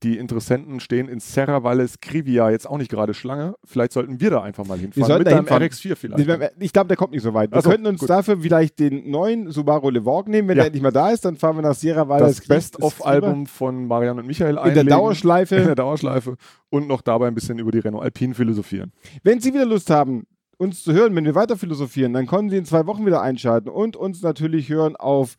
die 0.04 0.18
Interessenten 0.18 0.80
stehen 0.80 1.08
in 1.08 1.20
Serra 1.20 1.64
Valle 1.64 1.88
Scrivia 1.88 2.50
jetzt 2.52 2.70
auch 2.70 2.78
nicht 2.78 2.92
gerade 2.92 3.14
Schlange. 3.14 3.56
Vielleicht 3.64 3.94
sollten 3.94 4.20
wir 4.20 4.30
da 4.30 4.42
einfach 4.42 4.66
mal 4.68 4.78
hinfahren. 4.78 5.08
sollten 5.08 5.24
mit 5.24 5.28
da 5.32 5.38
einem 5.38 5.48
hinfahren. 5.48 5.64
RX4 5.70 5.96
vielleicht. 5.96 6.54
Ich 6.60 6.74
glaube, 6.74 6.90
der 6.90 6.98
kommt 6.98 7.14
nicht 7.14 7.24
so 7.24 7.34
weit. 7.34 7.52
Wir 7.52 7.58
Ach 7.58 7.64
so, 7.64 7.70
könnten 7.70 7.88
uns 7.88 8.02
gut. 8.02 8.10
dafür 8.10 8.38
vielleicht 8.40 8.80
den 8.80 9.10
neuen 9.10 9.50
Subaru 9.52 9.90
Levorg 9.90 10.28
nehmen, 10.28 10.48
wenn 10.50 10.58
Ja. 10.58 10.64
der 10.64 10.68
endlich 10.68 10.84
mal 10.84 10.92
da 10.92 11.10
ist. 11.10 11.24
Dann 11.26 11.38
fahren 11.38 11.56
wir 11.56 11.62
nach 11.64 11.76
Sierra 11.76 12.08
Valle 12.08 12.26
das 12.26 12.42
Best-of-Album 12.42 13.46
von 13.48 13.88
Marianne 13.88 14.22
und 14.22 14.28
Michael 14.28 14.52
in 14.52 14.56
der 14.56 14.64
einlegen. 14.64 14.90
Dauerschleife. 14.90 15.56
in 15.56 15.66
der 15.66 15.76
Dauerschleife 15.76 16.36
und 16.70 16.88
noch 16.88 17.02
dabei 17.02 17.28
ein 17.28 17.36
bisschen 17.36 17.58
über 17.60 17.72
die 17.72 17.80
Renault 17.80 18.04
Alpine 18.04 18.34
philosophieren. 18.34 18.92
Wenn 19.24 19.40
Sie 19.40 19.54
wieder 19.54 19.66
Lust 19.66 19.90
haben, 19.90 20.26
uns 20.58 20.84
zu 20.84 20.94
hören, 20.94 21.16
wenn 21.16 21.26
wir 21.26 21.36
weiter 21.36 21.58
philosophieren, 21.58 22.14
dann 22.14 22.28
können 22.28 22.50
Sie 22.50 22.58
in 22.58 22.66
zwei 22.66 22.86
Wochen 22.86 23.06
wieder 23.06 23.22
einschalten 23.22 23.70
und 23.70 23.96
uns 23.96 24.22
natürlich 24.22 24.70
hören 24.70 24.96
auf 24.96 25.36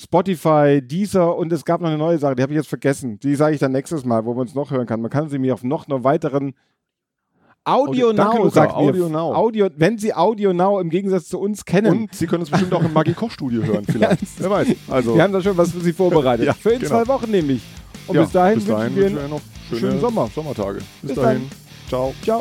Spotify, 0.00 0.80
Deezer 0.80 1.36
und 1.36 1.52
es 1.52 1.64
gab 1.64 1.80
noch 1.80 1.88
eine 1.88 1.98
neue 1.98 2.18
Sache, 2.18 2.36
die 2.36 2.42
habe 2.42 2.52
ich 2.52 2.56
jetzt 2.56 2.68
vergessen. 2.68 3.18
Die 3.20 3.34
sage 3.34 3.54
ich 3.54 3.60
dann 3.60 3.72
nächstes 3.72 4.04
Mal, 4.04 4.24
wo 4.24 4.30
man 4.32 4.42
uns 4.42 4.54
noch 4.54 4.70
hören 4.70 4.86
kann. 4.86 5.00
Man 5.00 5.10
kann 5.10 5.28
sie 5.28 5.38
mir 5.38 5.54
auf 5.54 5.64
noch 5.64 5.88
einer 5.88 6.04
weiteren 6.04 6.54
Audio 7.64 8.06
Audio- 8.08 8.12
Danke, 8.12 8.36
Now, 8.36 8.42
Luca. 8.44 8.50
sagt 8.54 8.72
mir. 8.72 8.78
Audio 8.78 9.08
Now. 9.08 9.34
Audio, 9.34 9.68
wenn 9.76 9.98
Sie 9.98 10.14
Audio 10.14 10.52
Now 10.52 10.80
im 10.80 10.88
Gegensatz 10.88 11.28
zu 11.28 11.38
uns 11.40 11.64
kennen. 11.64 12.02
Und 12.02 12.14
Sie 12.14 12.26
können 12.26 12.40
uns 12.42 12.50
bestimmt 12.50 12.72
auch 12.72 12.82
im 12.84 12.92
Magie-Koch-Studio 12.92 13.62
hören 13.64 13.84
vielleicht. 13.90 14.22
Wer 14.38 14.50
weiß. 14.50 14.68
Also, 14.88 15.14
wir 15.16 15.22
haben 15.22 15.32
da 15.32 15.42
schon 15.42 15.56
was 15.56 15.72
für 15.72 15.80
Sie 15.80 15.92
vorbereitet. 15.92 16.46
Ja, 16.46 16.54
für 16.54 16.70
in 16.70 16.78
genau. 16.80 17.02
zwei 17.02 17.08
Wochen 17.08 17.30
nämlich. 17.30 17.60
Und 18.06 18.14
ja, 18.16 18.22
bis 18.22 18.32
dahin, 18.32 18.54
bis 18.54 18.66
dahin 18.68 18.94
wünschen 18.96 19.16
wir 19.16 19.22
wir 19.22 19.28
noch 19.28 19.40
schöne 19.68 19.80
schönen 19.80 20.00
Sommer. 20.00 20.28
Sommertage. 20.34 20.78
Bis, 21.02 21.12
Bis 21.12 21.14
dahin. 21.16 21.40
dann. 21.40 21.50
Ciao. 21.88 22.14
Ciao. 22.22 22.40